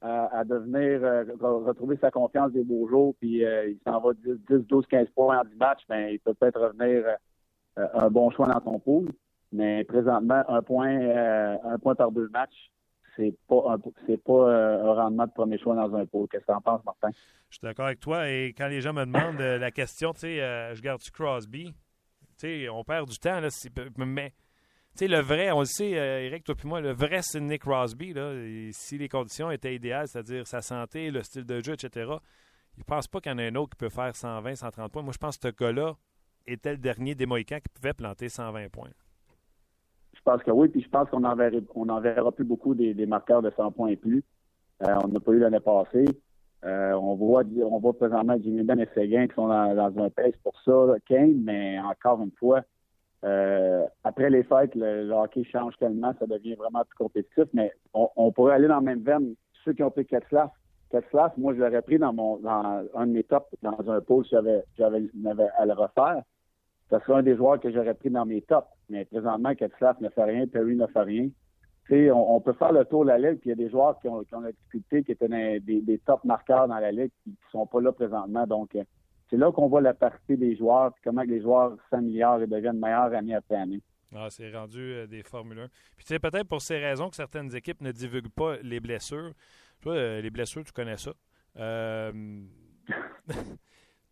à, 0.00 0.44
devenir, 0.44 1.04
euh, 1.04 1.24
retrouver 1.40 1.96
sa 2.00 2.10
confiance 2.10 2.52
des 2.52 2.64
beaux 2.64 2.88
jours, 2.88 3.14
puis 3.20 3.42
il 3.42 3.78
s'en 3.86 4.00
va 4.00 4.12
10, 4.14 4.66
12, 4.68 4.86
15 4.86 5.08
points 5.14 5.40
en 5.40 5.44
10 5.44 5.56
matchs, 5.56 5.82
ben, 5.88 6.08
il 6.08 6.18
peut 6.18 6.34
peut-être 6.34 6.60
revenir 6.60 7.04
un 7.76 8.10
bon 8.10 8.30
choix 8.30 8.48
dans 8.48 8.60
ton 8.60 8.78
pool. 8.78 9.08
Mais 9.52 9.84
présentement, 9.84 10.42
un 10.48 10.62
point, 10.62 10.98
euh, 10.98 11.56
un 11.64 11.78
point 11.78 11.94
par 11.94 12.10
deux 12.10 12.28
matchs, 12.30 12.70
c'est 13.16 13.34
pas 13.46 13.62
un, 13.68 13.78
c'est 14.06 14.22
pas 14.24 14.32
euh, 14.32 14.82
un 14.82 14.94
rendement 14.94 15.26
de 15.26 15.32
premier 15.32 15.58
choix 15.58 15.76
dans 15.76 15.94
un 15.94 16.06
pôle. 16.06 16.26
Qu'est-ce 16.28 16.46
que 16.46 16.52
tu 16.52 16.56
en 16.56 16.62
penses, 16.62 16.82
Martin? 16.84 17.10
Je 17.50 17.56
suis 17.56 17.60
d'accord 17.62 17.86
avec 17.86 18.00
toi. 18.00 18.30
Et 18.30 18.54
quand 18.56 18.68
les 18.68 18.80
gens 18.80 18.94
me 18.94 19.04
demandent 19.04 19.40
euh, 19.40 19.58
la 19.58 19.70
question, 19.70 20.14
tu 20.14 20.20
sais, 20.20 20.36
je 20.74 20.80
garde-tu 20.80 21.10
Crosby? 21.10 21.66
Tu 21.66 21.74
sais, 22.38 22.68
on 22.70 22.82
perd 22.82 23.10
du 23.10 23.18
temps, 23.18 23.40
là. 23.40 23.48
Mais, 23.98 24.32
sais, 24.94 25.08
le 25.08 25.20
vrai, 25.20 25.50
on 25.52 25.60
le 25.60 25.66
sait, 25.66 25.90
Eric, 25.90 26.44
toi 26.44 26.54
puis 26.54 26.68
moi, 26.68 26.80
le 26.80 26.92
vrai 26.92 27.22
Sidney 27.22 27.58
Crosby, 27.58 28.12
là, 28.12 28.32
si 28.72 28.98
les 28.98 29.08
conditions 29.08 29.50
étaient 29.50 29.74
idéales, 29.74 30.08
c'est-à-dire 30.08 30.46
sa 30.46 30.60
santé, 30.60 31.10
le 31.10 31.22
style 31.22 31.44
de 31.44 31.62
jeu, 31.62 31.74
etc., 31.74 32.12
il 32.78 32.84
pense 32.84 33.06
pas 33.06 33.20
qu'il 33.20 33.32
y 33.32 33.34
en 33.34 33.38
a 33.38 33.42
un 33.42 33.54
autre 33.54 33.70
qui 33.70 33.76
peut 33.76 33.88
faire 33.88 34.14
120, 34.14 34.54
130 34.54 34.90
points. 34.90 35.02
Moi, 35.02 35.12
je 35.12 35.18
pense 35.18 35.36
que 35.36 35.48
ce 35.48 35.54
gars-là 35.54 35.94
était 36.46 36.72
le 36.72 36.78
dernier 36.78 37.14
des 37.14 37.26
Mohicans 37.26 37.60
qui 37.60 37.68
pouvait 37.68 37.92
planter 37.92 38.28
120 38.28 38.70
points. 38.70 38.90
Je 40.14 40.20
pense 40.24 40.42
que 40.42 40.50
oui, 40.50 40.68
puis 40.68 40.82
je 40.82 40.88
pense 40.88 41.08
qu'on 41.10 41.20
n'en 41.20 41.34
verra, 41.34 42.32
plus 42.32 42.44
beaucoup 42.44 42.74
des, 42.74 43.06
marqueurs 43.06 43.42
de 43.42 43.50
100 43.50 43.72
points 43.72 43.88
et 43.88 43.96
plus. 43.96 44.22
Euh, 44.86 44.94
on 45.04 45.08
n'a 45.08 45.20
pas 45.20 45.32
eu 45.32 45.38
l'année 45.38 45.60
passée. 45.60 46.04
Euh, 46.64 46.92
on 46.92 47.16
voit 47.16 47.42
on 47.64 47.78
voit 47.80 47.92
présentement 47.92 48.36
Jimmy 48.40 48.62
Ben 48.62 48.78
et 48.78 48.88
Séguin 48.94 49.26
qui 49.26 49.34
sont 49.34 49.48
dans, 49.48 49.92
un 49.98 50.10
pace 50.10 50.34
pour 50.44 50.54
ça, 50.64 50.94
Kane, 51.08 51.42
mais 51.42 51.80
encore 51.80 52.22
une 52.22 52.30
fois, 52.38 52.62
euh, 53.24 53.86
après 54.04 54.30
les 54.30 54.42
fêtes, 54.42 54.74
le, 54.74 55.10
hockey 55.10 55.44
change 55.44 55.76
tellement, 55.78 56.12
ça 56.18 56.26
devient 56.26 56.54
vraiment 56.54 56.84
plus 56.84 56.96
compétitif, 56.96 57.44
mais 57.52 57.72
on, 57.94 58.32
pourrait 58.32 58.54
aller 58.54 58.68
dans 58.68 58.78
le 58.78 58.84
même 58.84 59.02
veine. 59.02 59.34
Ceux 59.64 59.72
qui 59.72 59.82
ont 59.82 59.90
pris 59.90 60.06
Ketzlaff, 60.06 60.50
Ketzlaff, 60.90 61.36
moi 61.36 61.54
je 61.54 61.60
l'aurais 61.60 61.82
pris 61.82 61.98
dans 61.98 62.12
mon 62.12 62.38
dans 62.38 62.84
un 62.94 63.06
de 63.06 63.12
mes 63.12 63.24
tops 63.24 63.46
dans 63.62 63.78
un 63.90 64.00
pôle 64.00 64.24
j'avais 64.30 64.64
j'avais 64.76 65.08
à 65.56 65.64
le 65.64 65.72
refaire 65.72 66.22
ce 66.92 66.98
serait 66.98 67.18
un 67.18 67.22
des 67.22 67.36
joueurs 67.36 67.58
que 67.58 67.72
j'aurais 67.72 67.94
pris 67.94 68.10
dans 68.10 68.26
mes 68.26 68.42
tops. 68.42 68.68
Mais 68.90 69.04
présentement, 69.06 69.54
Ketzlaff 69.54 69.98
ne 70.00 70.10
fait 70.10 70.24
rien, 70.24 70.46
Perry 70.46 70.76
ne 70.76 70.86
fait 70.86 71.00
rien. 71.00 71.28
On, 71.90 72.36
on, 72.36 72.40
peut 72.40 72.52
faire 72.52 72.72
le 72.72 72.84
tour 72.84 73.04
de 73.04 73.08
la 73.08 73.18
Ligue, 73.18 73.40
puis 73.40 73.50
il 73.50 73.50
y 73.50 73.52
a 73.52 73.56
des 73.56 73.70
joueurs 73.70 73.98
qui 74.00 74.08
ont, 74.08 74.22
qui 74.22 74.34
ont 74.34 74.40
la 74.40 74.52
difficulté, 74.52 75.02
qui 75.02 75.12
étaient 75.12 75.28
des, 75.28 75.80
des, 75.80 75.98
top 75.98 76.24
marqueurs 76.24 76.68
dans 76.68 76.78
la 76.78 76.92
Ligue, 76.92 77.10
qui 77.22 77.30
ne 77.30 77.34
sont 77.50 77.66
pas 77.66 77.80
là 77.80 77.92
présentement. 77.92 78.46
Donc, 78.46 78.74
euh, 78.76 78.84
c'est 79.32 79.38
là 79.38 79.50
qu'on 79.50 79.66
voit 79.66 79.80
la 79.80 79.94
partie 79.94 80.36
des 80.36 80.54
joueurs, 80.56 80.92
puis 80.92 81.00
comment 81.02 81.22
les 81.22 81.40
joueurs 81.40 81.78
s'améliorent 81.88 82.42
et 82.42 82.46
deviennent 82.46 82.78
meilleurs 82.78 83.14
année 83.14 83.34
après 83.34 83.54
année. 83.56 83.80
Ah, 84.14 84.26
c'est 84.28 84.52
rendu 84.52 84.78
euh, 84.78 85.06
des 85.06 85.22
Formule 85.22 85.58
1. 85.58 85.68
Puis, 85.96 86.04
tu 86.04 86.12
sais, 86.12 86.18
peut-être 86.18 86.46
pour 86.46 86.60
ces 86.60 86.76
raisons 86.76 87.08
que 87.08 87.16
certaines 87.16 87.56
équipes 87.56 87.80
ne 87.80 87.92
divulguent 87.92 88.28
pas 88.28 88.58
les 88.62 88.78
blessures. 88.78 89.32
Toi, 89.80 89.94
euh, 89.94 90.20
les 90.20 90.28
blessures, 90.28 90.62
tu 90.64 90.72
connais 90.72 90.98
ça. 90.98 91.12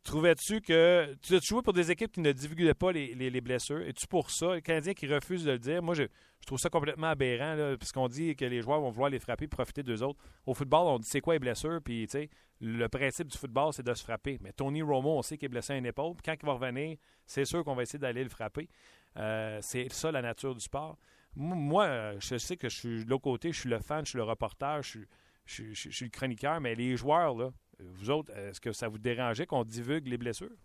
Trouvais-tu 0.02 0.62
que. 0.62 1.14
Tu 1.22 1.36
as 1.36 1.40
joué 1.40 1.60
pour 1.62 1.74
des 1.74 1.90
équipes 1.90 2.10
qui 2.10 2.20
ne 2.20 2.32
divulguaient 2.32 2.74
pas 2.74 2.90
les, 2.90 3.14
les, 3.14 3.40
blessures? 3.40 3.82
Es-tu 3.82 4.06
pour 4.06 4.30
ça? 4.30 4.54
Les 4.54 4.62
Canadiens 4.62 4.94
qui 4.94 5.06
refusent 5.06 5.44
de 5.44 5.52
le 5.52 5.58
dire. 5.58 5.82
Moi, 5.82 5.94
je, 5.94 6.04
trouve 6.46 6.58
ça 6.58 6.70
complètement 6.70 7.08
aberrant, 7.08 7.54
là, 7.54 7.76
puisqu'on 7.76 8.08
dit 8.08 8.34
que 8.34 8.46
les 8.46 8.62
joueurs 8.62 8.80
vont 8.80 8.90
vouloir 8.90 9.10
les 9.10 9.18
frapper 9.18 9.46
profiter 9.46 9.82
d'eux 9.82 10.02
autres. 10.02 10.18
Au 10.46 10.54
football, 10.54 10.86
on 10.86 10.98
dit 10.98 11.08
c'est 11.08 11.20
quoi 11.20 11.34
les 11.34 11.38
blessures? 11.38 11.80
Puis, 11.84 12.06
tu 12.06 12.12
sais, 12.12 12.30
le 12.60 12.88
principe 12.88 13.28
du 13.28 13.36
football, 13.36 13.74
c'est 13.74 13.84
de 13.84 13.92
se 13.92 14.02
frapper. 14.02 14.38
Mais 14.40 14.52
Tony 14.52 14.80
Romo, 14.80 15.18
on 15.18 15.22
sait 15.22 15.36
qu'il 15.36 15.46
est 15.46 15.50
blessé 15.50 15.74
à 15.74 15.76
une 15.76 15.86
épaule. 15.86 16.14
Quand 16.24 16.34
il 16.40 16.46
va 16.46 16.54
revenir, 16.54 16.96
c'est 17.26 17.44
sûr 17.44 17.62
qu'on 17.62 17.74
va 17.74 17.82
essayer 17.82 17.98
d'aller 17.98 18.24
le 18.24 18.30
frapper. 18.30 18.70
Euh, 19.18 19.58
c'est 19.60 19.92
ça 19.92 20.10
la 20.10 20.22
nature 20.22 20.54
du 20.54 20.60
sport. 20.60 20.96
Moi, 21.36 22.18
je 22.18 22.38
sais 22.38 22.56
que 22.56 22.70
je 22.70 22.76
suis 22.76 23.04
de 23.04 23.10
l'autre 23.10 23.24
côté, 23.24 23.52
je 23.52 23.60
suis 23.60 23.68
le 23.68 23.78
fan, 23.80 24.04
je 24.04 24.10
suis 24.10 24.18
le 24.18 24.24
reporter, 24.24 24.82
je 24.82 25.00
suis, 25.46 25.74
je 25.74 25.90
suis 25.90 26.04
le 26.06 26.10
chroniqueur, 26.10 26.60
mais 26.60 26.74
les 26.74 26.96
joueurs, 26.96 27.34
là, 27.36 27.50
vous 27.82 28.10
autres, 28.10 28.30
est-ce 28.36 28.60
que 28.60 28.72
ça 28.72 28.88
vous 28.88 28.98
dérangeait 28.98 29.46
qu'on 29.46 29.64
divulgue 29.64 30.06
les 30.06 30.18
blessures? 30.18 30.56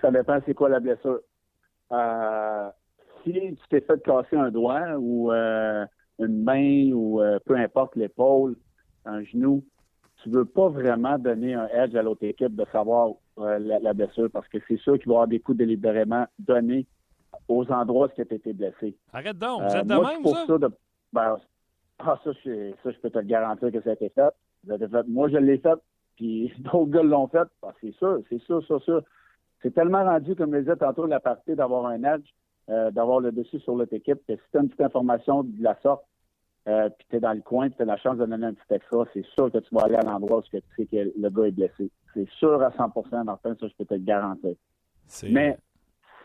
Ça 0.00 0.10
dépend 0.10 0.38
c'est 0.44 0.54
quoi 0.54 0.68
la 0.68 0.80
blessure. 0.80 1.20
Euh, 1.92 2.70
si 3.24 3.32
tu 3.32 3.68
t'es 3.70 3.80
fait 3.80 4.02
casser 4.02 4.36
un 4.36 4.50
doigt 4.50 4.96
ou 4.98 5.32
euh, 5.32 5.86
une 6.18 6.42
main 6.42 6.92
ou 6.92 7.20
euh, 7.20 7.38
peu 7.44 7.56
importe 7.56 7.96
l'épaule, 7.96 8.56
un 9.04 9.22
genou, 9.22 9.64
tu 10.22 10.30
veux 10.30 10.44
pas 10.44 10.68
vraiment 10.68 11.18
donner 11.18 11.54
un 11.54 11.68
edge 11.68 11.94
à 11.94 12.02
l'autre 12.02 12.24
équipe 12.24 12.54
de 12.54 12.66
savoir 12.72 13.10
la, 13.36 13.92
blessure 13.92 14.28
parce 14.32 14.48
que 14.48 14.58
c'est 14.66 14.78
sûr 14.78 14.98
qu'il 14.98 15.08
va 15.08 15.12
y 15.12 15.16
avoir 15.16 15.28
des 15.28 15.40
coups 15.40 15.58
délibérément 15.58 16.26
donnés 16.38 16.86
aux 17.48 17.70
endroits 17.70 18.06
où 18.06 18.10
tu 18.14 18.22
as 18.22 18.34
été 18.34 18.52
blessé. 18.52 18.96
Arrête 19.12 19.38
donc, 19.38 19.62
vous 19.62 19.76
êtes 19.76 19.86
de 19.86 19.94
même, 19.94 20.24
ça? 20.24 20.68
Ben, 21.12 21.36
ah, 21.98 22.18
ça, 22.24 22.30
je, 22.44 22.72
ça, 22.82 22.90
je 22.90 22.98
peux 22.98 23.10
te 23.10 23.18
le 23.18 23.24
garantir 23.24 23.70
que 23.70 23.80
ça 23.82 23.90
a 23.90 23.92
été 23.92 24.08
fait. 24.08 24.32
Moi, 25.08 25.28
je 25.28 25.36
l'ai 25.36 25.58
fait, 25.58 25.78
puis 26.16 26.52
d'autres 26.58 26.90
gars 26.90 27.02
l'ont 27.02 27.28
fait. 27.28 27.48
Ah, 27.62 27.72
c'est 27.80 27.94
sûr, 27.94 28.20
c'est 28.28 28.40
sûr, 28.42 28.62
c'est 28.66 28.80
sûr. 28.80 29.02
C'est 29.62 29.74
tellement 29.74 30.04
rendu, 30.04 30.34
comme 30.34 30.50
je 30.50 30.56
le 30.56 30.62
disais 30.62 30.76
tantôt, 30.76 31.06
la 31.06 31.20
partie 31.20 31.54
d'avoir 31.54 31.86
un 31.86 32.02
edge, 32.02 32.28
euh, 32.68 32.90
d'avoir 32.90 33.20
le 33.20 33.32
dessus 33.32 33.60
sur 33.60 33.74
l'autre 33.74 33.94
équipe, 33.94 34.18
que 34.26 34.34
si 34.34 34.42
tu 34.50 34.58
as 34.58 34.60
une 34.60 34.68
petite 34.68 34.82
information 34.82 35.44
de 35.44 35.62
la 35.62 35.76
sorte, 35.80 36.04
euh, 36.68 36.88
puis 36.90 37.06
tu 37.08 37.16
es 37.16 37.20
dans 37.20 37.32
le 37.32 37.42
coin, 37.42 37.68
puis 37.68 37.76
tu 37.76 37.82
as 37.82 37.86
la 37.86 37.96
chance 37.96 38.18
de 38.18 38.26
donner 38.26 38.46
un 38.46 38.54
petit 38.54 38.74
extra, 38.74 39.04
c'est 39.14 39.24
sûr 39.24 39.52
que 39.52 39.58
tu 39.58 39.74
vas 39.74 39.82
aller 39.82 39.94
à 39.94 40.02
l'endroit 40.02 40.38
où 40.38 40.42
tu 40.42 40.60
sais 40.76 40.86
que 40.86 41.12
le 41.16 41.30
gars 41.30 41.44
est 41.44 41.52
blessé. 41.52 41.90
C'est 42.12 42.28
sûr 42.30 42.60
à 42.62 42.70
100% 42.70 43.24
Martin, 43.24 43.54
ça, 43.60 43.68
je 43.68 43.74
peux 43.78 43.84
te 43.84 43.94
le 43.94 44.00
garantir. 44.00 44.54
Mais 45.30 45.58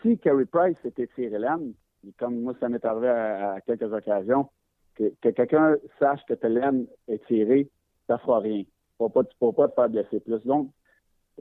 si 0.01 0.17
Carey 0.17 0.45
Price 0.45 0.77
était 0.84 1.08
tiré 1.15 1.38
l'âme, 1.38 1.73
comme 2.17 2.41
moi, 2.41 2.56
ça 2.60 2.69
m'est 2.69 2.84
arrivé 2.84 3.10
à, 3.10 3.62
quelques 3.65 3.93
occasions, 3.93 4.49
que, 4.95 5.13
quelqu'un 5.21 5.75
sache 5.99 6.21
que 6.27 6.34
ta 6.34 6.49
laine 6.49 6.88
est 7.08 7.23
tirée, 7.27 7.69
ça 8.12 8.17
fera 8.17 8.39
rien. 8.39 8.63
Tu 8.63 9.04
ne 9.04 9.08
pourras 9.08 9.54
pas 9.54 9.67
te 9.69 9.74
faire 9.74 9.89
blesser 9.89 10.19
plus. 10.19 10.45
Donc, 10.45 10.69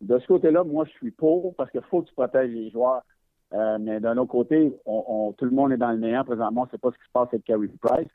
de 0.00 0.18
ce 0.18 0.26
côté-là, 0.26 0.64
moi, 0.64 0.84
je 0.86 0.90
suis 0.92 1.10
pour 1.10 1.54
parce 1.56 1.70
qu'il 1.70 1.82
faut 1.82 2.02
que 2.02 2.08
tu 2.08 2.14
protèges 2.14 2.50
les 2.50 2.70
joueurs. 2.70 3.02
Euh, 3.52 3.78
mais 3.80 3.98
d'un 3.98 4.16
autre 4.16 4.30
côté, 4.30 4.72
tout 4.86 5.44
le 5.44 5.50
monde 5.50 5.72
est 5.72 5.76
dans 5.76 5.90
le 5.90 5.98
néant 5.98 6.24
présentement. 6.24 6.68
Sait 6.70 6.78
pas 6.78 6.90
ce 6.92 6.96
qui 6.96 7.04
se 7.04 7.12
passe 7.12 7.28
avec 7.32 7.44
Carey 7.44 7.68
Price. 7.80 8.08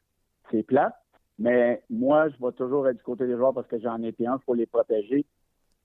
C'est 0.50 0.64
plate. 0.64 0.96
Mais 1.38 1.84
moi, 1.90 2.30
je 2.30 2.36
vais 2.44 2.54
toujours 2.54 2.88
être 2.88 2.98
du 2.98 3.04
côté 3.04 3.28
des 3.28 3.36
joueurs 3.36 3.54
parce 3.54 3.68
que 3.68 3.80
j'en 3.80 4.02
ai 4.02 4.08
été 4.08 4.26
un 4.26 4.38
pour 4.40 4.56
les 4.56 4.66
protéger. 4.66 5.26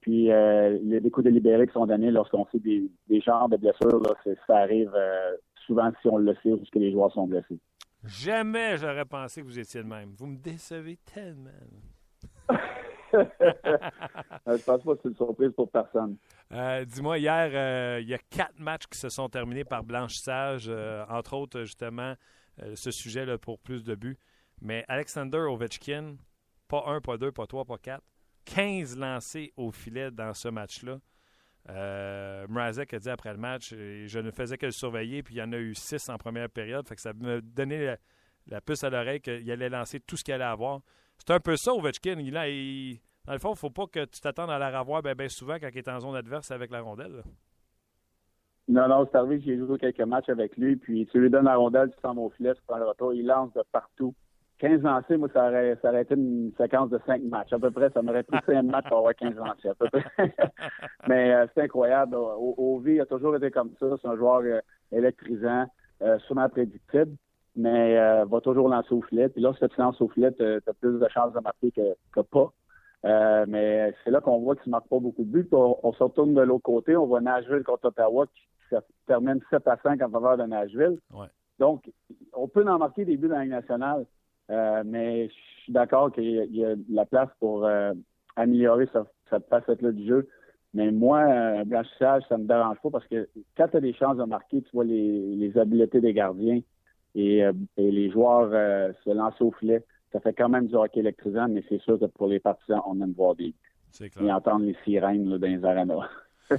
Puis 0.01 0.27
il 0.27 0.89
y 0.89 0.97
a 0.97 1.01
des 1.01 1.11
coups 1.11 1.25
délibérés 1.25 1.67
qui 1.67 1.73
sont 1.73 1.87
donnés 1.87 2.13
lorsqu'on 2.13 2.47
sait 2.53 2.61
des, 2.61 3.21
genres 3.21 3.49
de 3.49 3.57
blessures. 3.57 4.01
ça 4.47 4.57
arrive 4.57 4.93
euh, 4.95 5.33
souvent 5.67 5.91
si 6.01 6.09
on 6.09 6.17
le 6.17 6.35
sait 6.43 6.53
ou 6.53 6.63
que 6.73 6.79
les 6.79 6.93
joueurs 6.93 7.13
sont 7.13 7.27
blessés. 7.27 7.59
Jamais 8.05 8.79
j'aurais 8.79 9.05
pensé 9.05 9.43
que 9.43 9.47
vous 9.47 9.59
étiez 9.59 9.83
de 9.83 9.89
même. 9.89 10.15
Vous 10.17 10.27
me 10.27 10.39
décevez 10.39 10.97
tellement. 11.13 11.51
Euh, 13.15 14.57
je 14.57 14.65
pense 14.65 14.83
pas 14.83 14.95
que 14.95 15.01
c'est 15.03 15.09
une 15.09 15.17
surprise 15.17 15.53
pour 15.53 15.71
personne. 15.71 16.17
Euh, 16.53 16.85
dis-moi, 16.85 17.19
hier, 17.19 17.51
euh, 17.53 17.99
il 18.01 18.09
y 18.09 18.15
a 18.15 18.19
quatre 18.19 18.59
matchs 18.59 18.87
qui 18.87 18.99
se 18.99 19.09
sont 19.09 19.29
terminés 19.29 19.65
par 19.65 19.83
blanchissage, 19.83 20.71
entre 21.09 21.35
autres, 21.35 21.61
justement, 21.63 22.15
ce 22.75 22.91
sujet 22.91 23.25
là 23.25 23.39
pour 23.39 23.59
plus 23.59 23.85
de 23.85 23.95
buts. 23.95 24.19
Mais 24.61 24.85
Alexander 24.89 25.39
Ovechkin, 25.39 26.17
pas 26.69 26.85
un, 26.87 27.01
pas 27.01 27.17
deux, 27.17 27.33
pas 27.33 27.47
trois, 27.47 27.65
pas 27.65 27.79
quatre, 27.79 28.05
15 28.45 28.97
lancés 28.97 29.53
au 29.57 29.71
filet 29.71 30.11
dans 30.11 30.35
ce 30.35 30.49
match-là. 30.49 30.99
Mrazek 32.49 32.95
a 32.95 32.99
dit 32.99 33.11
après 33.11 33.33
le 33.33 33.39
match, 33.39 33.71
je 33.71 34.19
ne 34.19 34.31
faisais 34.31 34.57
que 34.57 34.67
le 34.67 34.73
surveiller, 34.73 35.23
puis 35.23 35.35
il 35.35 35.39
y 35.39 35.43
en 35.43 35.53
a 35.53 35.59
eu 35.59 35.75
6 35.75 36.09
en 36.09 36.17
première 36.17 36.49
période. 36.49 36.87
Fait 36.89 36.97
que 36.97 37.01
ça 37.01 37.13
me 37.13 37.41
donnait 37.41 37.99
la 38.47 38.61
puce 38.61 38.85
à 38.85 38.91
l'oreille 38.91 39.21
qu'il 39.21 39.51
allait 39.51 39.69
lancer 39.69 40.01
tout 40.01 40.17
ce 40.17 40.25
qu'il 40.25 40.35
allait 40.35 40.45
avoir. 40.45 40.81
C'est 41.27 41.35
un 41.35 41.41
peu 41.41 41.57
ça, 41.57 41.73
Ovechkin. 41.73 42.19
Il, 42.19 42.37
a- 42.37 42.47
dans 43.27 43.33
le 43.35 43.39
fond, 43.39 43.49
il 43.51 43.53
ne 43.53 43.57
faut 43.57 43.71
pas 43.71 43.87
que 43.87 44.05
tu 44.05 44.21
t'attendes 44.21 44.51
à 44.51 44.59
la 44.59 44.81
revoir 44.81 45.03
bien 45.03 45.29
souvent 45.29 45.57
quand 45.61 45.69
il 45.73 45.79
est 45.79 45.89
en 45.89 46.01
zone 46.01 46.17
adverse 46.17 46.51
avec 46.51 46.71
la 46.71 46.81
rondelle. 46.81 47.23
Non, 48.69 48.89
non, 48.89 49.07
c'est 49.11 49.19
arrivé 49.19 49.41
j'ai 49.45 49.59
joué 49.59 49.79
quelques 49.79 50.01
matchs 50.01 50.29
avec 50.29 50.57
lui, 50.57 50.77
puis 50.77 51.07
tu 51.11 51.19
lui 51.21 51.29
donnes 51.29 51.47
la 51.47 51.57
rondelle, 51.57 51.91
tu 51.91 52.01
sens 52.01 52.17
au 52.17 52.31
filet, 52.31 52.55
tu 52.55 52.63
prends 52.67 52.79
le 52.79 52.87
retour, 52.87 53.13
il 53.13 53.27
lance 53.27 53.53
de 53.55 53.63
partout. 53.73 54.15
15 54.61 54.83
lancés, 54.83 55.17
moi, 55.17 55.29
ça 55.33 55.49
aurait, 55.49 55.77
ça 55.81 55.99
été 55.99 56.15
une 56.15 56.53
séquence 56.57 56.91
de 56.91 57.01
5 57.07 57.23
matchs. 57.23 57.53
À 57.53 57.59
peu 57.59 57.71
près, 57.71 57.91
ça 57.91 58.03
m'aurait 58.03 58.23
pris 58.23 58.39
5 58.45 58.63
matchs 58.63 58.89
pour 58.89 58.99
avoir 58.99 59.15
15 59.15 59.35
lancés, 59.35 59.69
à 59.69 59.75
peu 59.75 59.89
près. 59.89 60.05
Mais 61.09 61.33
euh, 61.35 61.47
c'est 61.55 61.63
incroyable. 61.63 62.15
Ovi 62.15 63.01
a 63.01 63.07
toujours 63.07 63.35
été 63.37 63.51
comme 63.51 63.73
ça. 63.81 63.87
C'est 64.01 64.07
un 64.09 64.17
joueur 64.17 64.41
euh, 64.43 64.61
électrisant, 64.93 65.65
euh, 66.03 66.19
sûrement 66.21 66.49
prédictible, 66.51 67.17
mais 67.57 67.99
euh, 67.99 68.25
va 68.25 68.41
toujours 68.41 68.69
lancer 68.69 68.93
au 68.95 69.03
filet. 69.03 69.29
Puis 69.29 69.43
lorsque 69.43 69.69
tu 69.69 69.81
lances 69.81 70.01
au 70.01 70.09
filet, 70.09 70.33
tu 70.33 70.43
as 70.45 70.75
plus 70.81 70.99
de 70.99 71.09
chances 71.09 71.33
de 71.33 71.41
marquer 71.41 71.71
que, 71.73 71.95
que 72.15 72.21
pas. 72.21 72.53
Euh, 73.07 73.45
mais 73.49 73.95
c'est 74.05 74.11
là 74.11 74.21
qu'on 74.21 74.39
voit 74.41 74.57
qu'il 74.57 74.69
ne 74.71 74.73
marque 74.73 74.89
pas 74.89 74.99
beaucoup 74.99 75.25
de 75.25 75.31
buts. 75.31 75.45
Puis 75.45 75.57
on, 75.57 75.79
on 75.87 75.93
se 75.93 76.03
retourne 76.03 76.35
de 76.35 76.41
l'autre 76.43 76.63
côté. 76.65 76.97
On 76.97 77.07
voit 77.07 77.21
Nashville 77.21 77.63
contre 77.65 77.87
Ottawa 77.87 78.27
qui, 78.27 78.77
termine 79.07 79.41
7 79.51 79.67
à 79.67 79.77
5 79.83 80.01
en 80.03 80.11
faveur 80.11 80.37
de 80.37 80.45
Nashville. 80.45 80.99
Ouais. 81.13 81.27
Donc, 81.59 81.91
on 82.33 82.47
peut 82.47 82.65
en 82.69 82.79
marquer 82.79 83.05
des 83.05 83.17
buts 83.17 83.27
dans 83.29 83.35
la 83.37 83.43
Ligue 83.43 83.51
nationale, 83.53 84.07
euh, 84.51 84.83
mais 84.87 85.27
je 85.29 85.33
suis 85.65 85.73
d'accord 85.73 86.13
qu'il 86.13 86.25
y, 86.31 86.39
a- 86.41 86.45
il 86.45 86.57
y 86.57 86.65
a 86.65 86.77
de 86.77 86.85
la 86.91 87.05
place 87.05 87.29
pour 87.41 87.67
améliorer 88.37 88.87
ce- 88.93 88.99
cette 89.29 89.47
facette-là 89.49 89.91
du 89.93 90.07
jeu. 90.07 90.29
Mais 90.73 90.93
moi, 90.93 91.19
un 91.23 91.65
blanchissage, 91.65 92.23
ça 92.29 92.39
me 92.39 92.45
dérange 92.45 92.79
pas 92.81 92.91
parce 92.91 93.07
que 93.09 93.29
quand 93.57 93.67
tu 93.69 93.77
as 93.77 93.81
des 93.81 93.93
chances 93.93 94.17
de 94.19 94.25
marquer, 94.25 94.63
tu 94.63 94.71
vois 94.73 94.85
les, 94.85 95.35
les 95.35 95.59
habiletés 95.59 96.01
des 96.01 96.13
gardiens 96.13 96.61
et, 97.15 97.45
euh, 97.45 97.53
et 97.77 97.91
les 97.91 98.11
joueurs 98.11 98.51
euh, 98.53 98.93
se 99.05 99.11
lancer 99.11 99.43
au 99.45 99.53
filet. 99.53 99.85
Ça 100.13 100.21
fait 100.21 100.33
quand 100.33 100.49
même 100.49 100.67
du 100.67 100.75
hockey 100.75 101.01
électrisant, 101.01 101.49
mais 101.49 101.63
c'est 101.69 101.81
sûr 101.83 101.99
que 101.99 102.07
pour 102.07 102.27
les 102.29 102.41
partisans, 102.41 102.81
on 102.87 103.01
aime 103.01 103.13
voir 103.13 103.35
des 103.37 103.55
C'est 103.91 104.07
et 104.07 104.11
clair. 104.11 104.35
entendre 104.37 104.65
les 104.67 104.77
sirènes 104.85 105.29
là, 105.29 105.39
dans 105.39 105.47
les 105.47 105.65
arénas. 105.65 106.09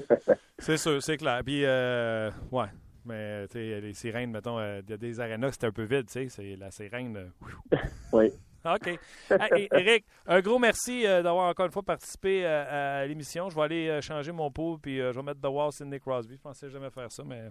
C'est 0.59 0.77
sûr, 0.77 1.03
c'est 1.03 1.17
clair. 1.17 1.41
Puis, 1.45 1.65
euh, 1.65 2.29
ouais. 2.51 2.67
Mais, 3.03 3.45
les 3.53 3.93
sirènes, 3.93 4.31
mettons, 4.31 4.57
euh, 4.59 4.81
de- 4.81 4.95
des 4.95 5.19
arénas, 5.19 5.51
c'est 5.59 5.65
un 5.65 5.71
peu 5.71 5.83
vide, 5.83 6.05
tu 6.05 6.13
sais. 6.13 6.29
C'est 6.29 6.55
la 6.55 6.69
sirène. 6.71 7.17
euh, 7.17 7.77
oui. 8.13 8.29
OK. 8.63 8.87
Hey, 9.31 9.67
Eric, 9.73 10.05
un 10.27 10.39
gros 10.39 10.59
merci 10.59 11.01
d'avoir 11.03 11.49
encore 11.49 11.65
une 11.65 11.71
fois 11.71 11.81
participé 11.81 12.45
à 12.45 13.05
l'émission. 13.07 13.49
Je 13.49 13.55
vais 13.55 13.61
aller 13.63 13.99
changer 14.03 14.31
mon 14.31 14.51
pot 14.51 14.77
puis 14.77 14.97
je 14.97 15.09
vais 15.11 15.23
mettre 15.23 15.41
The 15.41 15.47
Wall 15.51 15.71
Sidney 15.71 15.99
Crosby. 15.99 16.35
Je 16.35 16.41
pensais 16.41 16.69
jamais 16.69 16.91
faire 16.91 17.11
ça, 17.11 17.23
mais 17.25 17.49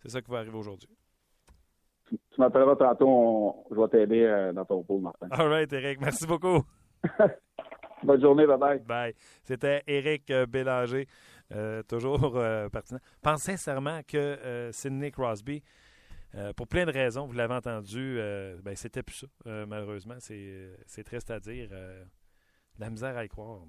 c'est 0.00 0.08
ça 0.10 0.22
qui 0.22 0.30
va 0.30 0.38
arriver 0.38 0.56
aujourd'hui. 0.56 0.88
Tu 2.30 2.40
m'appelleras 2.40 2.76
tantôt, 2.76 3.08
on- 3.08 3.64
je 3.74 3.80
vais 3.80 3.88
t'aider 3.88 4.22
euh, 4.24 4.52
dans 4.52 4.64
ton 4.64 4.82
pôle, 4.82 5.00
Martin. 5.02 5.28
All 5.30 5.48
right, 5.48 5.72
Eric. 5.72 6.00
Merci 6.00 6.26
beaucoup. 6.26 6.62
Bonne 8.02 8.20
journée, 8.20 8.46
bye 8.46 8.58
bye. 8.58 8.78
Bye. 8.80 9.14
C'était 9.44 9.82
Éric 9.86 10.30
euh, 10.30 10.44
Bélanger, 10.46 11.06
euh, 11.52 11.82
toujours 11.84 12.36
euh, 12.36 12.68
pertinent. 12.68 12.98
Pense 13.22 13.42
sincèrement 13.42 14.00
que 14.06 14.70
Sidney 14.72 15.10
Crosby, 15.12 15.62
pour 16.56 16.66
plein 16.66 16.84
de 16.86 16.90
raisons, 16.92 17.26
vous 17.26 17.34
l'avez 17.34 17.54
entendu, 17.54 18.18
ben, 18.62 18.74
c'était 18.74 19.02
plus 19.02 19.26
ça, 19.44 19.66
malheureusement. 19.66 20.14
C'est 20.18 21.04
triste 21.04 21.30
à 21.30 21.38
dire. 21.38 21.68
la 22.78 22.90
misère 22.90 23.16
à 23.16 23.24
y 23.24 23.28
croire. 23.28 23.60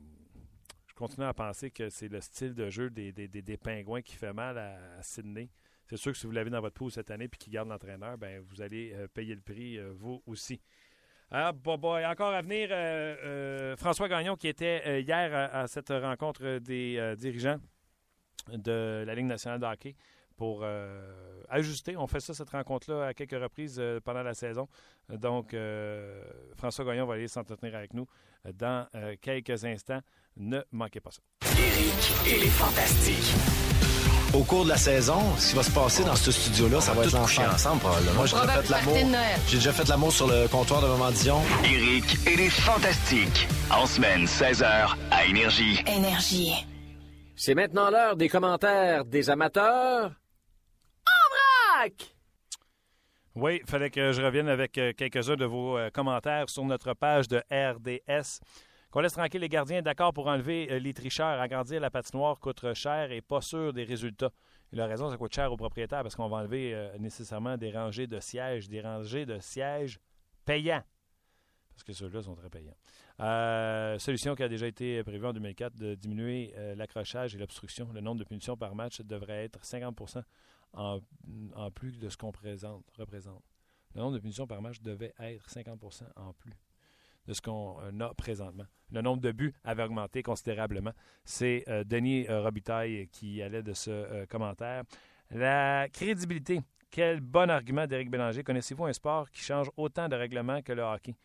Je 0.88 0.94
continue 0.96 1.26
à 1.26 1.34
penser 1.34 1.72
que 1.72 1.90
c'est 1.90 2.08
le 2.08 2.22
style 2.22 2.54
de 2.56 2.70
jeu 2.70 2.90
des, 2.90 3.12
des, 3.12 3.28
des- 3.28 3.42
des 3.42 3.58
Pingouins 3.58 4.02
qui 4.02 4.16
fait 4.16 4.32
mal 4.34 4.58
à, 4.58 4.76
à 4.98 5.02
Sydney. 5.04 5.50
C'est 5.90 5.98
sûr 5.98 6.12
que 6.12 6.18
si 6.18 6.26
vous 6.26 6.32
l'avez 6.32 6.50
dans 6.50 6.62
votre 6.62 6.76
pool 6.76 6.92
cette 6.92 7.12
année 7.12 7.26
et 7.26 7.30
qui 7.30 7.50
garde 7.50 7.70
l'entraîneur, 7.70 8.18
ben, 8.18 8.42
vous 8.48 8.62
allez 8.62 8.94
euh, 8.94 9.08
payer 9.08 9.36
le 9.36 9.42
prix, 9.42 9.78
euh, 9.78 9.92
vous 9.96 10.22
aussi. 10.26 10.62
Ah, 11.32 11.52
bah, 11.52 11.78
bah, 11.78 12.10
encore 12.10 12.34
à 12.34 12.42
venir, 12.42 12.70
euh, 12.72 13.76
François 13.76 14.08
Gagnon 14.08 14.36
qui 14.36 14.48
était 14.48 15.02
hier 15.02 15.34
à, 15.34 15.68
cette 15.68 15.90
rencontre 15.90 16.60
des 16.60 17.16
dirigeants 17.18 17.58
de 18.52 19.04
la 19.06 19.16
Ligue 19.16 19.26
nationale 19.26 19.60
de 19.60 19.66
hockey 19.66 19.96
pour 20.38 20.64
ajuster. 21.50 21.98
On 21.98 22.06
fait 22.06 22.20
ça, 22.20 22.36
cette 22.36 22.50
rencontre-là, 22.52 23.08
à 23.08 23.14
quelques 23.16 23.42
reprises 23.42 23.82
pendant 24.04 24.22
la 24.22 24.36
saison. 24.36 24.68
Donc, 25.10 25.56
François 26.56 26.86
Gagnon 26.86 27.08
va 27.08 27.16
aller 27.16 27.28
s'entretenir 27.28 27.76
avec 27.76 27.96
nous 27.96 28.06
dans 28.54 28.88
quelques 29.20 29.66
instants. 29.66 30.02
Ne 30.38 30.60
manquez 30.72 31.00
pas 31.00 31.12
ça. 31.12 31.22
Éric 31.58 32.28
et 32.28 32.38
les. 32.44 33.63
Au 34.34 34.44
cours 34.44 34.64
de 34.64 34.70
la 34.70 34.78
saison, 34.78 35.20
ce 35.38 35.50
qui 35.52 35.56
va 35.56 35.62
se 35.62 35.70
passer 35.70 36.04
dans 36.04 36.16
ce 36.16 36.32
studio-là, 36.32 36.82
ça 36.82 36.94
va 36.94 37.04
être 37.04 37.22
coucher 37.22 37.46
ensemble 37.46 37.82
probablement. 37.82 38.14
Moi, 38.16 38.26
j'ai 38.26 38.36
déjà 38.36 38.62
fait 38.64 38.70
l'amour. 38.70 38.98
J'ai 39.48 39.58
déjà 39.58 39.72
fait 39.72 39.88
l'amour 39.88 40.12
sur 40.12 40.28
le 40.28 40.48
comptoir 40.48 40.82
de 40.82 40.88
Maman 40.88 41.12
Dion. 41.12 41.40
Éric 41.64 42.28
et 42.28 42.36
les 42.36 42.50
Fantastiques. 42.50 43.48
En 43.70 43.86
semaine, 43.86 44.26
16h, 44.26 44.96
à 45.12 45.26
Énergie. 45.26 45.84
Énergie. 45.86 46.66
C'est 47.36 47.54
maintenant 47.54 47.92
l'heure 47.92 48.16
des 48.16 48.28
commentaires 48.28 49.06
des 49.06 49.30
amateurs. 49.30 50.12
Oui, 53.36 53.60
il 53.64 53.70
fallait 53.70 53.92
que 53.92 54.14
je 54.14 54.22
revienne 54.22 54.48
avec 54.48 54.78
euh, 54.80 54.94
quelques-uns 54.98 55.36
de 55.36 55.46
vos 55.46 55.78
euh, 55.78 55.90
commentaires 55.92 56.50
sur 56.50 56.66
notre 56.66 56.94
page 56.94 57.28
de 57.28 57.38
RDS. 57.52 58.40
Qu'on 58.94 59.00
laisse 59.00 59.14
tranquille 59.14 59.42
les 59.42 59.50
gardiens, 59.50 59.82
d'accord 59.82 60.14
pour 60.14 60.28
enlever 60.28 60.72
euh, 60.72 60.78
les 60.78 60.94
tricheurs. 60.94 61.42
Agrandir 61.42 61.82
la 61.82 61.90
patinoire 61.90 62.40
coûte 62.40 62.76
cher 62.76 63.12
et 63.12 63.22
pas 63.22 63.42
sûr 63.42 63.74
des 63.74 63.86
résultats. 63.86 64.30
Il 64.72 64.80
a 64.80 64.86
raison, 64.86 65.10
ça 65.10 65.18
coûte 65.18 65.34
cher 65.34 65.52
aux 65.52 65.58
propriétaires 65.58 66.04
parce 66.04 66.16
qu'on 66.16 66.28
va 66.28 66.38
enlever 66.38 66.76
euh, 66.76 66.96
nécessairement 67.00 67.58
des 67.58 67.72
rangées 67.72 68.06
de 68.06 68.20
sièges, 68.20 68.70
des 68.70 68.82
rangées 68.82 69.26
de 69.26 69.40
sièges 69.40 70.00
payants. 70.46 70.84
Parce 71.72 71.84
que 71.84 71.92
ceux-là 71.92 72.22
sont 72.22 72.36
très 72.36 72.52
payants. 72.52 72.76
Euh, 73.20 73.98
solution 73.98 74.36
qui 74.36 74.44
a 74.44 74.48
déjà 74.48 74.68
été 74.68 75.02
prévue 75.02 75.26
en 75.26 75.34
2004 75.34 75.76
de 75.76 75.96
diminuer 75.96 76.54
l'accrochage 76.76 77.34
et 77.34 77.40
l'obstruction. 77.40 77.92
Le 77.94 78.00
nombre 78.00 78.20
de 78.20 78.26
punitions 78.26 78.56
par 78.56 78.76
match 78.76 79.02
devrait 79.02 79.46
être 79.46 79.66
50 79.66 80.18
en, 80.74 81.00
en 81.56 81.72
plus 81.72 81.98
de 81.98 82.10
ce 82.10 82.18
qu'on 82.18 82.32
présente, 82.32 82.86
représente. 83.00 83.44
Le 83.96 84.02
nombre 84.02 84.14
de 84.14 84.20
punitions 84.20 84.46
par 84.46 84.62
match 84.62 84.82
devait 84.82 85.16
être 85.18 85.50
50% 85.50 86.04
en 86.16 86.34
plus 86.34 86.54
de 87.28 87.34
ce 87.34 87.42
qu'on 87.42 87.78
euh, 87.82 88.06
a 88.06 88.14
présentement. 88.14 88.66
Le 88.92 89.02
nombre 89.02 89.22
de 89.22 89.32
buts 89.32 89.54
avait 89.64 89.84
augmenté 89.84 90.24
considérablement. 90.24 90.92
C'est 91.26 91.64
euh, 91.68 91.84
Denis 91.84 92.28
euh, 92.30 92.42
Robitaille 92.42 93.08
qui 93.12 93.42
allait 93.42 93.64
de 93.64 93.74
ce 93.74 94.26
commentaire. 94.26 94.84
La 95.32 95.88
crédibilité. 95.90 96.62
Quel 96.92 97.22
bon 97.22 97.50
argument 97.50 97.88
d'Éric 97.88 98.12
Bélanger. 98.12 98.44
Connaissez-vous 98.44 98.86
un 98.86 98.94
sport 98.94 99.30
qui 99.32 99.42
change 99.42 99.72
autant 99.78 100.08
de 100.08 100.16
règlements 100.16 100.62
que 100.62 100.74
le 100.74 100.84
hockey? 100.84 101.16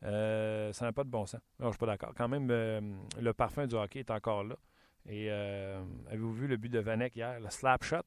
Ça 0.00 0.84
n'a 0.86 0.92
pas 0.92 1.04
de 1.04 1.10
bon 1.10 1.26
sens. 1.26 1.40
Non, 1.58 1.64
je 1.64 1.66
ne 1.66 1.72
suis 1.72 1.78
pas 1.78 1.86
d'accord. 1.86 2.12
Quand 2.16 2.28
même, 2.28 2.48
le 2.48 3.32
parfum 3.34 3.66
du 3.66 3.74
hockey 3.74 4.00
est 4.00 4.10
encore 4.10 4.42
là. 4.42 4.56
Et 5.06 5.30
avez-vous 5.30 6.32
vu 6.32 6.46
le 6.46 6.56
but 6.56 6.70
de 6.70 6.78
Vanek 6.78 7.14
hier? 7.14 7.38
Le 7.40 7.50
slap 7.50 7.84
shot 7.84 7.98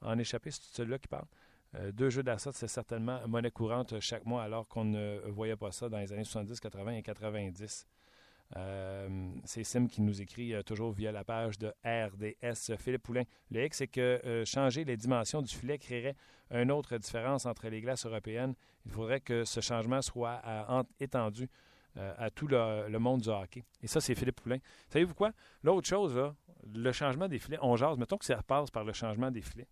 en 0.00 0.18
échappé, 0.18 0.50
c'est 0.50 0.62
celui-là 0.62 0.98
qui 0.98 1.06
parle. 1.06 1.26
Euh, 1.74 1.92
deux 1.92 2.10
jeux 2.10 2.22
d'assaut, 2.22 2.52
c'est 2.52 2.68
certainement 2.68 3.20
monnaie 3.26 3.50
courante 3.50 4.00
chaque 4.00 4.24
mois, 4.24 4.42
alors 4.42 4.66
qu'on 4.68 4.84
ne 4.84 5.20
voyait 5.28 5.56
pas 5.56 5.70
ça 5.70 5.88
dans 5.88 5.98
les 5.98 6.12
années 6.12 6.24
70, 6.24 6.60
80 6.60 6.92
et 6.92 7.02
90. 7.02 7.86
Euh, 8.56 9.30
c'est 9.44 9.62
Sim 9.62 9.86
qui 9.88 10.00
nous 10.00 10.22
écrit 10.22 10.54
euh, 10.54 10.62
toujours 10.62 10.92
via 10.92 11.12
la 11.12 11.22
page 11.22 11.58
de 11.58 11.68
RDS. 11.84 12.76
Philippe 12.78 13.02
Poulain. 13.02 13.24
Le 13.50 13.66
hic, 13.66 13.74
c'est 13.74 13.88
que 13.88 14.42
changer 14.46 14.84
les 14.84 14.96
dimensions 14.96 15.42
du 15.42 15.54
filet 15.54 15.78
créerait 15.78 16.16
une 16.50 16.72
autre 16.72 16.96
différence 16.96 17.44
entre 17.44 17.68
les 17.68 17.82
glaces 17.82 18.06
européennes. 18.06 18.54
Il 18.86 18.90
faudrait 18.90 19.20
que 19.20 19.44
ce 19.44 19.60
changement 19.60 20.00
soit 20.00 20.40
étendu 20.98 21.50
à 21.96 22.30
tout 22.30 22.46
le, 22.46 22.96
monde 22.98 23.20
du 23.20 23.28
hockey. 23.28 23.64
Et 23.82 23.86
ça, 23.86 24.00
c'est 24.00 24.14
Philippe 24.14 24.40
Poulain. 24.40 24.58
Savez-vous 24.88 25.14
quoi? 25.14 25.32
L'autre 25.62 25.86
chose, 25.86 26.18
le 26.74 26.92
changement 26.92 27.28
des 27.28 27.38
filets, 27.38 27.58
on 27.60 27.76
jase, 27.76 27.98
mettons 27.98 28.16
que 28.16 28.24
ça 28.24 28.42
passe 28.42 28.70
par 28.70 28.84
le 28.84 28.94
changement 28.94 29.30
des 29.30 29.42
filets. 29.42 29.68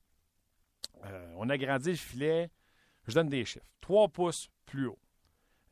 Euh, 1.05 1.33
on 1.37 1.49
agrandit 1.49 1.91
le 1.91 1.97
filet, 1.97 2.51
je 3.07 3.15
donne 3.15 3.29
des 3.29 3.45
chiffres. 3.45 3.67
3 3.81 4.09
pouces 4.09 4.49
plus 4.65 4.87
haut. 4.87 4.99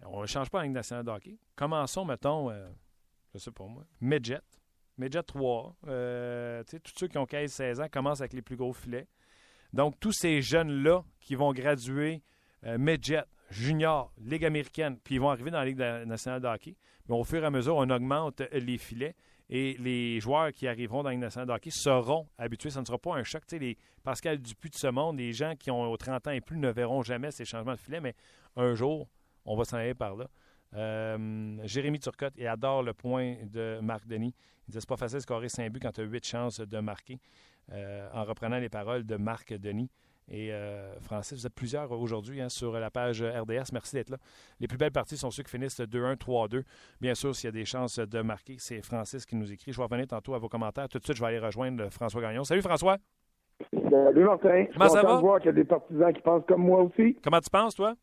On 0.06 0.22
ne 0.22 0.26
change 0.26 0.50
pas 0.50 0.58
la 0.58 0.64
Ligue 0.64 0.74
nationale 0.74 1.04
de 1.04 1.10
hockey. 1.10 1.38
Commençons, 1.56 2.04
mettons, 2.04 2.50
euh, 2.50 2.68
je 3.32 3.38
sais 3.38 3.50
pas 3.50 3.64
moi, 3.64 3.84
Midget. 4.00 4.40
Midget 4.98 5.22
3. 5.22 5.76
Euh, 5.86 6.62
tu 6.64 6.72
sais, 6.72 6.80
tous 6.80 6.92
ceux 6.96 7.08
qui 7.08 7.18
ont 7.18 7.24
15-16 7.24 7.82
ans 7.82 7.88
commencent 7.90 8.20
avec 8.20 8.32
les 8.32 8.42
plus 8.42 8.56
gros 8.56 8.72
filets. 8.72 9.08
Donc, 9.72 9.98
tous 9.98 10.12
ces 10.12 10.40
jeunes-là 10.40 11.04
qui 11.20 11.34
vont 11.34 11.52
graduer 11.52 12.22
euh, 12.64 12.78
Midget, 12.78 13.24
Junior, 13.50 14.12
Ligue 14.18 14.44
américaine, 14.44 14.98
puis 15.02 15.16
ils 15.16 15.20
vont 15.20 15.30
arriver 15.30 15.50
dans 15.50 15.58
la 15.58 15.64
Ligue 15.64 15.78
nationale 15.78 16.40
de 16.40 16.46
hockey. 16.46 16.76
Mais 17.08 17.14
au 17.14 17.24
fur 17.24 17.42
et 17.42 17.46
à 17.46 17.50
mesure, 17.50 17.76
on 17.76 17.90
augmente 17.90 18.40
euh, 18.40 18.48
les 18.52 18.78
filets 18.78 19.16
et 19.50 19.76
les 19.78 20.20
joueurs 20.20 20.52
qui 20.52 20.66
arriveront 20.66 21.02
dans 21.02 21.10
Ligue 21.10 21.20
nationale 21.20 21.48
de 21.48 21.52
hockey 21.52 21.70
seront 21.70 22.28
habitués. 22.38 22.70
Ça 22.70 22.80
ne 22.80 22.86
sera 22.86 22.98
pas 22.98 23.14
un 23.14 23.22
choc. 23.24 23.42
Tu 23.46 23.56
sais, 23.56 23.58
les 23.58 23.76
Pascal 24.02 24.38
Dupuis 24.38 24.70
de 24.70 24.76
ce 24.76 24.86
monde, 24.86 25.18
les 25.18 25.32
gens 25.32 25.54
qui 25.54 25.70
ont 25.70 25.96
30 25.96 26.26
ans 26.28 26.30
et 26.30 26.40
plus 26.40 26.58
ne 26.58 26.70
verront 26.70 27.02
jamais 27.02 27.30
ces 27.30 27.44
changements 27.44 27.72
de 27.72 27.78
filet, 27.78 28.00
mais 28.00 28.14
un 28.56 28.74
jour, 28.74 29.08
on 29.44 29.56
va 29.56 29.64
s'en 29.64 29.76
aller 29.76 29.94
par 29.94 30.16
là. 30.16 30.28
Euh, 30.74 31.58
Jérémy 31.64 32.00
Turcotte, 32.00 32.40
adore 32.40 32.82
le 32.82 32.94
point 32.94 33.36
de 33.44 33.78
Marc 33.82 34.06
Denis. 34.06 34.34
Il 34.66 34.72
dit 34.72 34.78
c'est 34.80 34.88
pas 34.88 34.96
facile 34.96 35.18
de 35.18 35.22
scorer 35.22 35.48
5 35.48 35.70
buts 35.70 35.80
quand 35.80 35.92
tu 35.92 36.00
as 36.00 36.04
8 36.04 36.26
chances 36.26 36.60
de 36.60 36.80
marquer. 36.80 37.20
Euh, 37.72 38.08
en 38.12 38.24
reprenant 38.24 38.58
les 38.58 38.68
paroles 38.68 39.06
de 39.06 39.16
Marc 39.16 39.54
Denis. 39.54 39.90
Et 40.30 40.52
euh, 40.52 40.98
Francis, 41.00 41.38
vous 41.38 41.46
êtes 41.46 41.54
plusieurs 41.54 41.92
aujourd'hui 41.92 42.40
hein, 42.40 42.48
sur 42.48 42.72
la 42.72 42.90
page 42.90 43.22
RDS. 43.22 43.72
Merci 43.72 43.96
d'être 43.96 44.10
là. 44.10 44.16
Les 44.58 44.66
plus 44.66 44.78
belles 44.78 44.92
parties 44.92 45.16
sont 45.16 45.30
ceux 45.30 45.42
qui 45.42 45.50
finissent 45.50 45.78
2-1, 45.80 46.16
3-2. 46.16 46.62
Bien 47.00 47.14
sûr, 47.14 47.34
s'il 47.34 47.48
y 47.48 47.48
a 47.48 47.52
des 47.52 47.64
chances 47.64 47.98
de 47.98 48.22
marquer, 48.22 48.56
c'est 48.58 48.80
Francis 48.82 49.26
qui 49.26 49.36
nous 49.36 49.52
écrit. 49.52 49.72
Je 49.72 49.76
vais 49.76 49.82
revenir 49.82 50.06
tantôt 50.06 50.34
à 50.34 50.38
vos 50.38 50.48
commentaires. 50.48 50.88
Tout 50.88 50.98
de 50.98 51.04
suite, 51.04 51.16
je 51.16 51.22
vais 51.22 51.28
aller 51.28 51.38
rejoindre 51.38 51.90
François 51.90 52.22
Gagnon. 52.22 52.44
Salut 52.44 52.62
François. 52.62 52.96
Salut 53.72 54.24
Martin. 54.24 54.66
Comment 54.72 54.88
ça 54.88 55.02
va? 55.02 55.16
voir 55.20 55.38
qu'il 55.38 55.46
y 55.46 55.50
a 55.50 55.52
des 55.52 55.64
partisans 55.64 56.12
qui 56.12 56.22
pensent 56.22 56.44
comme 56.46 56.62
moi 56.62 56.82
aussi. 56.82 57.16
Comment 57.22 57.40
tu 57.40 57.50
penses, 57.50 57.74
toi? 57.74 57.94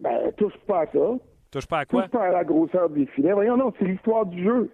Ben, 0.00 0.32
touche 0.36 0.56
pas 0.66 0.82
à 0.82 0.86
ça. 0.86 1.14
Touche 1.50 1.66
pas 1.66 1.78
à 1.80 1.86
quoi? 1.86 2.02
Touche 2.02 2.10
pas 2.10 2.24
à 2.24 2.30
la 2.30 2.44
grosseur 2.44 2.90
des 2.90 3.06
filets. 3.06 3.32
Voyons, 3.32 3.56
non, 3.56 3.72
c'est 3.78 3.84
l'histoire 3.84 4.26
du 4.26 4.42
jeu. 4.42 4.70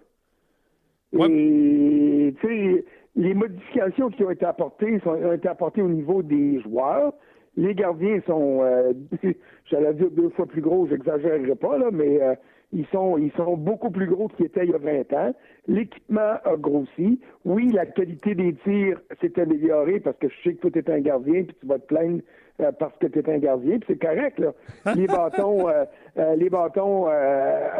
Ouais. 1.13 1.29
Et, 1.29 2.35
tu 2.41 2.47
sais, 2.47 2.85
les 3.15 3.33
modifications 3.33 4.09
qui 4.09 4.23
ont 4.23 4.31
été 4.31 4.45
apportées 4.45 4.99
sont, 4.99 5.11
ont 5.11 5.33
été 5.33 5.47
apportées 5.47 5.81
au 5.81 5.89
niveau 5.89 6.21
des 6.23 6.59
joueurs. 6.61 7.13
Les 7.57 7.75
gardiens 7.75 8.21
sont, 8.25 8.61
euh, 8.61 8.93
j'allais 9.65 9.93
dire 9.93 10.09
deux 10.11 10.29
fois 10.29 10.45
plus 10.45 10.61
gros, 10.61 10.87
j'exagérerai 10.87 11.55
pas, 11.55 11.77
là, 11.77 11.89
mais 11.91 12.21
euh, 12.21 12.35
ils 12.71 12.85
sont, 12.87 13.17
ils 13.17 13.31
sont 13.33 13.57
beaucoup 13.57 13.91
plus 13.91 14.07
gros 14.07 14.29
qu'ils 14.29 14.45
étaient 14.45 14.63
il 14.63 14.71
y 14.71 14.73
a 14.73 14.77
20 14.77 15.13
ans. 15.13 15.35
L'équipement 15.67 16.37
a 16.45 16.55
grossi. 16.57 17.19
Oui, 17.43 17.69
la 17.73 17.85
qualité 17.85 18.33
des 18.33 18.53
tirs 18.63 19.01
s'est 19.19 19.37
améliorée 19.39 19.99
parce 19.99 20.17
que 20.17 20.29
je 20.29 20.35
sais 20.43 20.55
que 20.55 20.61
toi, 20.61 20.71
tu 20.71 20.79
es 20.79 20.89
un 20.89 21.01
gardien 21.01 21.43
puis 21.43 21.55
tu 21.59 21.67
vas 21.67 21.79
te 21.79 21.87
plaindre 21.87 22.21
euh, 22.61 22.71
parce 22.71 22.95
que 22.97 23.07
tu 23.07 23.19
es 23.19 23.29
un 23.29 23.39
gardien, 23.39 23.79
puis 23.79 23.87
c'est 23.87 24.07
correct, 24.07 24.37
là. 24.37 24.53
Les 24.95 25.07
bâtons, 25.07 25.67
euh, 25.67 25.85
euh, 26.17 26.35
les 26.35 26.49
bâtons 26.49 27.07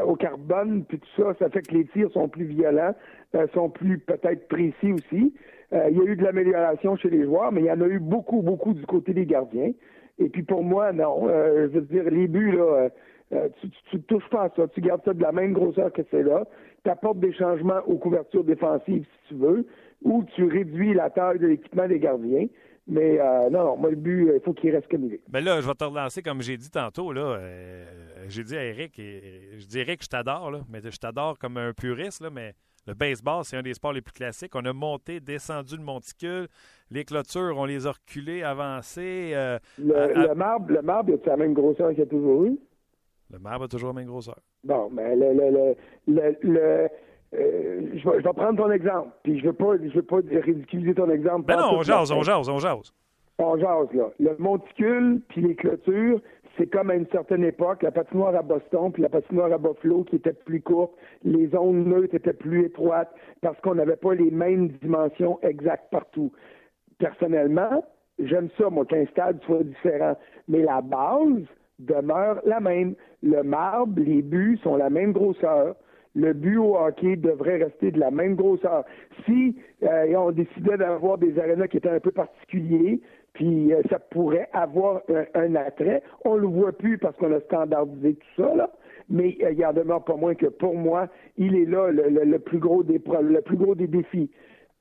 au 0.06 0.16
carbone, 0.16 0.86
puis 0.86 1.00
tout 1.00 1.22
ça, 1.22 1.34
ça 1.40 1.50
fait 1.50 1.62
que 1.62 1.76
les 1.76 1.86
tirs 1.88 2.10
sont 2.12 2.28
plus 2.28 2.46
violents, 2.46 2.96
sont 3.54 3.70
plus 3.70 4.00
peut-être 4.00 4.48
précis 4.48 4.94
aussi. 4.94 5.34
il 5.72 5.98
y 5.98 6.00
a 6.00 6.04
eu 6.04 6.16
de 6.16 6.24
l'amélioration 6.24 6.96
chez 6.98 7.10
les 7.10 7.24
joueurs, 7.24 7.52
mais 7.52 7.62
il 7.62 7.68
y 7.68 7.72
en 7.72 7.82
a 7.82 7.88
eu 7.88 8.00
beaucoup, 8.00 8.42
beaucoup 8.42 8.74
du 8.74 8.86
côté 8.86 9.14
des 9.14 9.26
gardiens. 9.26 9.72
Et 10.20 10.30
puis 10.30 10.44
pour 10.44 10.64
moi, 10.64 10.92
non. 10.92 11.28
je 11.28 11.68
veux 11.68 11.82
dire, 11.82 12.04
les 12.10 12.28
buts, 12.28 12.52
là, 12.52 12.90
tu, 13.62 13.98
ne 13.98 14.02
touches 14.02 14.30
pas 14.30 14.44
à 14.44 14.50
ça. 14.56 14.68
Tu 14.68 14.82
gardes 14.82 15.02
ça 15.06 15.14
de 15.14 15.22
la 15.22 15.32
même 15.32 15.54
grosseur 15.54 15.92
que 15.94 16.02
c'est 16.12 16.24
là. 16.24 16.46
Tu 16.84 16.90
apportes 16.90 17.20
des 17.20 17.34
changements 17.34 17.82
aux 17.88 17.98
couvertures 17.98 18.44
défensives 18.44 19.06
si 19.06 19.28
tu 19.30 19.36
veux, 19.36 19.66
ou 20.04 20.24
tu 20.36 20.46
réduis 20.46 20.94
la 20.94 21.10
taille 21.10 21.40
de 21.40 21.48
l'équipement 21.48 21.88
des 21.88 22.00
gardiens. 22.00 22.48
Mais 22.88 23.20
euh, 23.20 23.50
non, 23.50 23.64
non, 23.64 23.78
moi, 23.78 23.92
le 23.92 23.96
but, 23.96 24.32
il 24.36 24.42
faut 24.44 24.54
qu'il 24.54 24.72
reste 24.72 24.90
comme 24.90 25.06
il 25.06 25.14
est. 25.14 25.22
Ben 25.30 25.44
là, 25.44 25.62
je 25.62 25.68
vais 25.68 25.74
te 25.76 25.84
relancer 25.84 26.24
comme 26.24 26.42
j'ai 26.42 26.58
dit 26.58 26.72
tantôt. 26.72 27.14
Là, 27.14 27.38
euh, 27.40 27.86
j'ai 28.28 28.44
dit 28.44 28.58
à 28.58 28.66
Eric, 28.66 28.98
et, 29.00 29.22
je 29.58 29.66
dirais 29.68 29.96
que 29.98 30.04
je 30.04 30.10
t'adore, 30.10 30.52
mais 30.70 30.80
je 30.84 30.98
t'adore 30.98 31.38
comme 31.38 31.58
un 31.58 31.74
puriste, 31.74 32.22
là, 32.22 32.30
mais 32.32 32.54
le 32.88 32.94
baseball, 32.94 33.44
c'est 33.44 33.58
un 33.58 33.62
des 33.62 33.74
sports 33.74 33.94
les 33.94 34.02
plus 34.02 34.14
classiques. 34.14 34.56
On 34.56 34.66
a 34.66 34.74
monté, 34.74 35.20
descendu 35.20 35.78
le 35.78 35.84
monticule. 35.84 36.48
Les 36.90 37.06
clôtures, 37.06 37.56
on 37.58 37.66
les 37.66 37.86
a 37.86 37.92
reculées, 37.92 38.44
avancées. 38.44 39.32
Euh, 39.34 39.60
le, 39.78 40.34
marbre, 40.34 40.74
le 40.74 40.82
marbre, 40.82 41.14
a 41.14 41.30
la 41.30 41.38
même 41.38 41.54
grosseur 41.54 41.90
qu'il 41.90 42.00
y 42.00 42.04
a 42.04 42.08
toujours 42.08 42.46
eu? 42.46 42.60
Le 43.32 43.40
marbre 43.40 43.66
a 43.66 43.68
toujours 43.68 43.90
la 43.90 43.96
même 43.96 44.08
grosseur. 44.08 44.38
Bon, 44.64 44.90
mais 44.92 45.16
le, 45.16 45.34
le, 45.34 45.76
le, 46.08 46.38
le 46.42 46.90
euh, 47.34 47.82
je, 47.94 48.10
vais, 48.10 48.34
prendre 48.34 48.58
ton 48.58 48.72
exemple, 48.72 49.10
puis 49.24 49.40
je 49.40 49.46
veux 49.46 49.54
pas, 49.54 49.78
je 49.82 49.94
veux 49.94 50.02
pas 50.02 50.18
ridiculiser 50.18 50.94
ton 50.94 51.10
exemple. 51.10 51.46
Ben 51.46 51.58
non, 51.58 51.78
on 51.78 51.82
jase, 51.82 52.12
on 52.12 52.24
jase, 52.24 52.50
on 52.50 52.60
jase. 52.60 52.94
On 53.38 53.58
jase, 53.58 53.94
là. 53.94 54.10
Le 54.20 54.36
monticule, 54.38 55.22
puis 55.30 55.42
les 55.42 55.56
clôtures, 55.56 56.20
c'est 56.58 56.68
comme 56.68 56.90
à 56.90 56.96
une 56.96 57.08
certaine 57.08 57.44
époque, 57.44 57.84
la 57.84 57.92
patinoire 57.92 58.36
à 58.36 58.42
Boston, 58.42 58.92
puis 58.92 59.02
la 59.02 59.10
patinoire 59.10 59.52
à 59.52 59.58
Buffalo, 59.58 60.04
qui 60.04 60.18
était 60.18 60.34
plus 60.34 60.62
courte, 60.62 60.94
les 61.24 61.48
zones 61.48 61.86
neutres 61.86 62.16
étaient 62.16 62.34
plus 62.34 62.66
étroites, 62.66 63.12
parce 63.42 63.60
qu'on 63.62 63.76
n'avait 63.76 63.96
pas 63.96 64.14
les 64.14 64.32
mêmes 64.32 64.70
dimensions 64.82 65.40
exactes 65.44 65.90
partout. 65.92 66.32
Personnellement, 67.00 67.86
j'aime 68.20 68.50
ça, 68.58 68.70
moi, 68.70 68.86
qu'un 68.86 69.06
stade 69.08 69.42
soit 69.46 69.64
différent. 69.64 70.18
Mais 70.48 70.62
la 70.62 70.82
base 70.82 71.44
demeure 71.80 72.42
la 72.46 72.60
même. 72.60 72.96
Le 73.24 73.44
marbre, 73.44 74.02
les 74.02 74.22
buts 74.22 74.60
sont 74.64 74.76
la 74.76 74.90
même 74.90 75.14
grosseur 75.14 75.76
le 76.16 76.34
but 76.34 76.58
au 76.58 76.78
hockey 76.78 77.16
devrait 77.16 77.64
rester 77.64 77.92
de 77.92 78.00
la 78.00 78.12
même 78.12 78.36
grosseur. 78.36 78.84
Si 79.26 79.56
euh, 79.84 80.14
on 80.16 80.32
décidait 80.32 80.78
d'avoir 80.78 81.18
des 81.18 81.38
arénas 81.40 81.68
qui 81.68 81.78
étaient 81.78 81.90
un 81.90 82.00
peu 82.00 82.12
particuliers, 82.12 83.02
puis 83.34 83.74
euh, 83.74 83.82
ça 83.90 84.00
pourrait 84.00 84.50
avoir 84.54 85.02
un, 85.34 85.56
attrait, 85.56 86.04
on 86.26 86.36
le 86.36 86.48
voit 86.48 86.74
plus 86.74 86.98
parce 86.98 87.16
qu'on 87.18 87.34
a 87.34 87.40
standardisé 87.42 88.16
tout 88.16 88.44
ça, 88.44 88.56
là. 88.56 88.70
Mais 89.10 89.38
euh, 89.44 89.52
il 89.52 89.60
y 89.60 89.66
en 89.66 89.74
demeure 89.74 90.04
pas 90.04 90.16
moins 90.16 90.36
que 90.36 90.48
pour 90.48 90.76
moi, 90.76 91.08
il 91.38 91.56
est 91.56 91.66
là 91.66 91.92
le, 91.92 92.40
plus 92.40 92.60
gros 92.60 92.84
des 92.84 93.02
le 93.22 93.42
plus 93.42 93.58
gros 93.58 93.76
des 93.76 93.88
défis. 93.88 94.30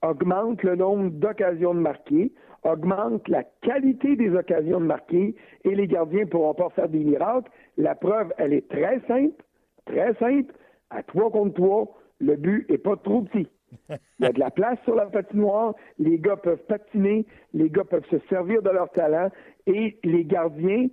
Augmente 0.03 0.63
le 0.63 0.77
nombre 0.77 1.11
d'occasions 1.11 1.75
de 1.75 1.81
marquer, 1.81 2.33
augmente 2.65 3.29
la 3.29 3.45
qualité 3.63 4.17
des 4.17 4.35
occasions 4.35 4.81
de 4.81 4.87
marquer, 4.87 5.35
et 5.65 5.75
les 5.75 5.87
gardiens 5.87 6.27
pourront 6.27 6.55
pas 6.55 6.71
faire 6.71 6.89
des 6.89 7.05
miracles. 7.05 7.51
La 7.77 7.95
preuve, 7.95 8.33
elle 8.39 8.53
est 8.53 8.69
très 8.69 9.01
simple, 9.07 9.43
très 9.87 10.15
simple 10.15 10.53
à 10.91 11.03
trois 11.03 11.31
contre 11.31 11.55
trois, 11.55 11.97
le 12.21 12.37
but 12.37 12.71
est 12.71 12.79
pas 12.79 12.97
trop 12.97 13.23
petit. 13.23 13.49
Il 13.91 14.25
y 14.25 14.27
a 14.27 14.33
de 14.33 14.41
la 14.41 14.51
place 14.51 14.79
sur 14.85 14.95
la 14.95 15.07
patinoire, 15.07 15.75
les 15.99 16.19
gars 16.19 16.37
peuvent 16.37 16.65
patiner, 16.69 17.27
les 17.55 17.71
gars 17.71 17.85
peuvent 17.85 18.07
se 18.11 18.19
servir 18.29 18.63
de 18.63 18.71
leur 18.71 18.91
talent 18.91 19.31
et 19.67 19.99
les 20.05 20.25
gardiens 20.25 20.89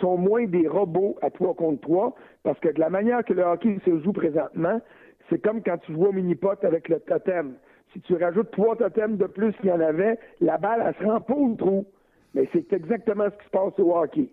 sont 0.00 0.16
moins 0.16 0.46
des 0.46 0.66
robots 0.66 1.16
à 1.22 1.30
trois 1.30 1.54
contre 1.54 1.80
trois 1.80 2.14
parce 2.42 2.58
que 2.60 2.68
de 2.68 2.80
la 2.80 2.90
manière 2.90 3.24
que 3.24 3.32
le 3.32 3.42
hockey 3.42 3.78
se 3.84 3.98
joue 4.00 4.12
présentement, 4.12 4.80
c'est 5.28 5.40
comme 5.40 5.62
quand 5.62 5.78
tu 5.78 5.92
joues 5.92 6.06
au 6.06 6.12
mini-pot 6.12 6.62
avec 6.64 6.88
le 6.88 7.00
totem. 7.00 7.54
Si 7.92 8.00
tu 8.00 8.14
rajoutes 8.14 8.50
trois 8.50 8.76
totems 8.76 9.16
de 9.16 9.26
plus 9.26 9.52
qu'il 9.56 9.66
y 9.66 9.72
en 9.72 9.80
avait, 9.80 10.18
la 10.40 10.56
balle, 10.58 10.82
elle 10.86 10.94
se 10.94 11.10
rend 11.10 11.20
pas 11.20 11.34
au 11.34 11.54
trou. 11.54 11.86
Mais 12.34 12.48
c'est 12.52 12.72
exactement 12.72 13.24
ce 13.24 13.36
qui 13.36 13.44
se 13.44 13.50
passe 13.50 13.78
au 13.78 13.94
hockey. 13.94 14.28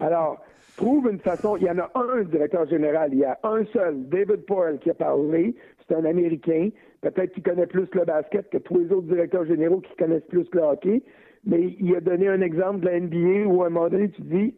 Alors, 0.00 0.38
trouve 0.76 1.08
une 1.10 1.18
façon. 1.18 1.56
Il 1.56 1.64
y 1.64 1.70
en 1.70 1.78
a 1.78 1.90
un 1.94 2.22
directeur 2.22 2.66
général. 2.66 3.10
Il 3.12 3.20
y 3.20 3.24
a 3.24 3.38
un 3.42 3.64
seul, 3.66 4.08
David 4.08 4.46
Poyle, 4.46 4.78
qui 4.78 4.90
a 4.90 4.94
parlé. 4.94 5.54
C'est 5.86 5.94
un 5.94 6.04
Américain. 6.04 6.70
Peut-être 7.00 7.32
qu'il 7.32 7.42
connaît 7.42 7.66
plus 7.66 7.88
le 7.92 8.04
basket 8.04 8.48
que 8.50 8.58
tous 8.58 8.78
les 8.78 8.92
autres 8.92 9.08
directeurs 9.08 9.44
généraux 9.44 9.80
qui 9.80 9.94
connaissent 9.96 10.26
plus 10.28 10.46
le 10.52 10.62
hockey. 10.62 11.02
Mais 11.44 11.76
il 11.78 11.94
a 11.94 12.00
donné 12.00 12.28
un 12.28 12.40
exemple 12.40 12.80
de 12.80 12.86
la 12.86 13.00
NBA 13.00 13.46
où 13.46 13.62
à 13.62 13.66
un 13.66 13.70
moment 13.70 13.88
donné, 13.88 14.08
tu 14.10 14.22
dis, 14.22 14.54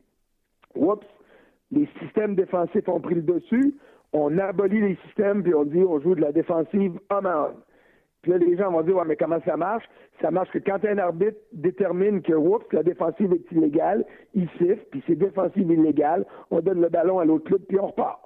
oups, 0.77 1.07
les 1.73 1.89
systèmes 2.01 2.37
défensifs 2.37 2.89
ont 2.89 3.01
pris 3.01 3.17
le 3.17 3.23
dessus. 3.23 3.75
On 4.13 4.39
abolit 4.39 4.81
les 4.81 4.97
systèmes 5.07 5.43
puis 5.43 5.55
on 5.55 5.65
dit 5.65 5.83
on 5.83 6.01
joue 6.01 6.15
de 6.15 6.21
la 6.21 6.33
défensive 6.33 6.99
homme 7.11 7.27
à. 7.27 7.53
Puis 8.23 8.33
là, 8.33 8.39
les 8.39 8.57
gens 8.57 8.73
vont 8.73 8.83
dire, 8.83 8.97
ouais, 8.97 9.05
mais 9.07 9.17
comment 9.17 9.41
ça 9.45 9.57
marche? 9.57 9.85
Ça 10.21 10.33
marche 10.33 10.51
que 10.51 10.59
quand 10.59 10.85
un 10.85 10.99
arbitre 10.99 11.39
détermine 11.53 12.23
que, 12.23 12.33
oups, 12.33 12.67
la 12.73 12.83
défensive 12.83 13.33
est 13.33 13.53
illégale, 13.53 14.05
il 14.35 14.49
siffle, 14.59 14.85
puis 14.91 15.03
c'est 15.07 15.15
défensive 15.15 15.71
illégale, 15.71 16.25
on 16.51 16.61
donne 16.61 16.81
le 16.81 16.89
ballon 16.89 17.21
à 17.21 17.25
l'autre 17.25 17.45
club, 17.45 17.63
puis 17.69 17.79
on 17.79 17.87
repart. 17.87 18.21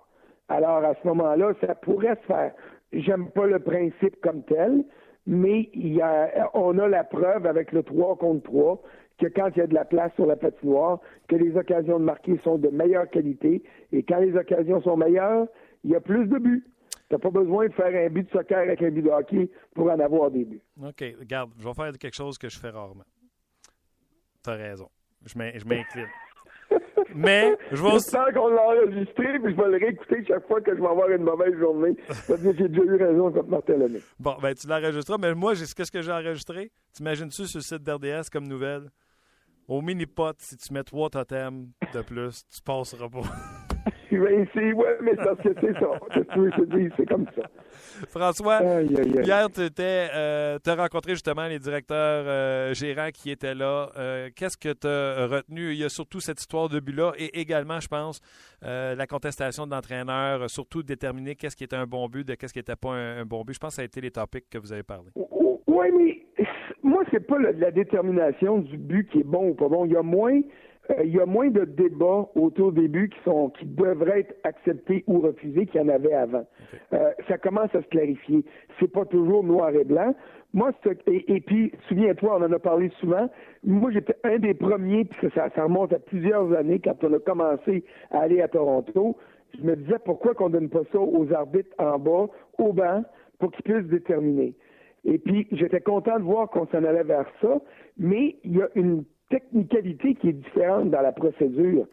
Alors, 0.49 0.83
à 0.85 0.95
ce 0.95 1.07
moment-là, 1.09 1.53
ça 1.61 1.75
pourrait 1.75 2.17
se 2.23 2.27
faire. 2.27 2.53
J'aime 2.93 3.31
pas 3.31 3.47
le 3.47 3.61
principe 3.61 4.21
comme 4.21 4.43
tel, 4.45 4.85
mais 5.27 5.71
on 6.55 6.79
a 6.79 6.89
la 6.89 7.05
preuve 7.05 7.47
avec 7.47 7.73
le 7.73 7.83
3 7.83 8.17
contre 8.17 8.43
3 8.45 8.83
que 9.19 9.27
quand 9.27 9.51
il 9.55 9.59
y 9.59 9.63
a 9.63 9.67
de 9.67 9.75
la 9.75 9.85
place 9.85 10.13
sur 10.15 10.25
la 10.25 10.37
patinoire, 10.37 10.99
que 11.29 11.37
les 11.37 11.55
occasions 11.57 11.99
de 11.99 12.05
marquer 12.05 12.41
sont 12.43 12.57
de 12.57 12.69
meilleure 12.69 13.09
qualité, 13.11 13.63
et 13.93 14.03
quand 14.03 14.19
les 14.19 14.35
occasions 14.35 14.81
sont 14.83 14.97
meilleures, 14.97 15.47
il 15.85 15.91
y 15.91 15.95
a 15.95 16.01
plus 16.01 16.27
de 16.27 16.39
buts. 16.39 16.65
Tu 17.09 17.15
n'as 17.15 17.19
pas 17.19 17.31
besoin 17.31 17.67
de 17.67 17.73
faire 17.73 17.95
un 17.95 18.09
but 18.09 18.23
de 18.25 18.31
soccer 18.31 18.59
avec 18.59 18.81
un 18.83 18.91
but 18.91 19.03
de 19.03 19.11
hockey 19.11 19.51
pour 19.75 19.91
en 19.91 20.01
avoir 20.01 20.31
des 20.31 20.45
buts. 20.45 20.63
OK, 20.83 21.05
regarde, 21.19 21.51
je 21.59 21.65
vais 21.67 21.75
faire 21.75 21.93
quelque 21.99 22.15
chose 22.15 22.39
que 22.39 22.49
je 22.49 22.59
fais 22.59 22.71
rarement. 22.71 23.05
Tu 24.43 24.51
as 24.51 24.55
raison. 24.55 24.89
Je 25.27 25.37
m'incline. 25.37 26.07
Mais 27.15 27.57
je 27.73 27.83
vais 27.83 27.93
aussi. 27.93 28.11
qu'on 28.35 28.49
l'a 28.49 28.63
enregistré, 28.63 29.39
puis 29.43 29.55
je 29.55 29.63
vais 29.63 29.69
le 29.69 29.77
réécouter 29.79 30.25
chaque 30.27 30.47
fois 30.47 30.61
que 30.61 30.75
je 30.75 30.81
vais 30.81 30.87
avoir 30.87 31.09
une 31.11 31.23
mauvaise 31.23 31.57
journée. 31.59 31.97
Parce 32.07 32.41
que 32.43 32.55
j'ai 32.57 32.69
déjà 32.69 32.83
eu 32.83 32.97
raison 32.97 33.33
Martin 33.49 33.75
Lemay. 33.75 34.01
Bon, 34.19 34.37
ben 34.41 34.55
tu 34.55 34.67
l'enregistreras, 34.67 35.19
mais 35.19 35.35
moi, 35.35 35.55
qu'est-ce 35.55 35.93
que 35.93 36.03
j'ai 36.03 36.13
enregistré? 36.13 36.71
T'imagines-tu 36.93 37.47
sur 37.47 37.59
le 37.59 37.63
site 37.63 37.83
d'RDS 37.83 38.29
comme 38.33 38.47
nouvelle? 38.47 38.91
Au 39.69 39.81
mini-pot, 39.81 40.35
si 40.39 40.57
tu 40.57 40.73
mets 40.73 40.83
trois 40.83 41.11
totems 41.11 41.69
de 41.95 42.03
plus, 42.03 42.45
tu 42.51 42.61
passeras 42.63 43.09
pas. 43.09 43.21
ben, 44.11 44.47
c'est, 44.55 44.73
ouais, 44.73 44.97
mais 45.03 45.15
parce 45.15 45.41
que 45.41 45.49
c'est 45.61 45.73
ça. 45.75 45.91
c'est 46.97 47.07
comme 47.07 47.27
ça. 47.37 47.43
François, 48.09 48.61
hier, 48.83 49.49
tu 49.51 49.61
euh, 49.81 50.59
as 50.65 50.75
rencontré 50.75 51.13
justement 51.13 51.47
les 51.47 51.59
directeurs 51.59 52.25
euh, 52.27 52.75
gérants 52.75 53.11
qui 53.13 53.31
étaient 53.31 53.55
là. 53.55 53.91
Euh, 53.97 54.29
qu'est-ce 54.35 54.57
que 54.57 54.73
tu 54.73 54.87
as 54.87 55.27
retenu? 55.27 55.73
Il 55.73 55.79
y 55.79 55.85
a 55.85 55.89
surtout 55.89 56.21
cette 56.21 56.41
histoire 56.41 56.69
de 56.69 56.81
but-là 56.81 57.13
et 57.19 57.41
également, 57.41 57.81
je 57.81 57.89
pense, 57.89 58.21
la 58.63 59.07
contestation 59.07 59.67
de 59.67 59.73
l'entraîneur, 59.73 60.49
surtout 60.51 60.83
déterminer 60.83 61.35
qu'est-ce 61.35 61.57
qui 61.57 61.65
était 61.65 61.77
un 61.77 61.87
bon 61.87 62.09
but 62.09 62.27
de 62.27 62.35
qu'est-ce 62.35 62.53
qui 62.53 62.59
n'était 62.59 62.77
pas 62.77 62.93
un, 62.93 63.25
bon 63.25 63.43
but. 63.45 63.55
Je 63.55 63.59
pense 63.59 63.71
que 63.71 63.77
ça 63.77 63.83
a 63.83 63.85
été 63.85 64.01
les 64.01 64.11
topics 64.11 64.49
que 64.51 64.59
vous 64.59 64.73
avez 64.73 64.83
parlé. 64.83 65.11
Oui, 65.67 65.87
mais 65.97 66.47
moi, 66.83 67.05
c'est 67.11 67.27
pas 67.27 67.39
la, 67.39 67.53
la, 67.53 67.71
détermination 67.71 68.59
du 68.59 68.77
but 68.77 69.09
qui 69.11 69.21
est 69.21 69.25
bon 69.25 69.51
ou 69.51 69.55
pas 69.55 69.69
bon. 69.69 69.85
Il 69.87 69.93
y 69.93 69.97
a 69.97 70.03
moins 70.03 70.41
il 71.03 71.15
y 71.15 71.21
a 71.21 71.27
moins 71.27 71.51
de 71.51 71.65
débats 71.65 72.29
autour 72.35 72.73
des 72.73 72.89
buts 72.89 73.11
qui 73.11 73.19
sont 73.25 73.51
qui 73.51 73.67
devraient 73.67 74.21
être 74.21 74.35
acceptés 74.45 75.05
ou 75.07 75.21
refusés 75.21 75.67
qu'il 75.67 75.81
y 75.81 75.85
en 75.85 75.89
avait 75.89 76.13
avant. 76.13 76.47
Euh, 76.93 77.11
ça 77.29 77.39
commence 77.39 77.75
à 77.75 77.83
se 77.83 77.89
clarifier. 77.89 78.45
C'est 78.79 78.91
pas 78.91 79.05
toujours 79.05 79.45
noir 79.45 79.71
et 79.71 79.85
blanc. 79.85 80.15
Moi, 80.53 80.73
et, 81.07 81.37
et 81.37 81.41
puis, 81.41 81.73
souviens-toi, 81.89 82.39
on 82.41 82.45
en 82.45 82.53
a 82.53 82.59
parlé 82.59 82.91
souvent. 83.01 83.31
Moi, 83.63 83.91
j'étais 83.93 84.17
un 84.25 84.39
des 84.39 84.55
premiers, 84.55 85.05
puis 85.05 85.29
ça, 85.35 85.49
ça 85.55 85.65
remonte 85.65 85.93
à 85.93 86.01
plusieurs 86.01 86.53
années 86.53 86.81
quand 86.81 87.03
on 87.05 87.13
a 87.13 87.19
commencé 87.21 87.85
à 88.11 88.21
aller 88.21 88.41
à 88.41 88.49
Toronto. 88.49 89.17
Je 89.59 89.65
me 89.65 89.77
disais 89.77 89.99
pourquoi 90.05 90.35
qu'on 90.35 90.51
donne 90.51 90.69
pas 90.69 90.83
ça 90.93 90.99
aux 90.99 91.33
arbitres 91.33 91.75
en 91.79 91.99
bas, 91.99 92.27
au 92.59 92.73
banc, 92.73 93.05
pour 93.39 93.53
qu'ils 93.53 93.65
puissent 93.65 93.89
déterminer. 93.91 94.55
Et 95.05 95.19
puis, 95.19 95.47
j'étais 95.53 95.81
content 95.81 96.19
de 96.19 96.25
voir 96.25 96.51
qu'on 96.51 96.67
s'en 96.67 96.85
allait 96.85 97.05
vers 97.05 97.27
ça, 97.41 97.61
mais 97.97 98.37
il 98.45 98.57
y 98.57 98.63
a 98.63 98.69
une 98.75 99.05
technicalité 99.31 100.15
qui 100.17 100.29
est 100.29 100.35
différente 100.35 100.91
dans 100.91 101.01
la 101.01 101.13
procédure. 101.13 101.87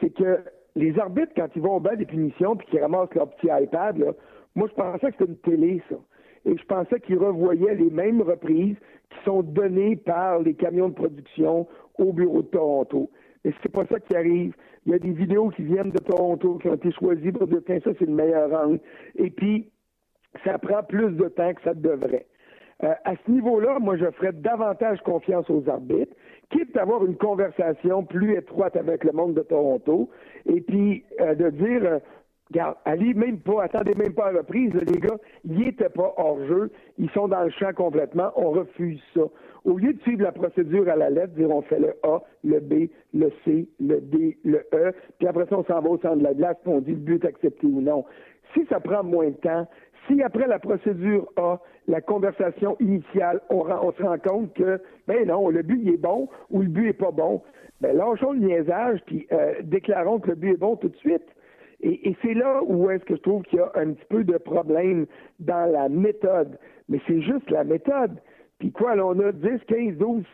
C'est 0.00 0.10
que 0.10 0.40
les 0.74 0.98
arbitres, 0.98 1.32
quand 1.36 1.48
ils 1.54 1.62
vont 1.62 1.76
au 1.76 1.80
bas 1.80 1.94
des 1.94 2.06
punitions 2.06 2.56
puis 2.56 2.66
qu'ils 2.68 2.80
ramassent 2.80 3.14
leur 3.14 3.30
petit 3.30 3.48
iPad, 3.50 3.98
là, 3.98 4.12
moi, 4.56 4.68
je 4.68 4.74
pensais 4.74 5.12
que 5.12 5.18
c'était 5.18 5.30
une 5.30 5.38
télé, 5.38 5.82
ça. 5.88 5.96
Et 6.44 6.56
je 6.56 6.64
pensais 6.64 6.98
qu'ils 7.00 7.18
revoyaient 7.18 7.74
les 7.74 7.90
mêmes 7.90 8.22
reprises 8.22 8.76
qui 9.10 9.24
sont 9.24 9.42
données 9.42 9.96
par 9.96 10.40
les 10.40 10.54
camions 10.54 10.88
de 10.88 10.94
production 10.94 11.68
au 11.98 12.12
bureau 12.12 12.42
de 12.42 12.48
Toronto. 12.48 13.10
Et 13.44 13.52
c'est 13.62 13.72
pas 13.72 13.84
ça 13.86 14.00
qui 14.00 14.16
arrive. 14.16 14.54
Il 14.86 14.92
y 14.92 14.94
a 14.94 14.98
des 14.98 15.12
vidéos 15.12 15.50
qui 15.50 15.62
viennent 15.62 15.90
de 15.90 15.98
Toronto 15.98 16.58
qui 16.58 16.68
ont 16.68 16.74
été 16.74 16.90
choisies 16.92 17.32
pour 17.32 17.46
dire, 17.46 17.60
tiens, 17.66 17.78
ça, 17.84 17.90
c'est 17.98 18.06
le 18.06 18.14
meilleur 18.14 18.52
angle. 18.52 18.80
Et 19.16 19.30
puis, 19.30 19.70
ça 20.44 20.58
prend 20.58 20.82
plus 20.82 21.10
de 21.12 21.28
temps 21.28 21.52
que 21.52 21.62
ça 21.62 21.74
devrait. 21.74 22.26
Euh, 22.82 22.94
à 23.04 23.12
ce 23.14 23.30
niveau-là, 23.30 23.78
moi, 23.78 23.96
je 23.96 24.10
ferais 24.12 24.32
davantage 24.32 25.00
confiance 25.02 25.48
aux 25.50 25.68
arbitres, 25.68 26.14
quitte 26.50 26.76
à 26.76 26.82
avoir 26.82 27.04
une 27.04 27.16
conversation 27.16 28.04
plus 28.04 28.36
étroite 28.36 28.76
avec 28.76 29.04
le 29.04 29.12
monde 29.12 29.34
de 29.34 29.42
Toronto, 29.42 30.08
et 30.46 30.60
puis 30.60 31.04
euh, 31.20 31.34
de 31.34 31.50
dire, 31.50 31.84
euh, 31.84 31.98
regarde, 32.50 32.76
allez 32.86 33.12
même 33.12 33.38
pas, 33.38 33.64
attendez 33.64 33.94
même 33.96 34.14
pas 34.14 34.26
à 34.26 34.32
la 34.32 34.38
reprise, 34.38 34.72
les 34.74 34.98
gars, 34.98 35.18
ils 35.44 35.58
n'étaient 35.58 35.90
pas 35.90 36.14
hors 36.16 36.38
jeu, 36.46 36.70
ils 36.98 37.10
sont 37.10 37.28
dans 37.28 37.44
le 37.44 37.50
champ 37.50 37.72
complètement, 37.74 38.32
on 38.36 38.50
refuse 38.50 39.00
ça. 39.14 39.22
Au 39.66 39.76
lieu 39.76 39.92
de 39.92 40.00
suivre 40.00 40.22
la 40.22 40.32
procédure 40.32 40.88
à 40.88 40.96
la 40.96 41.10
lettre, 41.10 41.34
dire 41.34 41.50
on 41.50 41.60
fait 41.60 41.78
le 41.78 41.94
A, 42.02 42.20
le 42.44 42.60
B, 42.60 42.88
le 43.12 43.30
C, 43.44 43.68
le 43.78 44.00
D, 44.00 44.38
le 44.42 44.66
E, 44.72 44.92
puis 45.18 45.28
après 45.28 45.44
ça, 45.50 45.58
on 45.58 45.64
s'en 45.64 45.80
va 45.82 45.90
au 45.90 45.98
centre 45.98 46.16
de 46.16 46.24
la 46.24 46.32
glace, 46.32 46.56
puis 46.62 46.72
on 46.72 46.80
dit 46.80 46.92
le 46.92 46.96
but 46.96 47.22
est 47.24 47.28
accepté 47.28 47.66
ou 47.66 47.82
non. 47.82 48.06
Si 48.54 48.64
ça 48.66 48.80
prend 48.80 49.04
moins 49.04 49.28
de 49.28 49.36
temps, 49.36 49.68
si 50.06 50.22
après 50.22 50.46
la 50.46 50.58
procédure 50.58 51.28
A, 51.36 51.58
la 51.88 52.00
conversation 52.00 52.76
initiale, 52.80 53.40
on, 53.50 53.64
se 53.92 54.02
rend 54.02 54.18
compte 54.18 54.54
que, 54.54 54.80
ben 55.06 55.26
non, 55.26 55.48
le 55.48 55.62
but 55.62 55.88
est 55.88 55.96
bon 55.96 56.28
ou 56.50 56.62
le 56.62 56.68
but 56.68 56.88
est 56.88 56.92
pas 56.92 57.10
bon, 57.10 57.42
ben 57.80 57.96
lâchons 57.96 58.32
le 58.32 58.40
niaisage 58.40 59.00
puis 59.06 59.26
euh, 59.32 59.54
déclarons 59.62 60.20
que 60.20 60.30
le 60.30 60.36
but 60.36 60.52
est 60.54 60.60
bon 60.60 60.76
tout 60.76 60.88
de 60.88 60.96
suite. 60.96 61.26
Et, 61.82 62.14
c'est 62.22 62.34
là 62.34 62.60
où 62.62 62.90
est-ce 62.90 63.04
que 63.04 63.16
je 63.16 63.22
trouve 63.22 63.42
qu'il 63.44 63.58
y 63.58 63.62
a 63.62 63.72
un 63.74 63.92
petit 63.92 64.04
peu 64.10 64.22
de 64.22 64.36
problème 64.36 65.06
dans 65.38 65.70
la 65.70 65.88
méthode. 65.88 66.58
Mais 66.90 67.00
c'est 67.06 67.22
juste 67.22 67.50
la 67.50 67.64
méthode. 67.64 68.20
Puis 68.58 68.70
quoi, 68.70 68.96
là, 68.96 69.06
on 69.06 69.18
a 69.18 69.32
10, 69.32 69.64
15, 69.66 69.96
12 69.96 70.24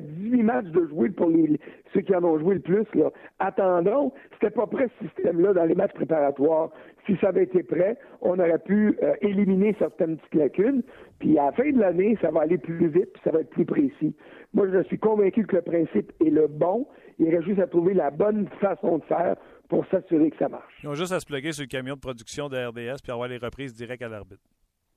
18 0.00 0.42
matchs 0.42 0.66
de 0.66 0.86
jouer 0.88 1.10
pour 1.10 1.28
les, 1.28 1.58
ceux 1.92 2.00
qui 2.00 2.14
en 2.14 2.24
ont 2.24 2.38
joué 2.38 2.54
le 2.54 2.60
plus. 2.60 2.86
Là. 2.94 3.10
Attendons, 3.38 4.12
c'était 4.32 4.50
pas 4.50 4.66
prêt 4.66 4.88
ce 5.00 5.06
système-là 5.08 5.52
dans 5.52 5.64
les 5.64 5.74
matchs 5.74 5.94
préparatoires. 5.94 6.70
Si 7.06 7.16
ça 7.20 7.28
avait 7.28 7.44
été 7.44 7.62
prêt, 7.62 7.98
on 8.20 8.38
aurait 8.38 8.58
pu 8.58 8.96
euh, 9.02 9.14
éliminer 9.20 9.74
certaines 9.78 10.16
petites 10.16 10.34
lacunes. 10.34 10.82
Puis 11.18 11.38
à 11.38 11.46
la 11.46 11.52
fin 11.52 11.70
de 11.70 11.78
l'année, 11.78 12.18
ça 12.20 12.30
va 12.30 12.42
aller 12.42 12.58
plus 12.58 12.88
vite, 12.88 13.12
puis 13.12 13.22
ça 13.24 13.30
va 13.30 13.40
être 13.40 13.50
plus 13.50 13.66
précis. 13.66 14.14
Moi, 14.52 14.68
je 14.72 14.82
suis 14.84 14.98
convaincu 14.98 15.46
que 15.46 15.56
le 15.56 15.62
principe 15.62 16.12
est 16.24 16.30
le 16.30 16.46
bon. 16.46 16.86
Il 17.18 17.28
reste 17.28 17.46
juste 17.46 17.60
à 17.60 17.66
trouver 17.66 17.94
la 17.94 18.10
bonne 18.10 18.48
façon 18.60 18.98
de 18.98 19.04
faire 19.04 19.36
pour 19.68 19.86
s'assurer 19.86 20.30
que 20.30 20.36
ça 20.36 20.48
marche. 20.48 20.72
Ils 20.82 20.88
ont 20.88 20.94
juste 20.94 21.12
à 21.12 21.20
se 21.20 21.26
plugger 21.26 21.52
sur 21.52 21.62
le 21.62 21.68
camion 21.68 21.94
de 21.94 22.00
production 22.00 22.48
de 22.48 22.56
RDS 22.56 23.02
puis 23.02 23.12
avoir 23.12 23.28
les 23.28 23.38
reprises 23.38 23.74
directes 23.74 24.02
à 24.02 24.08
l'arbitre. 24.08 24.42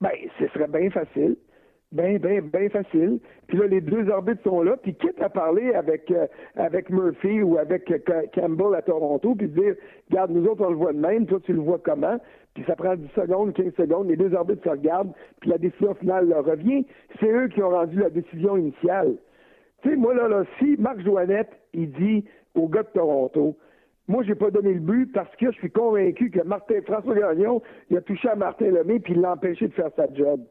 Bien, 0.02 0.12
ce 0.40 0.48
serait 0.50 0.68
bien 0.68 0.90
facile. 0.92 1.38
Bien, 1.94 2.18
bien, 2.18 2.42
bien 2.42 2.68
facile. 2.70 3.20
Puis 3.48 3.58
là, 3.58 3.68
les 3.68 3.80
deux 3.80 4.10
arbitres 4.10 4.44
sont 4.44 4.62
là. 4.62 4.76
Puis 4.76 4.94
quitte 4.96 5.22
à 5.22 5.30
parler 5.30 5.74
avec 5.74 6.12
euh, 6.12 6.28
avec 6.56 6.90
Murphy 6.90 7.42
ou 7.42 7.58
avec 7.58 7.90
Campbell 8.34 8.76
à 8.76 8.82
Toronto, 8.82 9.36
puis 9.36 9.48
dire, 9.48 9.76
regarde, 10.10 10.32
nous 10.32 10.46
autres, 10.48 10.66
on 10.66 10.72
le 10.72 10.76
voit 10.76 10.92
de 10.92 11.00
même, 11.00 11.26
toi, 11.26 11.40
tu 11.42 11.54
le 11.54 11.62
vois 11.62 11.80
comment? 11.82 12.18
Puis 12.56 12.66
ça 12.68 12.76
prend 12.76 12.96
10 12.96 13.08
secondes, 13.16 13.54
15 13.54 13.74
secondes, 13.76 14.10
les 14.10 14.18
deux 14.18 14.36
arbitres 14.36 14.64
se 14.64 14.70
regardent, 14.70 15.14
puis 15.40 15.50
la 15.50 15.58
décision 15.58 15.94
finale 15.94 16.28
leur 16.28 16.44
revient. 16.44 16.86
C'est 17.22 17.32
eux 17.32 17.48
qui 17.48 17.64
ont 17.64 17.70
rendu 17.70 17.98
la 17.98 18.10
décision 18.10 18.58
initiale. 18.58 19.16
Tu 19.82 19.90
sais, 19.90 19.96
moi, 19.96 20.14
là, 20.14 20.28
là, 20.28 20.44
si 20.60 20.76
Marc 20.78 21.00
Joannette, 21.00 21.52
il 21.74 21.92
dit 21.92 22.26
au 22.54 22.68
gars 22.68 22.84
de 22.84 22.90
Toronto, 22.90 23.56
moi, 24.10 24.24
j'ai 24.24 24.36
pas 24.36 24.52
donné 24.52 24.74
le 24.74 24.80
but 24.82 25.14
parce 25.14 25.34
que 25.38 25.52
je 25.52 25.58
suis 25.58 25.72
convaincu 25.72 26.32
que 26.32 26.42
Martin, 26.42 26.82
François 26.86 27.16
Gagnon, 27.16 27.62
il 27.90 27.98
a 27.98 28.02
touché 28.02 28.28
à 28.28 28.36
Martin 28.36 28.72
Lemay 28.72 29.00
puis 29.00 29.14
il 29.14 29.22
l'a 29.22 29.34
empêché 29.34 29.68
de 29.68 29.74
faire 29.74 29.92
sa 29.96 30.12
job 30.14 30.42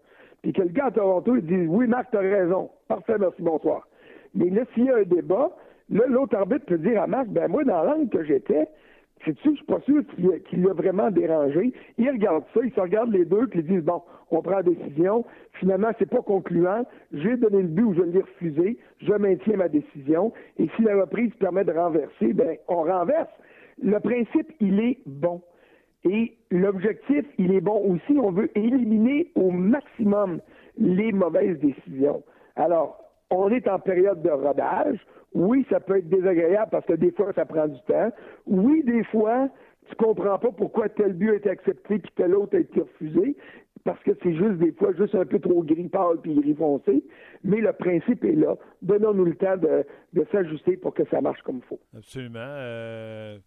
puis 0.46 0.52
que 0.52 0.62
le 0.62 0.68
gars 0.68 0.86
à 0.86 0.90
Toronto, 0.92 1.34
il 1.34 1.44
dit 1.44 1.66
Oui, 1.66 1.88
Marc, 1.88 2.06
t'as 2.12 2.20
raison. 2.20 2.70
Parfait, 2.86 3.16
merci, 3.18 3.42
bonsoir. 3.42 3.88
Mais 4.32 4.48
là, 4.48 4.62
s'il 4.72 4.84
y 4.84 4.90
a 4.90 4.98
un 4.98 5.02
débat, 5.02 5.50
l'autre 5.90 6.36
arbitre 6.36 6.66
peut 6.66 6.78
dire 6.78 7.02
à 7.02 7.08
Marc 7.08 7.26
Ben, 7.30 7.48
moi, 7.48 7.64
dans 7.64 7.82
l'angle 7.82 8.08
que 8.10 8.22
j'étais, 8.22 8.68
sais-tu, 9.24 9.50
je 9.50 9.56
suis 9.56 9.64
pas 9.64 9.80
sûr 9.80 10.04
qu'il 10.48 10.62
l'a 10.62 10.72
vraiment 10.72 11.10
dérangé. 11.10 11.72
Il 11.98 12.08
regarde 12.08 12.44
ça, 12.54 12.60
il 12.62 12.70
se 12.70 12.78
regarde 12.78 13.10
les 13.10 13.24
deux, 13.24 13.48
puis 13.48 13.58
ils 13.58 13.66
disent 13.66 13.82
Bon, 13.82 14.02
on 14.30 14.40
prend 14.40 14.58
la 14.58 14.62
décision. 14.62 15.24
Finalement, 15.54 15.90
c'est 15.98 16.08
pas 16.08 16.22
concluant. 16.22 16.86
J'ai 17.12 17.36
donné 17.36 17.62
le 17.62 17.68
but 17.68 17.82
ou 17.82 17.94
je 17.94 18.02
l'ai 18.02 18.20
refusé. 18.20 18.78
Je 19.00 19.14
maintiens 19.14 19.56
ma 19.56 19.68
décision. 19.68 20.32
Et 20.60 20.68
si 20.76 20.82
la 20.82 20.94
reprise 20.94 21.34
permet 21.40 21.64
de 21.64 21.72
renverser, 21.72 22.34
ben, 22.34 22.56
on 22.68 22.84
renverse. 22.84 23.32
Le 23.82 23.98
principe, 23.98 24.52
il 24.60 24.78
est 24.78 24.98
bon. 25.06 25.42
Et 26.08 26.36
l'objectif, 26.50 27.24
il 27.38 27.52
est 27.52 27.60
bon 27.60 27.78
aussi. 27.92 28.18
On 28.18 28.30
veut 28.30 28.50
éliminer 28.56 29.30
au 29.34 29.50
maximum 29.50 30.40
les 30.78 31.12
mauvaises 31.12 31.58
décisions. 31.58 32.22
Alors, 32.54 32.98
on 33.30 33.50
est 33.50 33.66
en 33.68 33.78
période 33.78 34.22
de 34.22 34.30
rodage. 34.30 34.98
Oui, 35.34 35.66
ça 35.68 35.80
peut 35.80 35.98
être 35.98 36.08
désagréable 36.08 36.68
parce 36.70 36.86
que 36.86 36.94
des 36.94 37.10
fois, 37.12 37.32
ça 37.34 37.44
prend 37.44 37.66
du 37.66 37.80
temps. 37.88 38.10
Oui, 38.46 38.82
des 38.84 39.04
fois, 39.04 39.48
tu 39.88 39.96
comprends 39.96 40.38
pas 40.38 40.52
pourquoi 40.52 40.88
tel 40.88 41.12
but 41.12 41.30
a 41.30 41.34
été 41.34 41.50
accepté 41.50 41.98
puis 41.98 42.12
tel 42.14 42.34
autre 42.34 42.56
a 42.56 42.60
été 42.60 42.80
refusé 42.80 43.36
parce 43.84 44.02
que 44.02 44.12
c'est 44.22 44.34
juste 44.34 44.58
des 44.58 44.72
fois 44.72 44.92
juste 44.94 45.14
un 45.14 45.24
peu 45.24 45.38
trop 45.38 45.62
gris 45.62 45.88
pâle 45.88 46.20
puis 46.22 46.34
gris 46.34 46.54
foncé. 46.54 47.04
Mais 47.44 47.60
le 47.60 47.72
principe 47.72 48.24
est 48.24 48.34
là. 48.34 48.56
Donnons-nous 48.82 49.24
le 49.24 49.36
temps 49.36 49.56
de, 49.56 49.84
s'ajuster 50.32 50.76
pour 50.76 50.94
que 50.94 51.04
ça 51.10 51.20
marche 51.20 51.40
comme 51.42 51.58
il 51.58 51.68
faut. 51.68 51.80
Absolument. 51.96 52.38
Euh, 52.40 53.38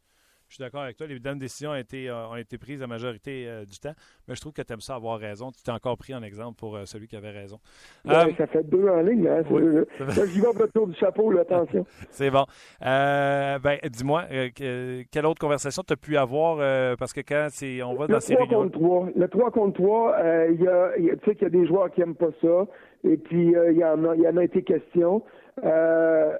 je 0.49 0.55
suis 0.55 0.63
d'accord 0.63 0.81
avec 0.81 0.97
toi. 0.97 1.07
Les 1.07 1.19
bonnes 1.19 1.37
décisions 1.37 1.71
ont 1.71 1.75
été, 1.75 2.09
euh, 2.09 2.27
ont 2.27 2.35
été 2.35 2.57
prises 2.57 2.79
la 2.79 2.87
majorité 2.87 3.45
euh, 3.47 3.65
du 3.65 3.79
temps, 3.79 3.93
mais 4.27 4.35
je 4.35 4.41
trouve 4.41 4.53
que 4.53 4.61
tu 4.61 4.73
aimes 4.73 4.81
ça 4.81 4.95
avoir 4.95 5.19
raison. 5.19 5.51
Tu 5.51 5.61
t'es 5.63 5.71
encore 5.71 5.97
pris 5.97 6.15
en 6.15 6.23
exemple 6.23 6.57
pour 6.57 6.75
euh, 6.75 6.85
celui 6.85 7.07
qui 7.07 7.15
avait 7.15 7.29
raison. 7.29 7.59
ça 8.05 8.47
fait 8.47 8.63
deux 8.63 8.87
en 8.89 9.01
ligne. 9.01 9.27
Hein, 9.27 9.43
J'y 10.25 10.41
vais 10.41 10.47
retour 10.47 10.87
du 10.87 10.95
chapeau, 10.95 11.37
attention. 11.37 11.85
C'est 12.09 12.31
bon. 12.31 12.45
ben, 12.81 13.77
dis-moi, 13.91 14.23
quelle 14.55 15.25
autre 15.25 15.39
conversation 15.39 15.83
tu 15.85 15.93
as 15.93 15.97
pu 15.97 16.17
avoir? 16.17 16.57
parce 16.97 17.13
que 17.13 17.21
quand 17.21 17.47
c'est, 17.51 17.81
on 17.83 17.93
va 17.93 18.07
dans 18.07 18.19
ces 18.19 18.35
3 18.35 18.47
contre 18.47 18.71
3. 18.71 19.09
Le 19.15 19.27
3 19.27 19.51
contre 19.51 19.81
3, 19.81 20.15
il 20.49 20.61
y 20.61 20.67
a, 20.67 20.91
tu 20.97 21.25
sais 21.25 21.35
qu'il 21.35 21.43
y 21.43 21.45
a 21.45 21.49
des 21.49 21.67
joueurs 21.67 21.91
qui 21.91 22.01
n'aiment 22.01 22.15
pas 22.15 22.31
ça. 22.41 22.67
Et 23.03 23.17
puis, 23.17 23.53
il 23.53 23.77
y, 23.77 23.83
en 23.83 24.03
a, 24.05 24.15
y 24.15 24.27
en 24.27 24.37
a 24.37 24.43
été 24.43 24.63
question. 24.63 25.23
Euh, 25.63 26.37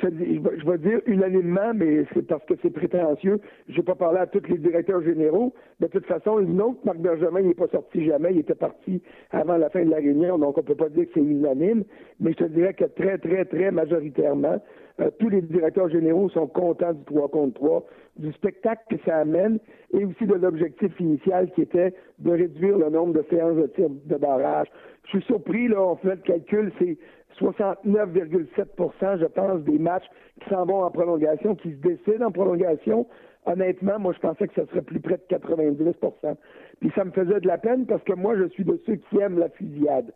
je, 0.00 0.08
dis, 0.08 0.40
je, 0.58 0.70
vais, 0.70 0.78
dire 0.78 1.00
unanimement, 1.06 1.72
mais 1.74 2.04
c'est 2.14 2.26
parce 2.26 2.44
que 2.44 2.54
c'est 2.62 2.70
prétentieux. 2.70 3.40
Je 3.68 3.76
vais 3.76 3.82
pas 3.82 3.94
parler 3.94 4.20
à 4.20 4.26
tous 4.26 4.42
les 4.48 4.58
directeurs 4.58 5.02
généraux. 5.02 5.52
De 5.80 5.86
toute 5.86 6.06
façon, 6.06 6.38
une 6.38 6.60
autre, 6.60 6.78
Marc 6.84 6.98
Bergevin, 6.98 7.42
n'est 7.42 7.54
pas 7.54 7.68
sorti 7.68 8.04
jamais. 8.04 8.32
Il 8.32 8.40
était 8.40 8.54
parti 8.54 9.02
avant 9.30 9.56
la 9.56 9.70
fin 9.70 9.84
de 9.84 9.90
la 9.90 9.96
réunion, 9.96 10.38
donc 10.38 10.58
on 10.58 10.62
peut 10.62 10.74
pas 10.74 10.88
dire 10.88 11.06
que 11.06 11.12
c'est 11.14 11.20
unanime. 11.20 11.84
Mais 12.20 12.32
je 12.32 12.38
te 12.38 12.44
dirais 12.44 12.74
que 12.74 12.84
très, 12.84 13.18
très, 13.18 13.44
très 13.44 13.70
majoritairement, 13.70 14.60
euh, 15.00 15.10
tous 15.18 15.28
les 15.28 15.42
directeurs 15.42 15.88
généraux 15.88 16.28
sont 16.30 16.46
contents 16.46 16.92
du 16.92 17.04
3 17.04 17.28
contre 17.28 17.54
3, 17.54 17.86
du 18.18 18.32
spectacle 18.32 18.82
que 18.90 18.96
ça 19.04 19.18
amène 19.18 19.58
et 19.92 20.04
aussi 20.04 20.26
de 20.26 20.34
l'objectif 20.34 20.92
initial 21.00 21.50
qui 21.52 21.62
était 21.62 21.94
de 22.18 22.30
réduire 22.30 22.78
le 22.78 22.90
nombre 22.90 23.14
de 23.14 23.24
séances 23.30 23.56
de 23.56 23.66
tir 23.68 23.88
de 23.88 24.16
barrage. 24.16 24.68
Je 25.04 25.18
suis 25.18 25.22
surpris, 25.22 25.68
là, 25.68 25.82
on 25.82 25.96
fait 25.96 26.14
le 26.14 26.16
calcul, 26.16 26.72
c'est 26.78 26.96
69,7% 27.40 29.18
je 29.20 29.26
pense, 29.26 29.60
des 29.62 29.78
matchs 29.78 30.06
qui 30.40 30.48
s'en 30.50 30.64
vont 30.64 30.82
en 30.84 30.90
prolongation, 30.90 31.54
qui 31.54 31.72
se 31.72 31.76
décident 31.76 32.26
en 32.26 32.32
prolongation. 32.32 33.06
Honnêtement, 33.44 33.98
moi, 33.98 34.12
je 34.12 34.20
pensais 34.20 34.46
que 34.46 34.54
ce 34.54 34.64
serait 34.66 34.82
plus 34.82 35.00
près 35.00 35.16
de 35.16 35.36
90% 35.36 36.36
Puis 36.80 36.92
ça 36.94 37.04
me 37.04 37.10
faisait 37.10 37.40
de 37.40 37.46
la 37.46 37.58
peine 37.58 37.86
parce 37.86 38.02
que 38.04 38.12
moi, 38.12 38.36
je 38.36 38.44
suis 38.50 38.64
de 38.64 38.80
ceux 38.86 38.96
qui 38.96 39.18
aiment 39.18 39.38
la 39.38 39.48
fusillade. 39.48 40.12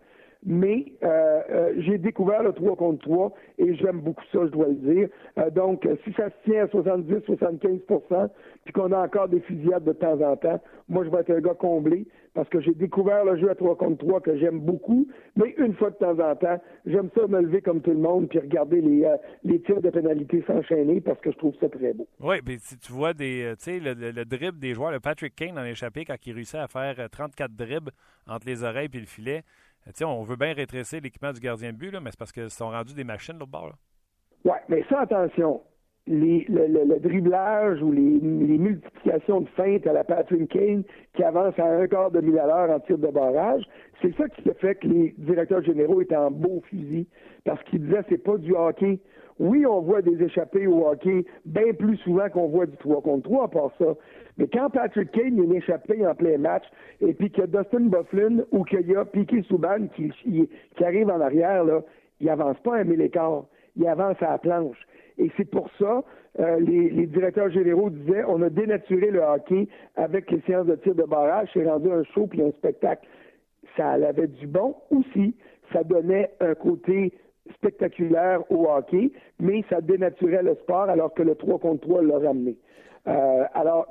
Mais 0.47 0.85
euh, 1.03 1.41
euh, 1.51 1.75
j'ai 1.79 1.99
découvert 1.99 2.43
le 2.45 2.53
3 2.53 2.77
contre 2.77 3.01
3 3.01 3.33
et 3.59 3.75
j'aime 3.75 4.01
beaucoup 4.01 4.23
ça, 4.33 4.39
je 4.45 4.51
dois 4.51 4.69
le 4.69 4.75
dire. 4.75 5.09
Euh, 5.39 5.51
donc, 5.51 5.87
si 6.05 6.13
ça 6.13 6.31
se 6.31 6.51
tient 6.51 6.65
à 6.65 6.67
70-75% 6.67 8.29
puis 8.65 8.73
qu'on 8.73 8.93
a 8.93 8.99
encore 8.99 9.29
des 9.29 9.41
fusillades 9.41 9.85
de 9.85 9.93
temps 9.93 10.21
en 10.21 10.37
temps, 10.37 10.61
moi, 10.89 11.05
je 11.05 11.11
vais 11.11 11.19
être 11.19 11.31
un 11.31 11.41
gars 11.41 11.55
comblé 11.55 12.07
parce 12.35 12.49
que 12.49 12.61
j'ai 12.61 12.75
découvert 12.75 13.25
le 13.25 13.39
jeu 13.39 13.51
à 13.51 13.55
3 13.57 13.77
contre 13.77 14.07
3 14.07 14.21
que 14.21 14.37
j'aime 14.39 14.61
beaucoup, 14.61 15.09
mais 15.35 15.55
une 15.59 15.75
fois 15.75 15.91
de 15.91 15.97
temps 15.97 16.19
en 16.19 16.37
temps, 16.37 16.61
j'aime 16.85 17.09
ça 17.17 17.27
me 17.27 17.41
lever 17.41 17.61
comme 17.61 17.81
tout 17.81 17.91
le 17.91 17.99
monde 17.99 18.29
puis 18.29 18.39
regarder 18.39 18.81
les, 18.81 19.09
les 19.43 19.61
tirs 19.63 19.81
de 19.81 19.91
pénalité 19.91 20.45
s'enchaîner 20.47 21.01
parce 21.01 21.21
que 21.21 21.33
je 21.33 21.39
trouve 21.39 21.55
ça 21.61 21.69
très 21.69 21.93
beau. 21.95 22.07
Oui, 22.21 22.37
puis 22.45 22.59
si 22.61 22.79
tu 22.79 22.93
vois 22.93 23.15
des, 23.15 23.55
tu 23.59 23.65
sais, 23.65 23.81
le, 23.81 23.95
le, 23.95 24.25
dribble 24.25 24.59
des 24.59 24.75
joueurs, 24.75 24.93
le 24.93 25.01
Patrick 25.01 25.35
Kane 25.35 25.59
en 25.59 25.65
échappé 25.65 26.05
quand 26.05 26.15
il 26.25 26.35
réussit 26.35 26.57
à 26.57 26.69
faire 26.69 27.09
34 27.11 27.53
dribbles 27.53 27.91
entre 28.29 28.47
les 28.47 28.63
oreilles 28.63 28.91
et 28.93 28.99
le 28.99 29.07
filet, 29.07 29.43
on 30.03 30.23
veut 30.23 30.37
bien 30.37 30.53
rétrécir 30.53 31.01
l'équipement 31.03 31.33
du 31.33 31.41
gardien 31.41 31.73
de 31.73 31.79
but, 31.79 31.93
mais 32.01 32.11
c'est 32.11 32.19
parce 32.19 32.33
qu'ils 32.33 32.51
sont 32.51 32.71
rendus 32.71 32.95
des 32.95 33.05
machines 33.05 33.39
l'autre 33.39 33.51
bord. 33.51 33.73
Oui, 34.45 34.57
mais 34.69 34.85
ça, 34.89 35.01
attention. 35.01 35.63
Les, 36.09 36.47
le, 36.49 37.01
driblage 37.01 37.83
ou 37.83 37.91
les, 37.91 38.01
multiplications 38.01 39.41
de 39.41 39.49
feintes 39.57 39.87
à 39.89 39.93
la 39.93 40.05
Patrick 40.05 40.49
Kane 40.51 40.85
qui 41.15 41.25
avance 41.25 41.59
à 41.59 41.67
un 41.67 41.87
quart 41.89 42.13
de 42.13 42.21
mille 42.21 42.39
à 42.39 42.47
l'heure 42.47 42.71
en 42.71 42.79
tir 42.79 42.97
de 42.97 43.09
barrage, 43.09 43.65
c'est 44.01 44.15
ça 44.17 44.29
qui 44.29 44.49
fait 44.61 44.77
que 44.77 44.87
les 44.87 45.15
directeurs 45.19 45.65
généraux 45.65 46.01
étaient 46.01 46.15
en 46.15 46.31
beau 46.31 46.63
fusil 46.71 47.09
parce 47.45 47.63
qu'ils 47.65 47.85
disaient 47.85 48.05
c'est 48.09 48.23
pas 48.23 48.37
du 48.37 48.55
hockey. 48.55 49.01
Oui, 49.39 49.67
on 49.67 49.81
voit 49.81 50.01
des 50.01 50.23
échappées 50.23 50.67
au 50.67 50.87
hockey 50.87 51.25
bien 51.45 51.75
plus 51.75 51.97
souvent 51.99 52.29
qu'on 52.31 52.49
voit 52.49 52.67
du 52.67 52.77
3 52.79 53.03
contre 53.03 53.25
3 53.25 53.45
à 53.45 53.49
part 53.49 53.73
ça. 53.79 53.95
Mais 54.39 54.49
quand 54.49 54.71
Patrick 54.71 55.11
Kane 55.13 55.39
est 55.39 55.57
échappé 55.57 56.07
en 56.07 56.15
plein 56.15 56.39
match, 56.39 56.65
et 57.01 57.15
puis 57.15 57.33
a 57.43 57.47
Dustin 57.47 57.87
Bufflin 57.89 58.45
ou 58.53 58.65
qu'il 58.65 58.87
y 58.87 58.97
a 58.97 59.05
Piquet 59.05 59.43
Souban 59.43 59.89
qui, 59.95 60.11
qui, 60.23 60.85
arrive 60.85 61.11
en 61.11 61.21
arrière, 61.21 61.65
là, 61.65 61.83
il 62.21 62.29
avance 62.29 62.59
pas 62.61 62.77
un 62.77 62.85
mille 62.85 63.11
il 63.77 63.87
avance 63.87 64.17
à 64.21 64.31
la 64.31 64.39
planche. 64.39 64.79
Et 65.19 65.31
c'est 65.37 65.51
pour 65.51 65.71
ça, 65.79 66.05
euh, 66.39 66.61
les, 66.61 66.91
les, 66.91 67.07
directeurs 67.07 67.51
généraux 67.51 67.91
disaient, 67.91 68.25
on 68.29 68.43
a 68.43 68.51
dénaturé 68.51 69.11
le 69.11 69.21
hockey 69.21 69.69
avec 69.95 70.31
les 70.31 70.41
séances 70.43 70.67
de 70.67 70.77
tir 70.77 70.95
de 70.95 71.05
barrage, 71.05 71.49
c'est 71.55 71.67
rendu 71.67 71.91
un 71.91 72.05
show 72.05 72.27
puis 72.27 72.43
un 72.43 72.51
spectacle. 72.53 73.07
Ça 73.77 73.91
avait 73.91 74.27
du 74.27 74.47
bon 74.47 74.75
aussi, 74.91 75.35
ça 75.73 75.83
donnait 75.85 76.31
un 76.41 76.55
côté 76.55 77.13
spectaculaire 77.55 78.41
au 78.51 78.69
hockey, 78.69 79.11
mais 79.41 79.65
ça 79.71 79.81
dénaturait 79.81 80.43
le 80.43 80.55
sport 80.57 80.89
alors 80.89 81.15
que 81.15 81.23
le 81.23 81.35
3 81.35 81.59
contre 81.59 81.81
3 81.83 82.03
l'a 82.03 82.19
ramené. 82.19 82.57
Euh, 83.09 83.45
alors, 83.55 83.87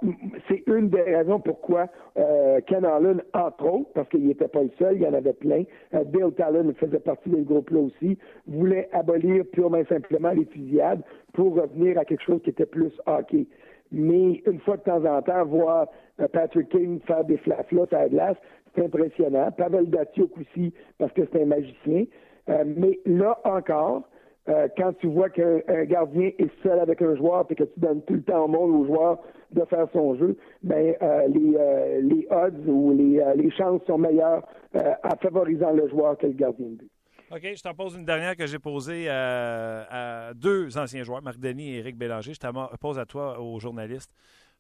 c'est 0.48 0.64
une 0.68 0.90
des 0.90 1.02
raisons 1.02 1.40
pourquoi 1.40 1.88
euh, 2.18 2.60
Ken 2.68 2.84
Allen, 2.84 3.22
entre 3.34 3.66
autres, 3.66 3.90
parce 3.94 4.10
qu'il 4.10 4.28
n'était 4.28 4.48
pas 4.48 4.64
le 4.64 4.72
seul, 4.78 4.96
il 4.96 5.04
y 5.04 5.08
en 5.08 5.14
avait 5.14 5.34
plein, 5.34 5.64
euh, 5.94 6.04
Bill 6.04 6.32
Talon 6.36 6.74
faisait 6.74 7.00
partie 7.00 7.30
de 7.30 7.38
ce 7.38 7.42
groupe-là 7.42 7.80
aussi, 7.80 8.18
voulait 8.48 8.90
abolir 8.92 9.46
purement 9.54 9.78
et 9.78 9.86
simplement 9.86 10.32
les 10.32 10.46
fusillades 10.46 11.02
pour 11.34 11.56
revenir 11.56 11.98
à 11.98 12.06
quelque 12.06 12.24
chose 12.24 12.42
qui 12.44 12.50
était 12.50 12.66
plus 12.66 12.92
hockey. 13.06 13.48
Mais 13.92 14.42
une 14.46 14.60
fois 14.60 14.78
de 14.78 14.82
temps 14.82 15.06
en 15.06 15.22
temps, 15.22 15.46
voir 15.46 15.88
euh, 16.20 16.28
Patrick 16.28 16.70
King 16.70 17.00
faire 17.08 17.24
des 17.24 17.38
flaflas 17.38 17.86
à 17.92 18.04
la 18.04 18.10
glace, 18.10 18.38
c'est 18.76 18.86
impressionnant. 18.86 19.52
Pavel 19.52 19.90
Datsuk 19.90 20.32
aussi, 20.38 20.74
parce 20.98 21.14
que 21.14 21.22
c'est 21.32 21.42
un 21.42 21.46
magicien. 21.46 22.06
Euh, 22.50 22.64
mais 22.66 23.00
là 23.06 23.40
encore, 23.46 24.04
euh, 24.48 24.68
quand 24.78 24.94
tu 25.00 25.08
vois 25.08 25.30
qu'un 25.30 25.60
gardien 25.86 26.32
est 26.38 26.52
seul 26.62 26.80
avec 26.80 27.02
un 27.02 27.16
joueur 27.16 27.46
et 27.50 27.56
que 27.56 27.64
tu 27.64 27.80
donnes 27.80 28.02
tout 28.04 28.14
le 28.14 28.24
temps 28.24 28.46
au 28.46 28.48
monde 28.48 28.72
au 28.72 28.86
joueur 28.86 29.20
de 29.52 29.64
faire 29.66 29.88
son 29.94 30.16
jeu, 30.16 30.38
ben 30.64 30.96
euh, 31.02 31.28
les, 31.28 32.02
les 32.02 32.28
odds 32.30 32.68
ou 32.68 32.94
les, 32.94 33.24
les 33.36 33.52
chances 33.52 33.82
sont 33.88 33.98
meilleures 33.98 34.48
en 34.74 35.16
favorisant 35.22 35.72
le 35.72 35.88
joueur 35.88 36.18
que 36.18 36.28
le 36.28 36.34
gardien 36.34 36.68
de 36.68 36.76
but. 36.76 36.92
OK, 37.32 37.42
je 37.42 37.62
t'en 37.62 37.74
pose 37.74 37.96
une 37.96 38.06
dernière 38.06 38.36
que 38.36 38.46
j'ai 38.46 38.60
posée 38.60 39.10
à, 39.10 40.32
deux 40.36 40.78
anciens 40.78 41.04
joueurs, 41.04 41.24
Marc 41.24 41.40
Denis 41.40 41.72
et 41.72 41.78
Éric 41.80 41.98
Bélanger. 41.98 42.34
Je 42.34 42.40
t'en 42.40 42.54
pose 42.80 43.00
à 43.00 43.06
toi, 43.06 43.40
aux 43.40 43.60
journalistes. 43.60 44.12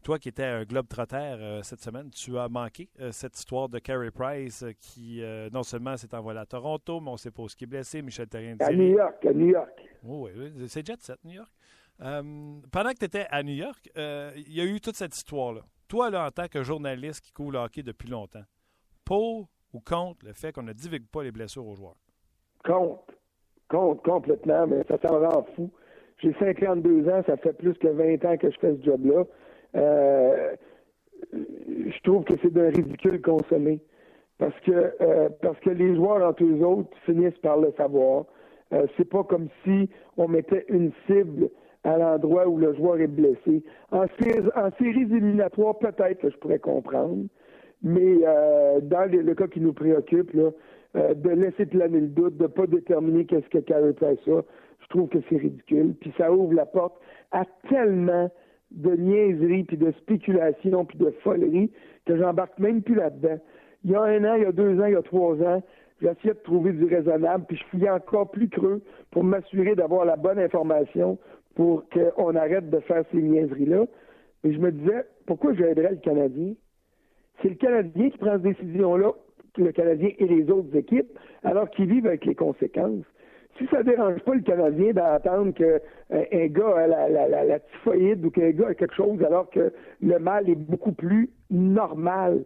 Toi 0.05 0.19
qui 0.19 0.29
étais 0.29 0.43
un 0.43 0.65
globe 0.65 0.87
trotter 0.87 1.15
euh, 1.15 1.63
cette 1.63 1.79
semaine, 1.79 2.11
tu 2.11 2.37
as 2.37 2.47
manqué 2.47 2.89
euh, 3.01 3.09
cette 3.11 3.35
histoire 3.35 3.69
de 3.69 3.79
Carey 3.79 4.11
Price 4.11 4.61
euh, 4.61 4.71
qui 4.79 5.23
non 5.51 5.63
seulement 5.63 5.97
s'est 5.97 6.13
envoyé 6.13 6.39
à 6.39 6.45
Toronto, 6.45 6.99
mais 6.99 7.09
on 7.09 7.13
ne 7.13 7.17
sait 7.17 7.31
pas 7.31 7.41
où 7.41 7.49
ce 7.49 7.55
qui 7.55 7.63
est 7.63 7.67
blessé. 7.67 8.03
Michel 8.03 8.27
Terrien. 8.27 8.55
À 8.59 8.71
New 8.71 8.95
York, 8.95 9.25
à 9.25 9.33
New 9.33 9.47
York. 9.47 9.81
Oh, 10.07 10.27
oui, 10.27 10.51
oui, 10.55 10.65
c'est 10.67 10.85
Jet 10.85 11.01
Set, 11.01 11.17
New 11.25 11.33
York. 11.33 11.49
pendant 11.97 12.91
que 12.91 12.99
tu 12.99 13.05
étais 13.05 13.25
à 13.31 13.41
New 13.41 13.55
York, 13.55 13.89
il 13.95 14.53
y 14.53 14.61
a 14.61 14.65
eu 14.65 14.79
toute 14.79 14.95
cette 14.95 15.15
histoire-là. 15.15 15.61
Toi, 15.87 16.11
là, 16.11 16.27
en 16.27 16.29
tant 16.29 16.47
que 16.49 16.61
journaliste 16.61 17.21
qui 17.21 17.31
couvre 17.31 17.53
le 17.53 17.57
hockey 17.57 17.81
depuis 17.81 18.07
longtemps, 18.07 18.43
pour 19.05 19.49
ou 19.73 19.79
contre 19.79 20.23
le 20.23 20.33
fait 20.33 20.51
qu'on 20.51 20.61
ne 20.61 20.73
divigue 20.73 21.07
pas 21.07 21.23
les 21.23 21.31
blessures 21.31 21.65
aux 21.65 21.73
joueurs? 21.73 21.97
Contre. 22.63 23.11
Contre, 23.69 24.03
complètement, 24.03 24.67
mais 24.67 24.83
ça 24.87 24.99
s'en 25.01 25.19
rend 25.19 25.47
fou. 25.55 25.71
J'ai 26.21 26.33
52 26.37 27.09
ans, 27.09 27.23
ça 27.25 27.37
fait 27.37 27.53
plus 27.53 27.73
que 27.79 27.87
20 27.87 28.23
ans 28.23 28.37
que 28.37 28.51
je 28.51 28.57
fais 28.59 28.75
ce 28.77 28.83
job-là. 28.83 29.23
Euh, 29.75 30.55
je 31.33 32.01
trouve 32.03 32.23
que 32.23 32.33
c'est 32.41 32.53
d'un 32.53 32.69
ridicule 32.69 33.21
consommé. 33.21 33.79
Parce 34.37 34.57
que 34.61 34.71
euh, 35.01 35.29
parce 35.41 35.59
que 35.61 35.69
les 35.69 35.95
joueurs 35.95 36.27
entre 36.27 36.43
eux 36.43 36.61
autres 36.65 36.89
finissent 37.05 37.37
par 37.41 37.57
le 37.57 37.71
savoir. 37.77 38.25
Euh, 38.73 38.85
c'est 38.97 39.09
pas 39.09 39.23
comme 39.23 39.47
si 39.63 39.89
on 40.17 40.27
mettait 40.27 40.65
une 40.69 40.91
cible 41.07 41.49
à 41.83 41.97
l'endroit 41.97 42.47
où 42.47 42.57
le 42.57 42.73
joueur 42.73 42.99
est 42.99 43.07
blessé. 43.07 43.63
En, 43.91 44.03
en 44.03 44.71
séries 44.77 45.03
éliminatoires, 45.03 45.77
peut-être 45.77 46.19
que 46.19 46.29
je 46.31 46.37
pourrais 46.37 46.59
comprendre, 46.59 47.27
mais 47.83 48.17
dans 48.81 49.09
le, 49.09 49.35
cas 49.35 49.47
qui 49.47 49.61
nous 49.61 49.71
préoccupe, 49.71 50.33
là, 50.33 50.49
de 50.95 51.29
laisser 51.29 51.67
planer 51.67 51.99
le 51.99 52.07
doute, 52.07 52.37
de 52.37 52.43
ne 52.43 52.47
pas 52.47 52.65
déterminer 52.65 53.25
qu'est-ce 53.25 53.47
que 53.49 53.59
Carey 53.59 53.93
Price 53.93 54.27
a, 54.27 54.41
je 54.81 54.87
trouve 54.89 55.09
que 55.09 55.19
c'est 55.29 55.37
ridicule. 55.37 55.93
Puis 56.01 56.11
ça 56.17 56.31
ouvre 56.31 56.53
la 56.53 56.65
porte 56.65 56.95
à 57.31 57.43
tellement 57.69 58.31
de 58.71 58.95
niaiserie, 58.95 59.63
puis 59.63 59.77
de 59.77 59.91
spéculation, 59.91 60.85
puis 60.85 60.97
de 60.97 61.11
folerie, 61.23 61.71
que 62.05 62.17
j'embarque 62.17 62.57
même 62.59 62.81
plus 62.81 62.95
là-dedans. 62.95 63.39
Il 63.83 63.91
y 63.91 63.95
a 63.95 64.01
un 64.01 64.23
an, 64.25 64.35
il 64.35 64.43
y 64.43 64.45
a 64.45 64.51
deux 64.51 64.79
ans, 64.79 64.85
il 64.85 64.93
y 64.93 64.97
a 64.97 65.01
trois 65.01 65.35
ans, 65.41 65.61
j'essayais 66.01 66.33
de 66.33 66.39
trouver 66.39 66.73
du 66.73 66.85
raisonnable, 66.85 67.45
puis 67.47 67.57
je 67.57 67.63
fouillais 67.65 67.89
encore 67.89 68.31
plus 68.31 68.49
creux 68.49 68.81
pour 69.11 69.23
m'assurer 69.23 69.75
d'avoir 69.75 70.05
la 70.05 70.15
bonne 70.15 70.39
information 70.39 71.17
pour 71.55 71.85
qu'on 71.89 72.35
arrête 72.35 72.69
de 72.69 72.79
faire 72.81 73.03
ces 73.11 73.21
niaiseries-là. 73.21 73.85
Et 74.43 74.53
je 74.53 74.59
me 74.59 74.71
disais, 74.71 75.05
pourquoi 75.25 75.53
j'aiderais 75.53 75.91
le 75.91 75.97
Canadien? 75.97 76.53
C'est 77.41 77.49
le 77.49 77.55
Canadien 77.55 78.09
qui 78.09 78.17
prend 78.17 78.33
cette 78.33 78.41
décision-là, 78.41 79.13
le 79.57 79.71
Canadien 79.71 80.09
et 80.17 80.25
les 80.25 80.49
autres 80.51 80.75
équipes, 80.75 81.17
alors 81.43 81.69
qu'ils 81.69 81.87
vivent 81.87 82.07
avec 82.07 82.25
les 82.25 82.35
conséquences 82.35 83.05
si 83.57 83.65
ça 83.67 83.83
dérange 83.83 84.19
pas 84.21 84.35
le 84.35 84.41
Canadien 84.41 84.91
d'attendre 84.91 85.53
qu'un 85.53 85.79
euh, 86.11 86.47
gars 86.49 86.75
a 86.75 86.87
la, 86.87 87.09
la, 87.09 87.43
la, 87.43 87.59
typhoïde 87.59 88.25
ou 88.25 88.31
qu'un 88.31 88.51
gars 88.51 88.69
a 88.69 88.73
quelque 88.73 88.95
chose 88.95 89.21
alors 89.23 89.49
que 89.49 89.71
le 90.01 90.19
mal 90.19 90.49
est 90.49 90.55
beaucoup 90.55 90.91
plus 90.91 91.29
normal. 91.49 92.43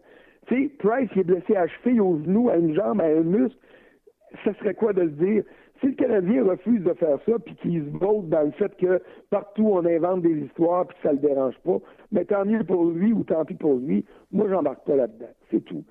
Tu 0.48 0.64
sais, 0.64 0.70
Price 0.78 1.10
il 1.16 1.22
est 1.22 1.24
blessé 1.24 1.56
à 1.56 1.68
cheville, 1.68 2.02
au 2.02 2.20
genou, 2.24 2.50
à 2.50 2.58
une 2.58 2.76
jambe, 2.76 3.02
à 3.02 3.06
un 3.06 3.22
muscle, 3.22 3.58
ça 4.44 4.54
serait 4.56 4.76
quoi 4.76 4.94
de 4.94 5.02
le 5.02 5.10
dire? 5.10 5.44
Si 5.80 5.88
le 5.88 5.94
Canadien 5.94 6.44
refuse 6.44 6.84
de 6.84 6.94
faire 6.94 7.18
ça, 7.26 7.40
puis 7.40 7.56
qu'il 7.56 7.86
se 7.86 7.98
vote 7.98 8.28
dans 8.28 8.44
le 8.44 8.52
fait 8.52 8.76
que 8.76 9.02
partout 9.30 9.68
on 9.72 9.86
invente 9.86 10.22
des 10.22 10.42
histoires, 10.42 10.86
puis 10.86 10.98
que 10.98 11.08
ça 11.08 11.14
le 11.14 11.20
dérange 11.20 11.58
pas, 11.64 11.78
mais 12.12 12.26
tant 12.26 12.46
mieux 12.46 12.64
pour 12.64 12.86
lui 12.86 13.14
ou 13.14 13.24
tant 13.24 13.46
pis 13.46 13.56
pour 13.56 13.76
lui, 13.76 14.06
moi 14.32 14.48
j'embarque 14.50 14.86
pas 14.86 14.96
là-dedans. 14.96 15.30
C'est 15.50 15.64
tout. 15.64 15.86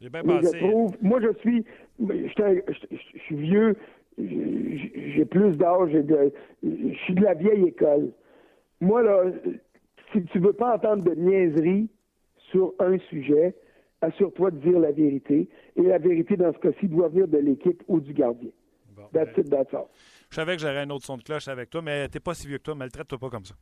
J'ai 0.00 0.10
bien 0.10 0.22
pensé. 0.22 0.58
Je 0.58 0.66
trouve, 0.66 0.94
moi 1.00 1.20
je 1.22 1.32
suis, 1.38 1.64
je 1.98 3.18
suis 3.20 3.36
vieux, 3.36 3.76
j'ai 4.18 5.24
plus 5.24 5.56
d'âge, 5.56 5.90
je 6.62 6.94
suis 7.04 7.14
de 7.14 7.22
la 7.22 7.34
vieille 7.34 7.68
école. 7.68 8.10
Moi, 8.80 9.02
là, 9.02 9.24
si 10.12 10.24
tu 10.26 10.38
veux 10.38 10.52
pas 10.52 10.76
entendre 10.76 11.04
de 11.04 11.14
niaiserie 11.14 11.88
sur 12.50 12.74
un 12.78 12.98
sujet, 13.10 13.54
assure-toi 14.00 14.50
de 14.52 14.58
dire 14.58 14.78
la 14.78 14.92
vérité. 14.92 15.48
Et 15.76 15.82
la 15.82 15.98
vérité, 15.98 16.36
dans 16.36 16.52
ce 16.52 16.58
cas-ci, 16.58 16.88
doit 16.88 17.08
venir 17.08 17.28
de 17.28 17.38
l'équipe 17.38 17.82
ou 17.88 18.00
du 18.00 18.12
gardien. 18.12 18.50
that's 19.12 19.34
ben, 19.34 19.44
it, 19.44 19.50
that's 19.50 19.74
all. 19.74 19.88
Je 20.30 20.36
savais 20.36 20.56
que 20.56 20.62
j'aurais 20.62 20.80
un 20.80 20.90
autre 20.90 21.04
son 21.04 21.16
de 21.16 21.22
cloche 21.22 21.48
avec 21.48 21.70
toi, 21.70 21.82
mais 21.82 22.08
t'es 22.08 22.20
pas 22.20 22.34
si 22.34 22.46
vieux 22.46 22.58
que 22.58 22.62
toi. 22.62 22.74
Maltraite-toi 22.74 23.18
pas 23.18 23.30
comme 23.30 23.44
ça. 23.44 23.54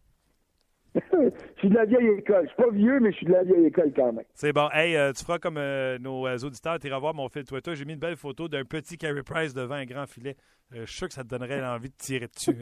Je 0.94 1.30
suis 1.58 1.68
de 1.68 1.74
la 1.74 1.84
vieille 1.84 2.18
école. 2.18 2.42
Je 2.44 2.48
suis 2.48 2.56
pas 2.56 2.70
vieux, 2.70 3.00
mais 3.00 3.12
je 3.12 3.16
suis 3.16 3.26
de 3.26 3.32
la 3.32 3.44
vieille 3.44 3.66
école 3.66 3.92
quand 3.94 4.12
même. 4.12 4.24
C'est 4.34 4.52
bon. 4.52 4.68
Hey, 4.72 4.96
euh, 4.96 5.12
tu 5.12 5.24
feras 5.24 5.38
comme 5.38 5.56
euh, 5.56 5.98
nos 5.98 6.26
euh, 6.26 6.36
auditeurs. 6.44 6.78
Tu 6.78 6.88
iras 6.88 6.98
voir 6.98 7.14
mon 7.14 7.28
fil 7.28 7.44
Twitter. 7.44 7.74
J'ai 7.74 7.84
mis 7.84 7.94
une 7.94 7.98
belle 7.98 8.16
photo 8.16 8.48
d'un 8.48 8.64
petit 8.64 8.98
Carey 8.98 9.22
Price 9.22 9.54
devant 9.54 9.76
un 9.76 9.86
grand 9.86 10.06
filet. 10.06 10.36
je 10.70 10.84
suis 10.84 10.98
sûr 10.98 11.08
que 11.08 11.14
ça 11.14 11.24
te 11.24 11.28
donnerait 11.28 11.64
envie 11.64 11.88
de 11.88 11.96
tirer 11.96 12.26
dessus. 12.26 12.56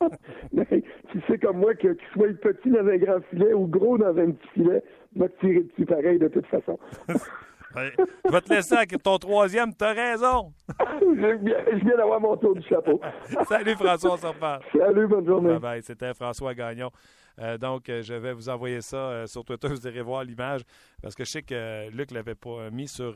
tu 1.12 1.20
sais 1.28 1.38
comme 1.38 1.58
moi 1.58 1.74
que 1.74 1.88
tu 1.88 2.04
sois 2.12 2.28
petit 2.28 2.70
dans 2.70 2.86
un 2.86 2.96
grand 2.96 3.20
filet 3.30 3.52
ou 3.52 3.66
gros 3.66 3.98
dans 3.98 4.16
un 4.16 4.30
petit 4.30 4.48
filet, 4.54 4.82
va 5.16 5.28
te 5.28 5.40
tirer 5.40 5.64
dessus 5.64 5.86
pareil 5.86 6.18
de 6.18 6.28
toute 6.28 6.46
façon. 6.46 6.78
je 7.76 8.32
vais 8.32 8.40
te 8.40 8.52
laisser 8.52 8.74
avec 8.74 9.02
ton 9.02 9.18
troisième. 9.18 9.74
T'as 9.74 9.92
raison. 9.92 10.52
je 11.00 11.84
viens, 11.84 11.96
d'avoir 11.96 12.20
mon 12.20 12.36
tour 12.36 12.54
du 12.54 12.62
chapeau. 12.62 13.00
Salut 13.46 13.74
François, 13.74 14.14
on 14.14 14.16
s'en 14.16 14.32
reparle. 14.32 14.62
Salut, 14.76 15.06
bonne 15.06 15.26
journée. 15.26 15.50
Bye 15.50 15.60
bye. 15.60 15.82
C'était 15.82 16.14
François 16.14 16.54
Gagnon. 16.54 16.90
Donc, 17.60 17.84
je 17.86 18.14
vais 18.14 18.32
vous 18.32 18.48
envoyer 18.48 18.80
ça 18.80 19.26
sur 19.26 19.44
Twitter. 19.44 19.68
Vous 19.68 19.86
irez 19.86 20.02
voir 20.02 20.24
l'image 20.24 20.62
parce 21.02 21.14
que 21.14 21.24
je 21.24 21.30
sais 21.30 21.42
que 21.42 21.90
Luc 21.90 22.10
ne 22.10 22.16
l'avait 22.16 22.34
pas 22.34 22.70
mis 22.70 22.88
sur 22.88 23.14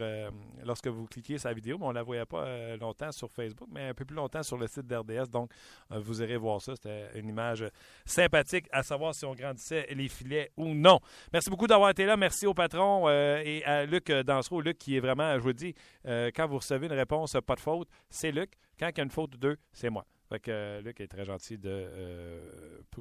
lorsque 0.64 0.88
vous 0.88 1.06
cliquiez 1.06 1.38
sa 1.38 1.52
vidéo, 1.52 1.78
mais 1.78 1.86
on 1.86 1.90
ne 1.90 1.94
la 1.94 2.02
voyait 2.02 2.26
pas 2.26 2.76
longtemps 2.76 3.12
sur 3.12 3.30
Facebook, 3.30 3.68
mais 3.72 3.88
un 3.88 3.94
peu 3.94 4.04
plus 4.04 4.16
longtemps 4.16 4.42
sur 4.42 4.58
le 4.58 4.66
site 4.66 4.86
d'RDS. 4.86 5.28
Donc, 5.30 5.50
vous 5.90 6.22
irez 6.22 6.36
voir 6.36 6.60
ça. 6.60 6.74
C'était 6.74 7.18
une 7.18 7.28
image 7.28 7.64
sympathique 8.04 8.66
à 8.72 8.82
savoir 8.82 9.14
si 9.14 9.24
on 9.24 9.34
grandissait 9.34 9.86
les 9.94 10.08
filets 10.08 10.50
ou 10.56 10.74
non. 10.74 10.98
Merci 11.32 11.50
beaucoup 11.50 11.66
d'avoir 11.66 11.90
été 11.90 12.04
là. 12.04 12.16
Merci 12.16 12.46
au 12.46 12.54
patron 12.54 13.08
et 13.08 13.62
à 13.64 13.86
Luc 13.86 14.10
Dansereau. 14.10 14.60
Luc 14.60 14.78
qui 14.78 14.96
est 14.96 15.00
vraiment, 15.00 15.34
je 15.34 15.42
vous 15.42 15.52
dis, 15.52 15.74
quand 16.04 16.46
vous 16.46 16.58
recevez 16.58 16.86
une 16.86 16.92
réponse, 16.92 17.36
pas 17.46 17.54
de 17.54 17.60
faute, 17.60 17.88
c'est 18.10 18.32
Luc. 18.32 18.52
Quand 18.78 18.88
il 18.88 18.98
y 18.98 19.00
a 19.00 19.04
une 19.04 19.10
faute 19.10 19.30
de 19.30 19.36
deux, 19.36 19.56
c'est 19.72 19.90
moi. 19.90 20.04
Fait 20.28 20.40
que 20.40 20.50
euh, 20.50 20.80
Luc 20.82 21.00
est 21.00 21.08
très 21.08 21.24
gentil 21.24 21.56
de 21.56 21.70
euh, 21.70 22.40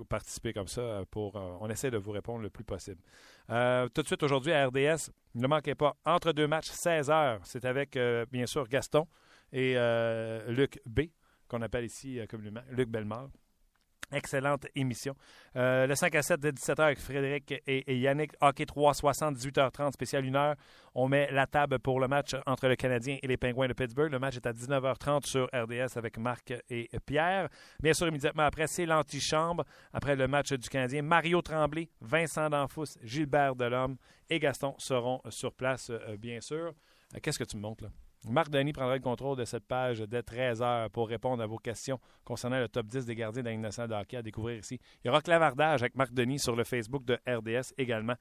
participer 0.07 0.53
comme 0.53 0.67
ça. 0.67 1.03
Pour, 1.11 1.35
euh, 1.35 1.57
on 1.59 1.69
essaie 1.69 1.91
de 1.91 1.97
vous 1.97 2.11
répondre 2.11 2.41
le 2.41 2.49
plus 2.49 2.63
possible. 2.63 3.01
tout 3.47 4.01
de 4.01 4.07
suite 4.07 4.23
aujourd'hui 4.23 4.53
à 4.53 4.67
RDS, 4.67 5.11
ne 5.35 5.47
manquez 5.47 5.75
pas, 5.75 5.97
entre 6.05 6.31
deux 6.31 6.47
matchs, 6.47 6.69
16 6.69 7.09
heures. 7.09 7.41
C'est 7.43 7.65
avec, 7.65 7.97
bien 8.31 8.45
sûr, 8.45 8.67
Gaston 8.67 9.07
et 9.51 9.75
Luc 10.47 10.79
B, 10.85 11.01
qu'on 11.47 11.61
appelle 11.61 11.85
ici 11.85 12.19
communément 12.29 12.61
Luc 12.71 12.89
Bellemare. 12.89 13.29
Excellente 14.11 14.67
émission. 14.75 15.15
Euh, 15.57 15.85
le 15.85 15.93
5 15.93 16.15
à 16.15 16.21
7 16.21 16.39
de 16.39 16.51
17h 16.51 16.81
avec 16.81 16.99
Frédéric 16.99 17.53
et, 17.67 17.97
Yannick. 17.97 18.31
Hockey 18.39 18.65
360, 18.65 19.35
18h30, 19.35 19.91
spécial 19.91 20.25
1 20.25 20.35
heure. 20.35 20.55
On 20.95 21.09
met 21.09 21.29
la 21.31 21.45
table 21.45 21.79
pour 21.79 21.99
le 21.99 22.07
match 22.07 22.35
entre 22.45 22.67
le 22.67 22.75
Canadien 22.75 23.17
et 23.21 23.27
les 23.27 23.35
Pingouins 23.35 23.67
de 23.67 23.73
Pittsburgh. 23.73 24.11
Le 24.11 24.19
match 24.19 24.37
est 24.37 24.45
à 24.45 24.53
19h30 24.53 25.25
sur 25.25 25.49
RDS 25.53 25.97
avec 25.97 26.17
Marc 26.17 26.53
et 26.69 26.89
Pierre. 27.05 27.49
Bien 27.81 27.93
sûr, 27.93 28.07
immédiatement 28.07 28.43
après, 28.43 28.67
c'est 28.67 28.85
l'antichambre. 28.85 29.65
Après 29.91 30.15
le 30.15 30.27
match 30.27 30.53
du 30.53 30.69
Canadien, 30.69 31.01
Mario 31.01 31.41
Tremblay, 31.41 31.89
Vincent 31.99 32.49
Danfous, 32.49 32.97
Gilbert 33.03 33.55
Delhomme 33.55 33.97
et 34.29 34.39
Gaston 34.39 34.73
seront 34.77 35.21
sur 35.29 35.53
place, 35.53 35.89
euh, 35.89 36.17
bien 36.17 36.39
sûr. 36.39 36.73
Euh, 37.15 37.19
qu'est-ce 37.21 37.39
que 37.39 37.43
tu 37.43 37.57
me 37.57 37.61
montres 37.61 37.83
là? 37.83 37.89
Marc 38.25 38.49
Denis 38.49 38.73
prendra 38.73 38.95
le 38.95 39.01
contrôle 39.01 39.37
de 39.37 39.45
cette 39.45 39.65
page 39.65 39.99
dès 39.99 40.21
13h 40.21 40.89
pour 40.89 41.07
répondre 41.07 41.41
à 41.41 41.45
vos 41.45 41.57
questions 41.57 41.99
concernant 42.25 42.59
le 42.59 42.67
top 42.67 42.87
10 42.87 43.05
des 43.05 43.15
gardiens 43.15 43.43
de 43.43 43.87
de 43.87 43.93
hockey 43.93 44.17
à 44.17 44.21
découvrir 44.21 44.59
ici. 44.59 44.79
Il 45.03 45.07
y 45.07 45.09
aura 45.09 45.21
clavardage 45.21 45.81
avec 45.83 45.95
Marc 45.95 46.13
Denis 46.13 46.39
sur 46.39 46.55
le 46.55 46.63
Facebook 46.63 47.05
de 47.05 47.17
RDS 47.27 47.73
également. 47.77 48.15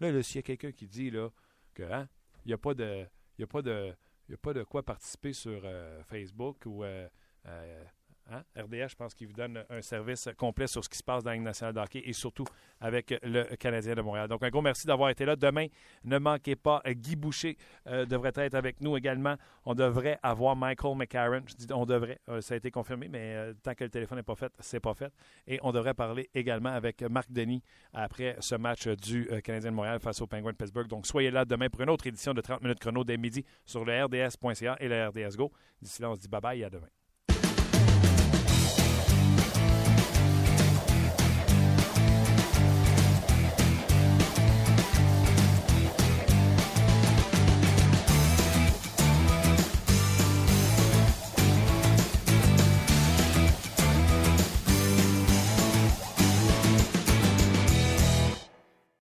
Là, 0.00 0.22
s'il 0.22 0.36
y 0.36 0.38
a 0.40 0.42
quelqu'un 0.42 0.72
qui 0.72 0.88
dit 0.88 1.10
là, 1.10 1.28
que 1.74 1.82
hein, 1.82 2.08
il 2.44 2.48
n'y 2.48 2.54
a 2.54 2.58
pas 2.58 2.74
de. 2.74 3.06
Il 3.38 3.44
a 3.44 3.46
pas 3.46 3.62
de. 3.62 3.94
a 4.32 4.36
pas 4.36 4.52
de 4.52 4.62
quoi 4.64 4.82
participer 4.82 5.32
sur 5.32 5.62
euh, 5.64 6.02
Facebook 6.04 6.62
ou 6.66 6.84
euh, 6.84 7.08
euh, 7.46 7.84
Hein? 8.32 8.42
RDH, 8.56 8.90
je 8.90 8.94
pense 8.96 9.14
qu'il 9.14 9.26
vous 9.26 9.34
donne 9.34 9.62
un 9.68 9.82
service 9.82 10.28
complet 10.38 10.66
sur 10.66 10.82
ce 10.82 10.88
qui 10.88 10.96
se 10.96 11.02
passe 11.02 11.22
dans 11.22 11.30
la 11.30 11.36
Ligue 11.36 11.44
nationale 11.44 11.74
de 11.74 11.82
et 11.94 12.12
surtout 12.12 12.44
avec 12.80 13.14
le 13.22 13.44
Canadien 13.56 13.94
de 13.94 14.00
Montréal. 14.00 14.28
Donc, 14.28 14.42
un 14.42 14.48
gros 14.48 14.62
merci 14.62 14.86
d'avoir 14.86 15.10
été 15.10 15.24
là. 15.24 15.36
Demain, 15.36 15.66
ne 16.04 16.18
manquez 16.18 16.56
pas, 16.56 16.82
Guy 16.86 17.16
Boucher 17.16 17.56
euh, 17.86 18.06
devrait 18.06 18.32
être 18.36 18.54
avec 18.54 18.80
nous 18.80 18.96
également. 18.96 19.36
On 19.64 19.74
devrait 19.74 20.18
avoir 20.22 20.56
Michael 20.56 20.96
McCarron. 20.96 21.42
On 21.72 21.84
devrait, 21.84 22.18
euh, 22.28 22.40
ça 22.40 22.54
a 22.54 22.56
été 22.56 22.70
confirmé, 22.70 23.08
mais 23.08 23.34
euh, 23.34 23.54
tant 23.62 23.74
que 23.74 23.84
le 23.84 23.90
téléphone 23.90 24.18
n'est 24.18 24.22
pas 24.22 24.34
fait, 24.34 24.52
c'est 24.60 24.80
pas 24.80 24.94
fait. 24.94 25.12
Et 25.46 25.58
on 25.62 25.72
devrait 25.72 25.94
parler 25.94 26.30
également 26.34 26.70
avec 26.70 27.02
Marc 27.02 27.30
Denis 27.30 27.62
après 27.92 28.36
ce 28.40 28.54
match 28.54 28.88
du 28.88 29.28
Canadien 29.44 29.70
de 29.70 29.76
Montréal 29.76 30.00
face 30.00 30.20
au 30.20 30.26
Penguins 30.26 30.52
de 30.52 30.56
Pittsburgh. 30.56 30.88
Donc, 30.88 31.06
soyez 31.06 31.30
là 31.30 31.44
demain 31.44 31.68
pour 31.68 31.82
une 31.82 31.90
autre 31.90 32.06
édition 32.06 32.32
de 32.32 32.40
30 32.40 32.62
minutes 32.62 32.78
chrono 32.80 33.04
dès 33.04 33.16
midi 33.16 33.44
sur 33.66 33.84
le 33.84 34.04
RDS.ca 34.04 34.76
et 34.80 34.88
le 34.88 35.08
RDS 35.08 35.36
Go. 35.36 35.52
D'ici 35.80 36.00
là, 36.00 36.10
on 36.10 36.14
se 36.14 36.20
dit 36.20 36.28
bye 36.28 36.40
bye 36.40 36.60
et 36.60 36.64
à 36.64 36.70
demain. 36.70 36.88